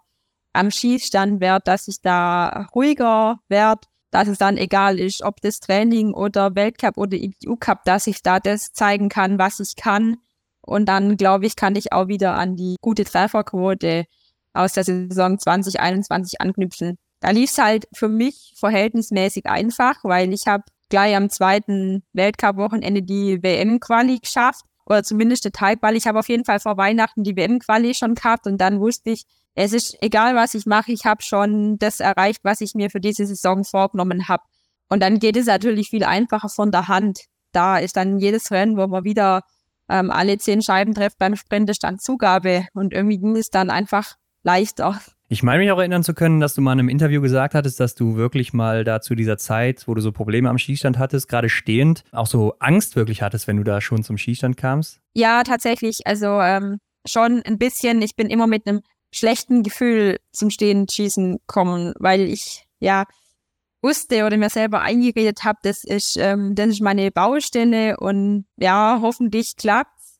[0.53, 3.81] am Schießstand werde, dass ich da ruhiger werde,
[4.11, 8.23] dass es dann egal ist, ob das Training oder Weltcup oder IBU Cup, dass ich
[8.23, 10.17] da das zeigen kann, was ich kann.
[10.61, 14.05] Und dann, glaube ich, kann ich auch wieder an die gute Trefferquote
[14.53, 16.97] aus der Saison 2021 anknüpfen.
[17.19, 23.03] Da lief es halt für mich verhältnismäßig einfach, weil ich habe gleich am zweiten Weltcup-Wochenende
[23.03, 25.97] die WM-Quali geschafft oder zumindest der Teilquali.
[25.97, 29.25] Ich habe auf jeden Fall vor Weihnachten die WM-Quali schon gehabt und dann wusste ich,
[29.55, 32.99] es ist egal, was ich mache, ich habe schon das erreicht, was ich mir für
[32.99, 34.43] diese Saison vorgenommen habe.
[34.87, 37.25] Und dann geht es natürlich viel einfacher von der Hand.
[37.51, 39.43] Da ist dann jedes Rennen, wo man wieder
[39.87, 42.67] ähm, alle zehn Scheiben trifft beim Sprint, ist dann Zugabe.
[42.73, 44.99] Und irgendwie ging es dann einfach leichter.
[45.31, 47.79] Ich meine mich auch erinnern zu können, dass du mal in einem Interview gesagt hattest,
[47.79, 51.29] dass du wirklich mal da zu dieser Zeit, wo du so Probleme am Schießstand hattest,
[51.29, 54.99] gerade stehend, auch so Angst wirklich hattest, wenn du da schon zum Schießstand kamst.
[55.13, 56.07] Ja, tatsächlich.
[56.07, 58.01] Also ähm, schon ein bisschen.
[58.01, 58.81] Ich bin immer mit einem
[59.13, 63.03] schlechten Gefühl zum Stehen schießen kommen, weil ich ja
[63.83, 68.97] wusste oder mir selber eingeredet habe, das ist, ähm, das ist meine Baustelle und ja,
[68.99, 70.17] hoffentlich klappt's.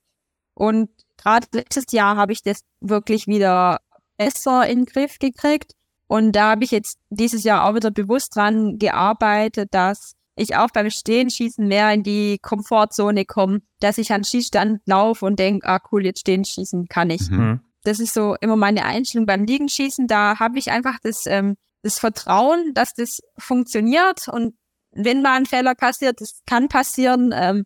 [0.53, 3.79] Und gerade letztes Jahr habe ich das wirklich wieder
[4.19, 5.73] besser in den Griff gekriegt.
[6.07, 10.69] Und da habe ich jetzt dieses Jahr auch wieder bewusst dran gearbeitet, dass ich auch
[10.71, 15.79] beim Stehenschießen mehr in die Komfortzone komme, dass ich an Schießstand laufe und denke, ah
[15.91, 17.29] cool, jetzt stehen schießen kann ich.
[17.29, 17.61] Mhm.
[17.83, 20.07] Das ist so immer meine Einstellung beim Liegenschießen.
[20.07, 24.27] Da habe ich einfach das, ähm, das Vertrauen, dass das funktioniert.
[24.27, 24.55] Und
[24.91, 27.33] wenn mal ein Fehler passiert, das kann passieren.
[27.33, 27.65] Ähm,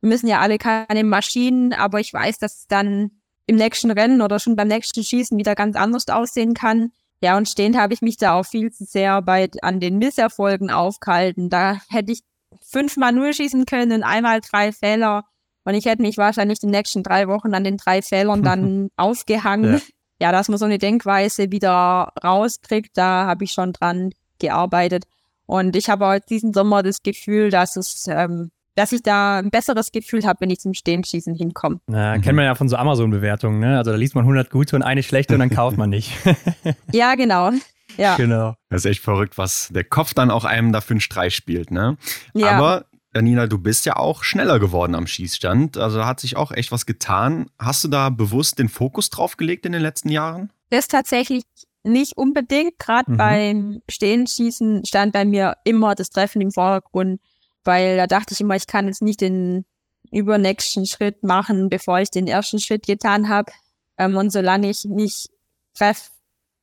[0.00, 4.38] wir müssen ja alle keine Maschinen, aber ich weiß, dass dann im nächsten Rennen oder
[4.38, 6.92] schon beim nächsten Schießen wieder ganz anders aussehen kann.
[7.22, 10.70] Ja, und stehend habe ich mich da auch viel zu sehr bei, an den Misserfolgen
[10.70, 11.48] aufgehalten.
[11.48, 12.20] Da hätte ich
[12.62, 15.24] fünfmal null schießen können, einmal drei Fehler.
[15.64, 19.74] Und ich hätte mich wahrscheinlich die nächsten drei Wochen an den drei Fehlern dann aufgehangen.
[20.18, 20.26] Ja.
[20.26, 25.04] ja, dass man so eine Denkweise wieder rauskriegt, da habe ich schon dran gearbeitet.
[25.46, 29.50] Und ich habe auch diesen Sommer das Gefühl, dass es ähm, dass ich da ein
[29.50, 31.80] besseres Gefühl habe, wenn ich zum Stehenschießen hinkomme.
[31.88, 32.20] Na, mhm.
[32.20, 33.78] kennt man ja von so Amazon-Bewertungen, ne?
[33.78, 36.12] Also da liest man 100 gute und eine schlechte und dann kauft man nicht.
[36.92, 37.50] ja, genau.
[37.96, 38.16] Ja.
[38.16, 38.54] Genau.
[38.68, 41.96] Das ist echt verrückt, was der Kopf dann auch einem dafür einen Streich spielt, ne?
[42.34, 42.50] Ja.
[42.50, 42.84] Aber
[43.14, 45.78] Janina, du bist ja auch schneller geworden am Schießstand.
[45.78, 47.48] Also da hat sich auch echt was getan.
[47.58, 50.50] Hast du da bewusst den Fokus drauf gelegt in den letzten Jahren?
[50.68, 51.44] Das tatsächlich
[51.82, 52.78] nicht unbedingt.
[52.78, 53.16] Gerade mhm.
[53.16, 57.20] beim Stehenschießen stand bei mir immer das Treffen im Vordergrund
[57.66, 59.64] weil da dachte ich immer, ich kann jetzt nicht den
[60.10, 63.52] übernächsten Schritt machen, bevor ich den ersten Schritt getan habe.
[63.98, 65.28] Ähm, und solange ich nicht
[65.74, 66.10] treffe,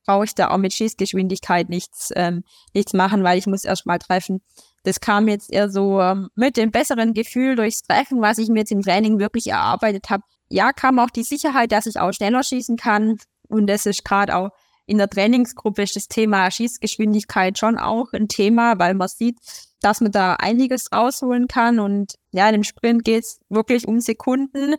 [0.06, 3.98] brauche ich da auch mit Schießgeschwindigkeit nichts, ähm, nichts machen, weil ich muss erst mal
[3.98, 4.42] treffen.
[4.82, 8.60] Das kam jetzt eher so ähm, mit dem besseren Gefühl durchs Treffen, was ich mir
[8.60, 10.22] jetzt im Training wirklich erarbeitet habe.
[10.50, 13.16] Ja, kam auch die Sicherheit, dass ich auch schneller schießen kann.
[13.48, 14.50] Und das ist gerade auch
[14.86, 19.38] in der Trainingsgruppe ist das Thema Schießgeschwindigkeit schon auch ein Thema, weil man sieht,
[19.84, 21.78] dass man da einiges rausholen kann.
[21.78, 24.76] Und ja, in dem Sprint geht es wirklich um Sekunden,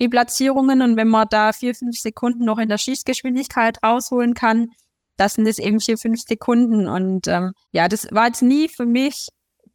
[0.00, 0.82] die Platzierungen.
[0.82, 4.70] Und wenn man da vier, fünf Sekunden noch in der Schießgeschwindigkeit rausholen kann,
[5.16, 6.88] das sind es eben vier, fünf Sekunden.
[6.88, 9.28] Und ähm, ja, das war jetzt nie für mich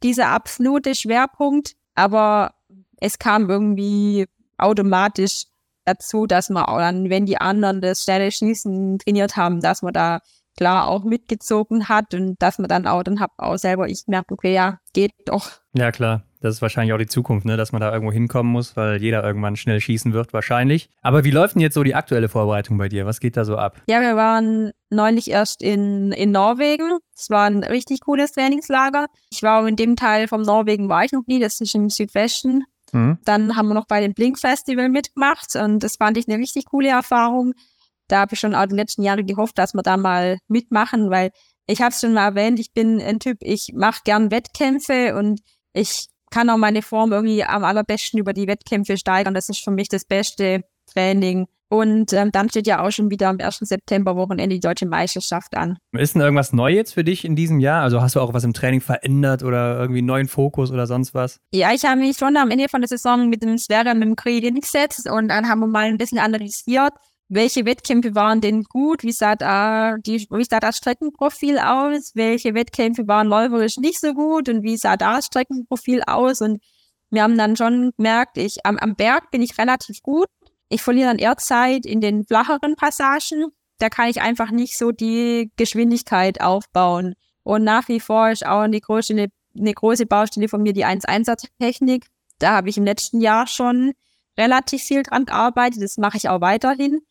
[0.04, 2.54] dieser absolute Schwerpunkt, aber
[2.98, 4.26] es kam irgendwie
[4.58, 5.46] automatisch
[5.86, 9.94] dazu, dass man auch dann, wenn die anderen das schnelle Schießen trainiert haben, dass man
[9.94, 10.20] da
[10.58, 14.32] klar auch mitgezogen hat und dass man dann auch, dann hab auch selber ich gemerkt,
[14.32, 15.52] okay, ja, geht doch.
[15.76, 16.24] Ja, klar.
[16.44, 17.56] Das ist wahrscheinlich auch die Zukunft, ne?
[17.56, 20.90] dass man da irgendwo hinkommen muss, weil jeder irgendwann schnell schießen wird, wahrscheinlich.
[21.02, 23.06] Aber wie läuft denn jetzt so die aktuelle Vorbereitung bei dir?
[23.06, 23.82] Was geht da so ab?
[23.88, 26.98] Ja, wir waren neulich erst in, in Norwegen.
[27.16, 29.08] Es war ein richtig cooles Trainingslager.
[29.32, 32.66] Ich war in dem Teil vom Norwegen war ich noch nie, das ist im Südwesten.
[32.92, 33.20] Mhm.
[33.24, 36.66] Dann haben wir noch bei dem Blink Festival mitgemacht und das fand ich eine richtig
[36.66, 37.54] coole Erfahrung.
[38.14, 41.31] Da habe ich schon auch die letzten Jahre gehofft, dass wir da mal mitmachen, weil
[41.65, 45.40] ich habe es schon mal erwähnt, ich bin ein Typ, ich mache gern Wettkämpfe und
[45.73, 49.34] ich kann auch meine Form irgendwie am allerbesten über die Wettkämpfe steigern.
[49.34, 50.61] Das ist für mich das beste
[50.94, 51.48] Training.
[51.69, 53.57] Und ähm, dann steht ja auch schon wieder am 1.
[53.61, 55.80] September Wochenende die deutsche Meisterschaft an.
[55.91, 57.81] Ist denn irgendwas neu jetzt für dich in diesem Jahr?
[57.81, 61.15] Also hast du auch was im Training verändert oder irgendwie einen neuen Fokus oder sonst
[61.15, 61.40] was?
[61.52, 64.15] Ja, ich habe mich schon am Ende von der Saison mit dem Sverre, mit dem
[64.15, 66.94] Creed hingesetzt und dann haben wir mal ein bisschen analysiert,
[67.30, 72.54] welche Wettkämpfe waren denn gut, wie sah da, die, wie sah das Streckenprofil aus, welche
[72.54, 76.62] Wettkämpfe waren läuferisch nicht so gut und wie sah das Streckenprofil aus und
[77.14, 80.26] wir haben dann schon gemerkt, ich, am, am Berg bin ich relativ gut.
[80.70, 83.52] Ich verliere dann eher Zeit in den flacheren Passagen.
[83.78, 87.14] Da kann ich einfach nicht so die Geschwindigkeit aufbauen.
[87.44, 90.88] Und nach wie vor ist auch eine große, eine, eine große Baustelle von mir die
[90.88, 92.08] 1-1er-Technik.
[92.40, 93.94] Da habe ich im letzten Jahr schon
[94.36, 95.84] relativ viel dran gearbeitet.
[95.84, 97.02] Das mache ich auch weiterhin.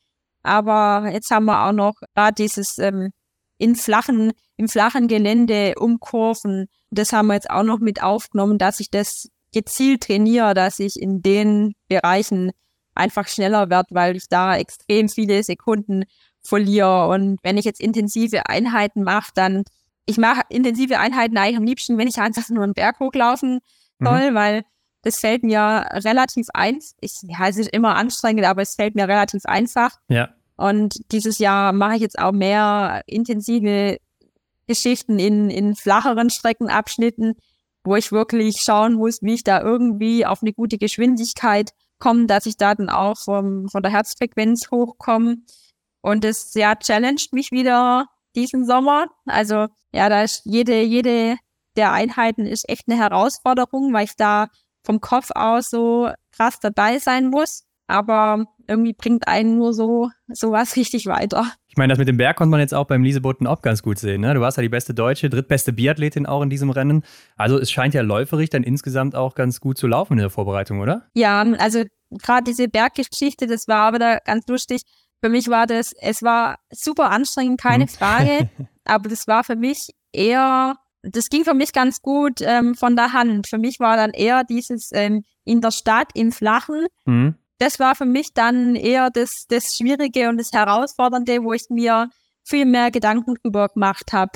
[0.43, 3.11] Aber jetzt haben wir auch noch gerade dieses ähm,
[3.59, 6.67] in flachen, im flachen Gelände umkurven.
[6.91, 11.01] Das haben wir jetzt auch noch mit aufgenommen, dass ich das gezielt trainiere, dass ich
[11.01, 12.51] in den Bereichen
[12.95, 16.05] einfach schneller werde, weil ich da extrem viele Sekunden
[16.43, 17.09] verliere.
[17.09, 19.65] Und wenn ich jetzt intensive Einheiten mache, dann,
[20.07, 23.61] ich mache intensive Einheiten eigentlich am liebsten, wenn ich einfach nur einen Berg hochlaufen
[23.99, 24.07] mhm.
[24.07, 24.35] soll, mhm.
[24.35, 24.63] weil
[25.03, 26.95] das fällt mir relativ einfach.
[27.01, 29.99] Ich, ja, es immer anstrengend, aber es fällt mir relativ einfach.
[30.09, 30.31] Ja.
[30.57, 33.99] Und dieses Jahr mache ich jetzt auch mehr intensive
[34.67, 37.35] Geschichten in, in flacheren Streckenabschnitten,
[37.85, 42.47] wo ich wirklich schauen muss, wie ich da irgendwie auf eine gute Geschwindigkeit komme, dass
[42.47, 45.39] ich da dann auch vom, von der Herzfrequenz hochkomme.
[46.01, 48.07] Und das ja challenged mich wieder
[48.37, 49.07] diesen Sommer.
[49.27, 51.37] Also ja, da ist jede, jede
[51.77, 54.49] der Einheiten ist echt eine Herausforderung, weil ich da
[54.85, 57.65] vom Kopf aus so krass dabei sein muss.
[57.89, 61.53] Aber irgendwie bringt einen nur so sowas richtig weiter.
[61.69, 63.99] Ich meine, das mit dem Berg konnte man jetzt auch beim Lieseboten auch ganz gut
[63.99, 64.21] sehen.
[64.21, 64.35] Ne?
[64.35, 67.03] Du warst ja die beste Deutsche, drittbeste Biathletin auch in diesem Rennen.
[67.37, 70.81] Also es scheint ja läuferig dann insgesamt auch ganz gut zu laufen in der Vorbereitung,
[70.81, 71.07] oder?
[71.15, 74.83] Ja, also gerade diese Berggeschichte, das war aber da ganz lustig.
[75.23, 77.89] Für mich war das, es war super anstrengend, keine hm.
[77.89, 78.51] Frage.
[78.85, 83.13] aber das war für mich eher das ging für mich ganz gut ähm, von der
[83.13, 83.49] Hand.
[83.49, 86.87] Für mich war dann eher dieses ähm, in der Stadt im Flachen.
[87.05, 87.35] Mhm.
[87.59, 92.11] Das war für mich dann eher das, das Schwierige und das Herausfordernde, wo ich mir
[92.45, 94.33] viel mehr Gedanken drüber gemacht habe.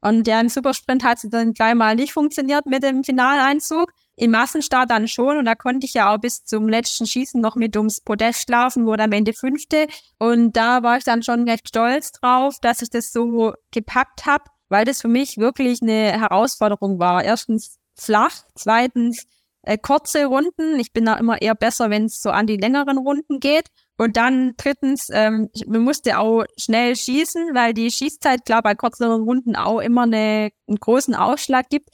[0.00, 3.92] Und ja, im Supersprint hat es dann gleich mal nicht funktioniert mit dem Finaleinzug.
[4.16, 7.56] Im Massenstart dann schon und da konnte ich ja auch bis zum letzten Schießen noch
[7.56, 9.86] mit ums Podest laufen, wurde am Ende Fünfte.
[10.18, 14.44] Und da war ich dann schon recht stolz drauf, dass ich das so gepackt habe
[14.72, 17.22] weil das für mich wirklich eine Herausforderung war.
[17.22, 19.26] Erstens flach, zweitens
[19.64, 20.80] äh, kurze Runden.
[20.80, 23.66] Ich bin da immer eher besser, wenn es so an die längeren Runden geht.
[23.98, 29.24] Und dann drittens, ähm, man musste auch schnell schießen, weil die Schießzeit, klar, bei kürzeren
[29.24, 31.90] Runden auch immer eine, einen großen Ausschlag gibt.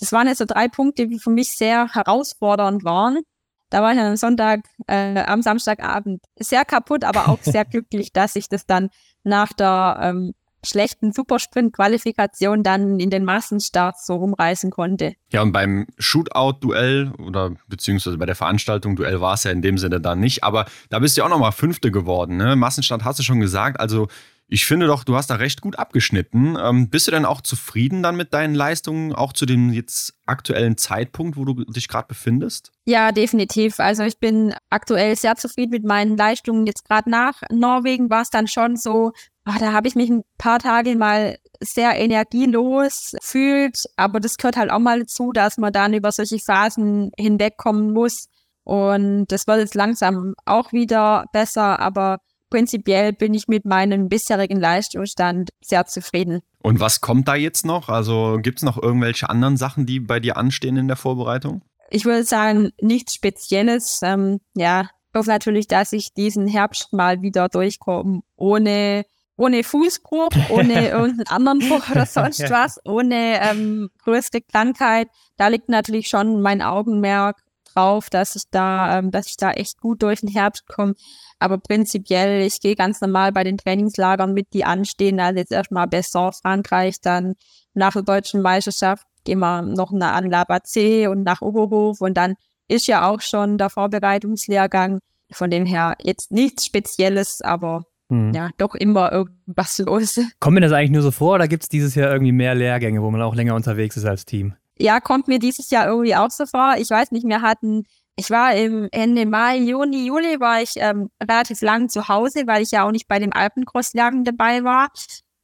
[0.00, 3.20] Das waren jetzt so drei Punkte, die für mich sehr herausfordernd waren.
[3.68, 8.36] Da war ich am Sonntag, äh, am Samstagabend sehr kaputt, aber auch sehr glücklich, dass
[8.36, 8.88] ich das dann
[9.22, 10.32] nach der ähm,
[10.66, 15.14] schlechten Supersprint-Qualifikation dann in den Massenstarts so rumreißen konnte.
[15.32, 19.78] Ja, und beim Shootout-Duell oder beziehungsweise bei der Veranstaltung Duell war es ja in dem
[19.78, 22.36] Sinne dann nicht, aber da bist du ja auch nochmal Fünfte geworden.
[22.36, 22.56] Ne?
[22.56, 24.08] Massenstart hast du schon gesagt, also
[24.48, 26.56] ich finde doch, du hast da recht gut abgeschnitten.
[26.60, 30.76] Ähm, bist du denn auch zufrieden dann mit deinen Leistungen, auch zu dem jetzt aktuellen
[30.76, 32.70] Zeitpunkt, wo du dich gerade befindest?
[32.84, 33.80] Ja, definitiv.
[33.80, 36.66] Also ich bin aktuell sehr zufrieden mit meinen Leistungen.
[36.66, 39.12] Jetzt gerade nach Norwegen war es dann schon so,
[39.44, 44.56] ach, da habe ich mich ein paar Tage mal sehr energielos fühlt, aber das gehört
[44.56, 48.28] halt auch mal dazu, dass man dann über solche Phasen hinwegkommen muss.
[48.62, 52.18] Und das wird jetzt langsam auch wieder besser, aber
[52.50, 56.42] prinzipiell bin ich mit meinem bisherigen Leistungsstand sehr zufrieden.
[56.62, 57.88] Und was kommt da jetzt noch?
[57.88, 61.62] Also gibt es noch irgendwelche anderen Sachen, die bei dir anstehen in der Vorbereitung?
[61.90, 64.00] Ich würde sagen, nichts Spezielles.
[64.02, 69.04] Ähm, ja, ich hoffe natürlich, dass ich diesen Herbst mal wieder durchkomme, ohne
[69.38, 75.08] ohne Fußbruch, ohne irgendeinen anderen Bruch oder sonst was, ohne ähm, größte Krankheit.
[75.36, 77.36] Da liegt natürlich schon mein Augenmerk
[77.76, 80.94] drauf, dass ich da, ähm, dass ich da echt gut durch den Herbst komme.
[81.38, 85.20] Aber prinzipiell, ich gehe ganz normal bei den Trainingslagern mit, die anstehen.
[85.20, 87.34] Also jetzt erstmal Besson, Frankreich, dann
[87.74, 92.34] nach der deutschen Meisterschaft gehen wir noch an Labazé und nach Oberhof und dann
[92.68, 95.00] ist ja auch schon der Vorbereitungslehrgang.
[95.32, 98.32] Von dem her jetzt nichts Spezielles, aber hm.
[98.32, 100.20] ja, doch immer irgendwas los.
[100.38, 103.02] Kommt mir das eigentlich nur so vor oder gibt es dieses Jahr irgendwie mehr Lehrgänge,
[103.02, 104.54] wo man auch länger unterwegs ist als Team?
[104.78, 106.74] Ja, kommt mir dieses Jahr irgendwie auch so vor.
[106.78, 107.84] Ich weiß nicht, wir hatten,
[108.16, 112.62] ich war im Ende Mai, Juni, Juli war ich ähm, relativ lang zu Hause, weil
[112.62, 114.88] ich ja auch nicht bei dem Alpencross-Jagen dabei war.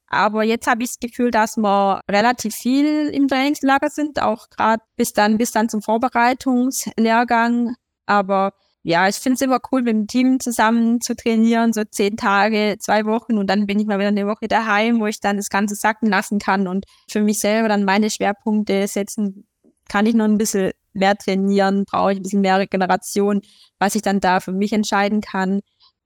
[0.09, 4.83] Aber jetzt habe ich das Gefühl, dass wir relativ viel im Trainingslager sind, auch gerade
[4.97, 7.75] bis dann, bis dann zum Vorbereitungslehrgang.
[8.05, 8.53] Aber
[8.85, 12.77] ja, ich finde es immer cool, mit dem Team zusammen zu trainieren, so zehn Tage,
[12.81, 15.51] zwei Wochen und dann bin ich mal wieder eine Woche daheim, wo ich dann das
[15.51, 19.47] Ganze sacken lassen kann und für mich selber dann meine Schwerpunkte setzen.
[19.89, 23.43] Kann ich noch ein bisschen mehr trainieren, brauche ich ein bisschen mehr Regeneration,
[23.79, 25.61] was ich dann da für mich entscheiden kann.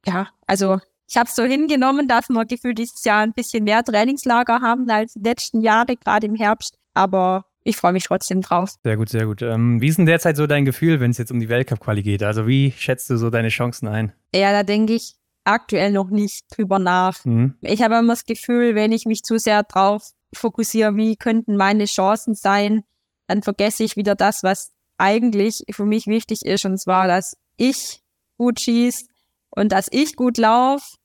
[0.06, 0.78] Ja, also
[1.08, 4.88] ich habe es so hingenommen, dass wir gefühlt dieses Jahr ein bisschen mehr Trainingslager haben
[4.90, 6.76] als die letzten Jahre, gerade im Herbst.
[6.94, 8.74] Aber ich freue mich trotzdem drauf.
[8.84, 9.42] Sehr gut, sehr gut.
[9.42, 12.22] Ähm, wie ist denn derzeit so dein Gefühl, wenn es jetzt um die Weltcup-Quali geht?
[12.22, 14.12] Also wie schätzt du so deine Chancen ein?
[14.34, 17.24] Ja, da denke ich aktuell noch nicht drüber nach.
[17.24, 17.56] Mhm.
[17.60, 21.86] Ich habe immer das Gefühl, wenn ich mich zu sehr drauf fokussiere, wie könnten meine
[21.86, 22.82] Chancen sein,
[23.26, 28.00] dann vergesse ich wieder das, was eigentlich für mich wichtig ist, und zwar, dass ich
[28.38, 29.06] gut schieße,
[29.50, 30.96] und dass ich gut laufe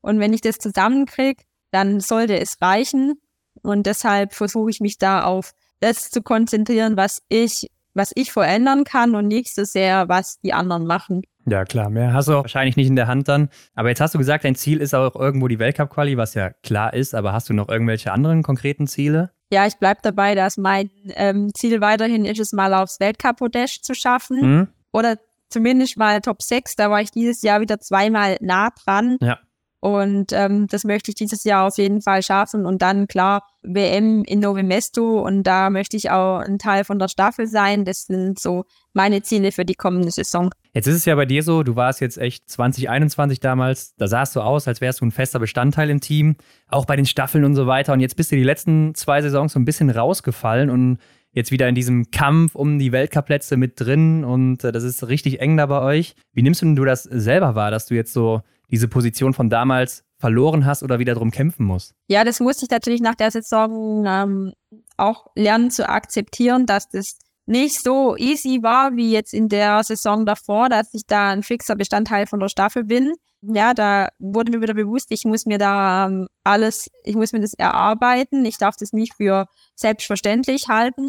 [0.00, 3.20] und wenn ich das zusammenkriege, dann sollte es reichen.
[3.62, 8.84] Und deshalb versuche ich mich da auf das zu konzentrieren, was ich, was ich verändern
[8.84, 11.22] kann und nicht so sehr, was die anderen machen.
[11.46, 13.48] Ja, klar, mehr hast du wahrscheinlich nicht in der Hand dann.
[13.74, 16.92] Aber jetzt hast du gesagt, dein Ziel ist auch irgendwo die Weltcup-Quali, was ja klar
[16.94, 19.32] ist, aber hast du noch irgendwelche anderen konkreten Ziele?
[19.52, 23.94] Ja, ich bleibe dabei, dass mein ähm, Ziel weiterhin ist, es mal aufs Weltcup-Podest zu
[23.94, 24.40] schaffen.
[24.40, 24.68] Mhm.
[24.92, 25.16] Oder
[25.48, 26.76] zumindest mal Top 6.
[26.76, 29.16] Da war ich dieses Jahr wieder zweimal nah dran.
[29.20, 29.38] Ja.
[29.80, 32.66] Und ähm, das möchte ich dieses Jahr auf jeden Fall schaffen.
[32.66, 36.98] Und dann klar WM in Novi Mesto und da möchte ich auch ein Teil von
[36.98, 37.84] der Staffel sein.
[37.84, 40.50] Das sind so meine Ziele für die kommende Saison.
[40.74, 44.36] Jetzt ist es ja bei dir so, du warst jetzt echt 2021 damals, da sahst
[44.36, 46.36] du aus, als wärst du ein fester Bestandteil im Team,
[46.68, 47.92] auch bei den Staffeln und so weiter.
[47.92, 50.98] Und jetzt bist du die letzten zwei Saisons so ein bisschen rausgefallen und
[51.32, 55.40] jetzt wieder in diesem Kampf um die Weltcup-Plätze mit drin und äh, das ist richtig
[55.40, 56.14] eng da bei euch.
[56.32, 59.50] Wie nimmst du denn du das selber wahr, dass du jetzt so diese Position von
[59.50, 61.94] damals verloren hast oder wieder drum kämpfen musst?
[62.08, 64.52] Ja, das musste ich natürlich nach der Saison ähm,
[64.96, 70.24] auch lernen zu akzeptieren, dass das nicht so easy war wie jetzt in der Saison
[70.24, 73.12] davor, dass ich da ein fixer Bestandteil von der Staffel bin.
[73.42, 77.40] Ja, da wurde mir wieder bewusst, ich muss mir da ähm, alles, ich muss mir
[77.40, 78.44] das erarbeiten.
[78.44, 81.08] Ich darf das nicht für selbstverständlich halten.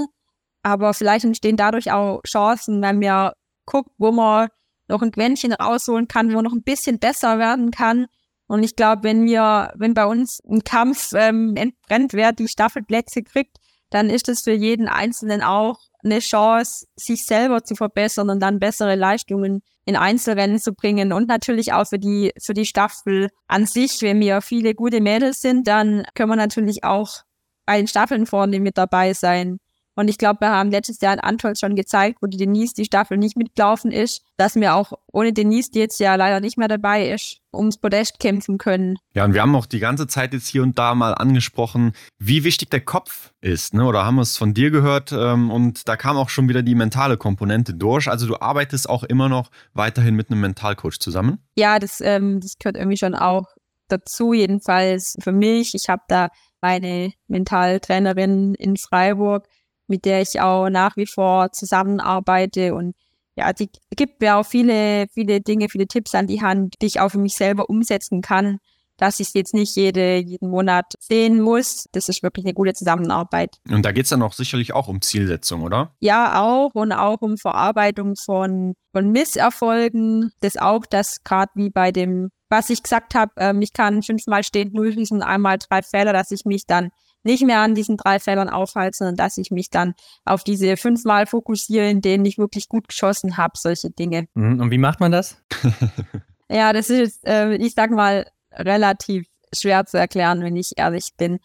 [0.64, 3.34] Aber vielleicht entstehen dadurch auch Chancen, wenn man
[3.66, 4.48] guckt, wo man
[4.92, 8.08] noch ein Quäntchen rausholen kann, wo noch ein bisschen besser werden kann.
[8.48, 13.24] Und ich glaube, wenn wir, wenn bei uns ein Kampf ähm, entbrennt, wer die Staffelplätze
[13.24, 13.58] kriegt,
[13.90, 18.60] dann ist es für jeden Einzelnen auch eine Chance, sich selber zu verbessern und dann
[18.60, 23.66] bessere Leistungen in Einzelrennen zu bringen und natürlich auch für die, für die Staffel an
[23.66, 24.02] sich.
[24.02, 27.22] Wenn wir viele gute Mädels sind, dann können wir natürlich auch
[27.66, 29.60] bei den Staffeln vorne mit dabei sein.
[30.02, 32.86] Und ich glaube, wir haben letztes Jahr in Antolz schon gezeigt, wo die Denise die
[32.86, 36.68] Staffel nicht mitgelaufen ist, dass wir auch ohne Denise, die jetzt ja leider nicht mehr
[36.68, 38.98] dabei ist, ums Podest kämpfen können.
[39.14, 42.44] Ja, und wir haben auch die ganze Zeit jetzt hier und da mal angesprochen, wie
[42.44, 43.86] wichtig der Kopf ist, ne?
[43.86, 45.12] Oder haben wir es von dir gehört?
[45.12, 48.10] Ähm, und da kam auch schon wieder die mentale Komponente durch.
[48.10, 51.38] Also du arbeitest auch immer noch weiterhin mit einem Mentalcoach zusammen?
[51.56, 53.46] Ja, das, ähm, das gehört irgendwie schon auch
[53.88, 55.76] dazu, jedenfalls für mich.
[55.76, 56.30] Ich habe da
[56.60, 59.48] meine Mentaltrainerin in Freiburg,
[59.92, 62.96] mit der ich auch nach wie vor zusammenarbeite und
[63.36, 67.00] ja, die gibt mir auch viele, viele Dinge, viele Tipps an die Hand, die ich
[67.00, 68.58] auch für mich selber umsetzen kann,
[68.98, 71.88] dass ich es jetzt nicht jede, jeden Monat sehen muss.
[71.92, 73.58] Das ist wirklich eine gute Zusammenarbeit.
[73.70, 75.96] Und da geht es dann auch sicherlich auch um Zielsetzung, oder?
[76.00, 80.32] Ja, auch und auch um Verarbeitung von, von Misserfolgen.
[80.42, 84.44] Das auch, dass gerade wie bei dem, was ich gesagt habe, ähm, ich kann fünfmal
[84.44, 86.92] stehen, null schießen, einmal drei Fehler, dass ich mich dann
[87.24, 89.94] nicht mehr an diesen drei Feldern aufhalte, sondern dass ich mich dann
[90.26, 94.28] auf diese fünfmal fokussiere, in denen ich wirklich gut geschossen habe, solche Dinge.
[94.34, 94.60] Mhm.
[94.60, 95.38] Und wie macht man das?
[96.50, 101.40] ja, das ist, äh, ich sag mal, relativ schwer zu erklären, wenn ich ehrlich bin.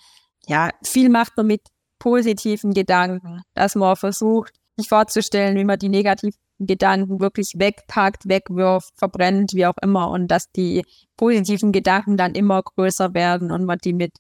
[0.47, 1.63] Ja, viel macht man mit
[1.99, 8.93] positiven Gedanken, dass man versucht, sich vorzustellen, wie man die negativen Gedanken wirklich wegpackt, wegwirft,
[8.97, 10.85] verbrennt, wie auch immer und dass die
[11.17, 14.13] positiven Gedanken dann immer größer werden und man die mit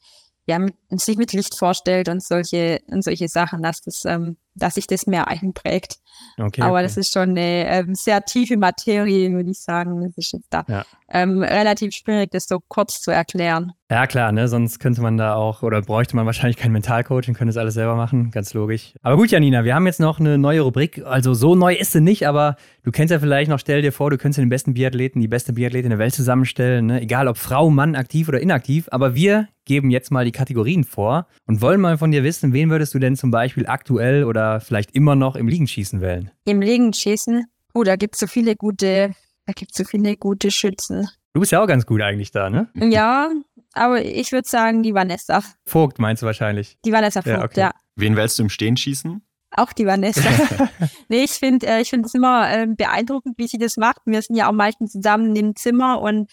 [0.46, 4.74] ja, mit, sich mit Licht vorstellt und solche, und solche Sachen, dass das, ähm, dass
[4.74, 5.98] sich das mehr einprägt.
[6.38, 6.82] Okay, Aber okay.
[6.82, 10.02] das ist schon eine ähm, sehr tiefe Materie, würde ich sagen.
[10.02, 10.84] Das ist jetzt da ja.
[11.08, 13.72] ähm, relativ schwierig, das so kurz zu erklären.
[13.90, 14.48] Ja, klar, ne?
[14.48, 17.74] sonst könnte man da auch oder bräuchte man wahrscheinlich keinen Mentalcoach und könnte es alles
[17.74, 18.94] selber machen, ganz logisch.
[19.02, 21.04] Aber gut, Janina, wir haben jetzt noch eine neue Rubrik.
[21.04, 24.10] Also so neu ist sie nicht, aber du kennst ja vielleicht noch, stell dir vor,
[24.10, 27.00] du könntest den besten Biathleten, die beste Biathletin der Welt zusammenstellen, ne?
[27.00, 28.88] egal ob Frau, Mann, aktiv oder inaktiv.
[28.90, 32.70] Aber wir geben jetzt mal die Kategorien vor und wollen mal von dir wissen, wen
[32.70, 36.30] würdest du denn zum Beispiel aktuell oder vielleicht immer noch im Liegenschießen wählen?
[36.44, 37.46] Im Liegenschießen?
[37.74, 39.14] Oh, da gibt es so viele gute,
[39.44, 41.08] da gibt so viele gute Schützen.
[41.34, 42.68] Du bist ja auch ganz gut eigentlich da, ne?
[42.74, 43.30] Ja,
[43.74, 45.42] aber ich würde sagen, die Vanessa.
[45.66, 46.78] Vogt meinst du wahrscheinlich?
[46.84, 47.44] Die Vanessa Vogt, ja.
[47.44, 47.60] Okay.
[47.60, 47.72] ja.
[47.94, 49.22] Wen wählst du im Stehen schießen?
[49.50, 50.22] Auch die Vanessa.
[51.08, 53.98] nee, ich finde äh, ich finde es immer äh, beeindruckend, wie sie das macht.
[54.06, 56.30] Wir sind ja auch meistens zusammen im Zimmer und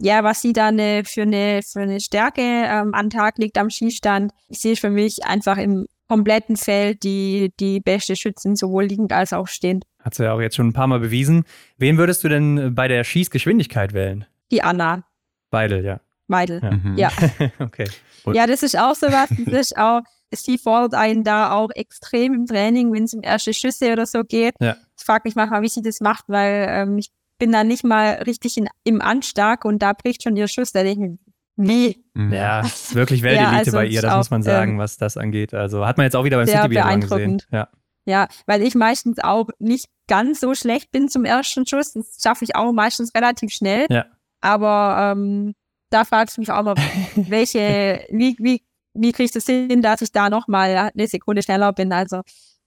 [0.00, 3.70] ja, was sie da eine, für, eine, für eine Stärke ähm, an Tag legt am
[3.70, 9.12] Schießstand, ich sehe für mich einfach im kompletten Feld die, die beste Schützen, sowohl liegend
[9.12, 9.84] als auch stehend.
[10.00, 11.44] Hat sie ja auch jetzt schon ein paar Mal bewiesen.
[11.76, 14.24] Wen würdest du denn bei der Schießgeschwindigkeit wählen?
[14.50, 15.04] Die Anna.
[15.50, 16.00] Beide, ja.
[16.28, 16.60] Weidel.
[16.62, 16.70] Ja.
[16.70, 16.96] Mhm.
[16.96, 17.10] ja.
[17.58, 17.88] okay.
[18.24, 19.30] Und ja, das ist auch so was.
[19.46, 23.54] Das ist auch, sie fordert einen da auch extrem im Training, wenn es um erste
[23.54, 24.54] Schüsse oder so geht.
[24.60, 24.76] Ja.
[24.98, 28.22] Ich frage mich manchmal, wie sie das macht, weil ähm, ich bin da nicht mal
[28.26, 30.72] richtig in, im Anstark und da bricht schon ihr Schuss.
[30.72, 31.27] Da denke ich
[31.58, 32.04] wie?
[32.14, 32.32] Mhm.
[32.32, 34.96] Ja, ist wirklich Weltelite ja, also bei ihr, das auch, muss man sagen, ähm, was
[34.96, 35.52] das angeht.
[35.52, 37.42] Also hat man jetzt auch wieder beim City gesehen.
[37.50, 37.68] Ja.
[38.06, 41.92] ja, weil ich meistens auch nicht ganz so schlecht bin zum ersten Schuss.
[41.92, 43.86] Das schaffe ich auch meistens relativ schnell.
[43.90, 44.06] Ja.
[44.40, 45.54] Aber ähm,
[45.90, 46.76] da fragst du mich auch mal,
[47.16, 48.62] welche, wie, wie,
[48.94, 51.92] wie kriegst du es hin, dass ich da nochmal eine Sekunde schneller bin?
[51.92, 52.22] Also,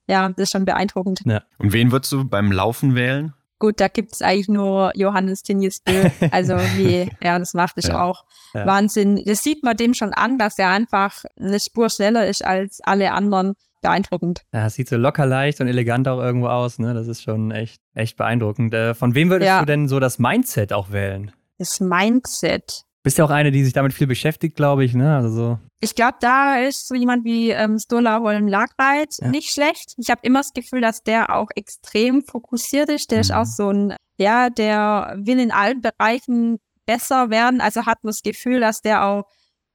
[0.07, 1.21] ja, das ist schon beeindruckend.
[1.25, 1.43] Ja.
[1.57, 3.33] Und wen würdest du beim Laufen wählen?
[3.61, 6.09] Gut, da gibt es eigentlich nur Johannes Tinjesbö.
[6.31, 8.03] Also wie er das macht, ist ja.
[8.03, 8.25] auch
[8.55, 8.65] ja.
[8.65, 9.21] Wahnsinn.
[9.23, 13.11] Das sieht man dem schon an, dass er einfach eine Spur schneller ist als alle
[13.11, 13.53] anderen.
[13.83, 14.41] Beeindruckend.
[14.51, 16.79] Ja, sieht so locker leicht und elegant auch irgendwo aus.
[16.79, 16.93] Ne?
[16.95, 18.73] Das ist schon echt, echt beeindruckend.
[18.73, 19.59] Äh, von wem würdest ja.
[19.59, 21.31] du denn so das Mindset auch wählen?
[21.57, 22.85] Das Mindset.
[23.03, 25.15] Bist ja auch eine, die sich damit viel beschäftigt, glaube ich, ne?
[25.15, 25.59] Also so.
[25.79, 29.29] Ich glaube, da ist so jemand wie ähm, Stola Holm Lagreit ja.
[29.29, 29.95] nicht schlecht.
[29.97, 33.09] Ich habe immer das Gefühl, dass der auch extrem fokussiert ist.
[33.09, 33.21] Der mhm.
[33.21, 37.61] ist auch so ein, ja, der will in allen Bereichen besser werden.
[37.61, 39.25] Also hat man das Gefühl, dass der auch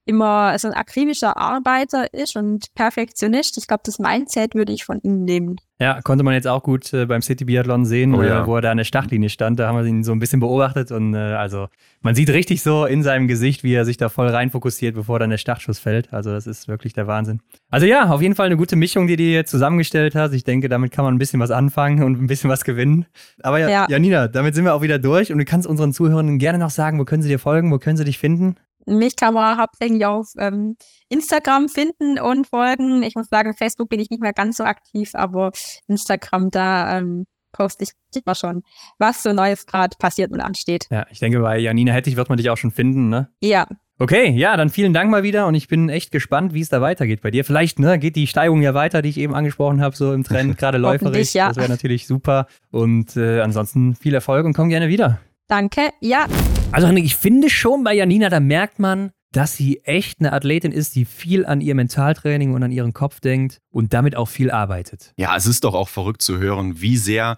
[0.06, 3.58] immer so ein akribischer Arbeiter ist und Perfektionist.
[3.58, 5.56] Ich glaube, das Mindset würde ich von ihm nehmen.
[5.78, 8.44] Ja, konnte man jetzt auch gut äh, beim City Biathlon sehen, oh, ja.
[8.44, 9.58] äh, wo er da an der Startlinie stand.
[9.58, 11.68] Da haben wir ihn so ein bisschen beobachtet und äh, also
[12.00, 15.18] man sieht richtig so in seinem Gesicht, wie er sich da voll rein fokussiert, bevor
[15.18, 16.14] dann der Startschuss fällt.
[16.14, 17.40] Also das ist wirklich der Wahnsinn.
[17.68, 20.32] Also ja, auf jeden Fall eine gute Mischung, die du hier zusammengestellt hast.
[20.32, 23.04] Ich denke, damit kann man ein bisschen was anfangen und ein bisschen was gewinnen.
[23.42, 23.86] Aber ja, ja.
[23.90, 26.98] Janina, damit sind wir auch wieder durch und du kannst unseren Zuhörern gerne noch sagen,
[26.98, 28.54] wo können sie dir folgen, wo können sie dich finden?
[28.86, 30.76] Mich kann man hauptsächlich auf ähm,
[31.08, 33.02] Instagram finden und folgen.
[33.02, 35.50] Ich muss sagen, Facebook bin ich nicht mehr ganz so aktiv, aber
[35.88, 38.62] Instagram, da ähm, poste ich immer schon,
[38.98, 40.86] was so Neues gerade passiert und ansteht.
[40.90, 43.28] Ja, ich denke, bei Janina Hettich wird man dich auch schon finden, ne?
[43.40, 43.66] Ja.
[43.98, 46.82] Okay, ja, dann vielen Dank mal wieder und ich bin echt gespannt, wie es da
[46.82, 47.46] weitergeht bei dir.
[47.46, 50.58] Vielleicht ne, geht die Steigung ja weiter, die ich eben angesprochen habe, so im Trend,
[50.58, 51.32] gerade läuferisch.
[51.32, 51.48] Ja.
[51.48, 52.46] Das wäre natürlich super.
[52.70, 55.18] Und äh, ansonsten viel Erfolg und komm gerne wieder.
[55.48, 56.26] Danke, ja.
[56.72, 60.94] Also ich finde schon bei Janina, da merkt man, dass sie echt eine Athletin ist,
[60.94, 65.12] die viel an ihr Mentaltraining und an ihren Kopf denkt und damit auch viel arbeitet.
[65.16, 67.36] Ja, es ist doch auch verrückt zu hören, wie sehr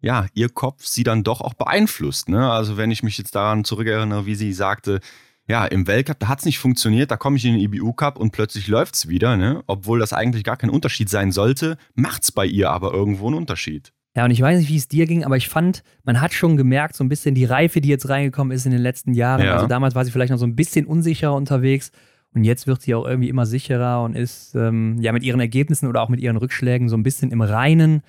[0.00, 2.28] ja, ihr Kopf sie dann doch auch beeinflusst.
[2.28, 2.50] Ne?
[2.50, 5.00] Also wenn ich mich jetzt daran zurückerinnere, wie sie sagte,
[5.48, 8.30] ja, im Weltcup, da hat es nicht funktioniert, da komme ich in den IBU-Cup und
[8.32, 9.62] plötzlich läuft es wieder, ne?
[9.66, 13.36] obwohl das eigentlich gar kein Unterschied sein sollte, macht es bei ihr aber irgendwo einen
[13.36, 13.92] Unterschied.
[14.14, 16.56] Ja, und ich weiß nicht, wie es dir ging, aber ich fand, man hat schon
[16.58, 19.44] gemerkt, so ein bisschen die Reife, die jetzt reingekommen ist in den letzten Jahren.
[19.44, 19.54] Ja.
[19.54, 21.92] Also damals war sie vielleicht noch so ein bisschen unsicherer unterwegs
[22.34, 25.88] und jetzt wird sie auch irgendwie immer sicherer und ist ähm, ja mit ihren Ergebnissen
[25.88, 28.02] oder auch mit ihren Rückschlägen so ein bisschen im Reinen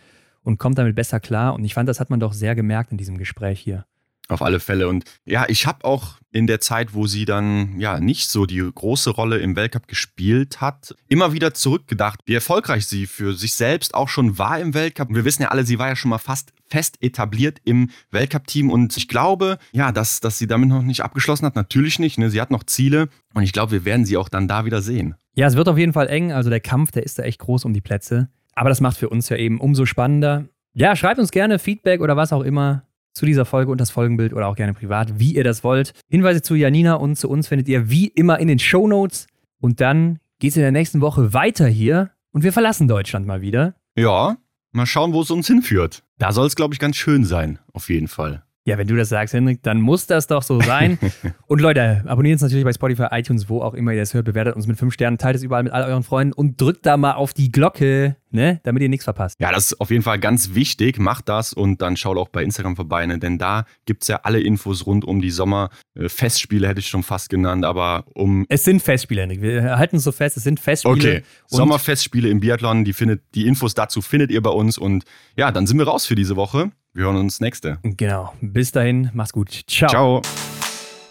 [0.44, 1.54] und kommt damit besser klar.
[1.54, 3.86] Und ich fand, das hat man doch sehr gemerkt in diesem Gespräch hier.
[4.30, 4.88] Auf alle Fälle.
[4.88, 8.60] Und ja, ich habe auch in der Zeit, wo sie dann ja nicht so die
[8.74, 13.94] große Rolle im Weltcup gespielt hat, immer wieder zurückgedacht, wie erfolgreich sie für sich selbst
[13.94, 15.10] auch schon war im Weltcup.
[15.12, 18.98] Wir wissen ja alle, sie war ja schon mal fast fest etabliert im Weltcup-Team und
[18.98, 21.56] ich glaube, ja, dass, dass sie damit noch nicht abgeschlossen hat.
[21.56, 22.18] Natürlich nicht.
[22.18, 22.32] Ne?
[22.32, 25.16] Sie hat noch Ziele und ich glaube, wir werden sie auch dann da wieder sehen.
[25.36, 26.32] Ja, es wird auf jeden Fall eng.
[26.32, 28.30] Also der Kampf, der ist da echt groß um die Plätze.
[28.56, 30.46] Aber das macht für uns ja eben umso spannender.
[30.74, 32.84] Ja, schreibt uns gerne Feedback oder was auch immer
[33.14, 35.94] zu dieser Folge und das Folgenbild oder auch gerne privat, wie ihr das wollt.
[36.10, 39.28] Hinweise zu Janina und zu uns findet ihr wie immer in den Show Notes.
[39.60, 43.42] Und dann geht es in der nächsten Woche weiter hier und wir verlassen Deutschland mal
[43.42, 43.76] wieder.
[43.96, 44.38] Ja,
[44.76, 46.04] Mal schauen, wo es uns hinführt.
[46.18, 48.44] Da soll es, glaube ich, ganz schön sein, auf jeden Fall.
[48.66, 50.98] Ja, wenn du das sagst, Henrik, dann muss das doch so sein.
[51.48, 54.56] und Leute, abonniert uns natürlich bei Spotify, iTunes, wo auch immer ihr das hört, bewertet
[54.56, 57.16] uns mit fünf Sternen, teilt es überall mit all euren Freunden und drückt da mal
[57.16, 59.38] auf die Glocke, ne, damit ihr nichts verpasst.
[59.42, 60.98] Ja, das ist auf jeden Fall ganz wichtig.
[60.98, 63.20] Macht das und dann schaut auch bei Instagram vorbei, ne?
[63.20, 67.30] denn da gibt es ja alle Infos rund um die Sommerfestspiele, hätte ich schon fast
[67.30, 68.46] genannt, aber um.
[68.48, 69.42] Es sind Festspiele, Henrik.
[69.42, 70.96] Wir halten es so fest, es sind Festspiele.
[70.96, 75.04] Okay, Sommerfestspiele im Biathlon, die, findet, die Infos dazu findet ihr bei uns und
[75.36, 76.72] ja, dann sind wir raus für diese Woche.
[76.96, 77.80] Wir hören uns nächste.
[77.82, 78.34] Genau.
[78.40, 79.64] Bis dahin, mach's gut.
[79.68, 79.90] Ciao.
[79.90, 80.22] Ciao.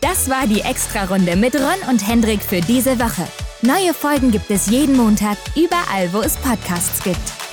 [0.00, 3.26] Das war die Extra-Runde mit Ron und Hendrik für diese Woche.
[3.62, 7.51] Neue Folgen gibt es jeden Montag, überall, wo es Podcasts gibt.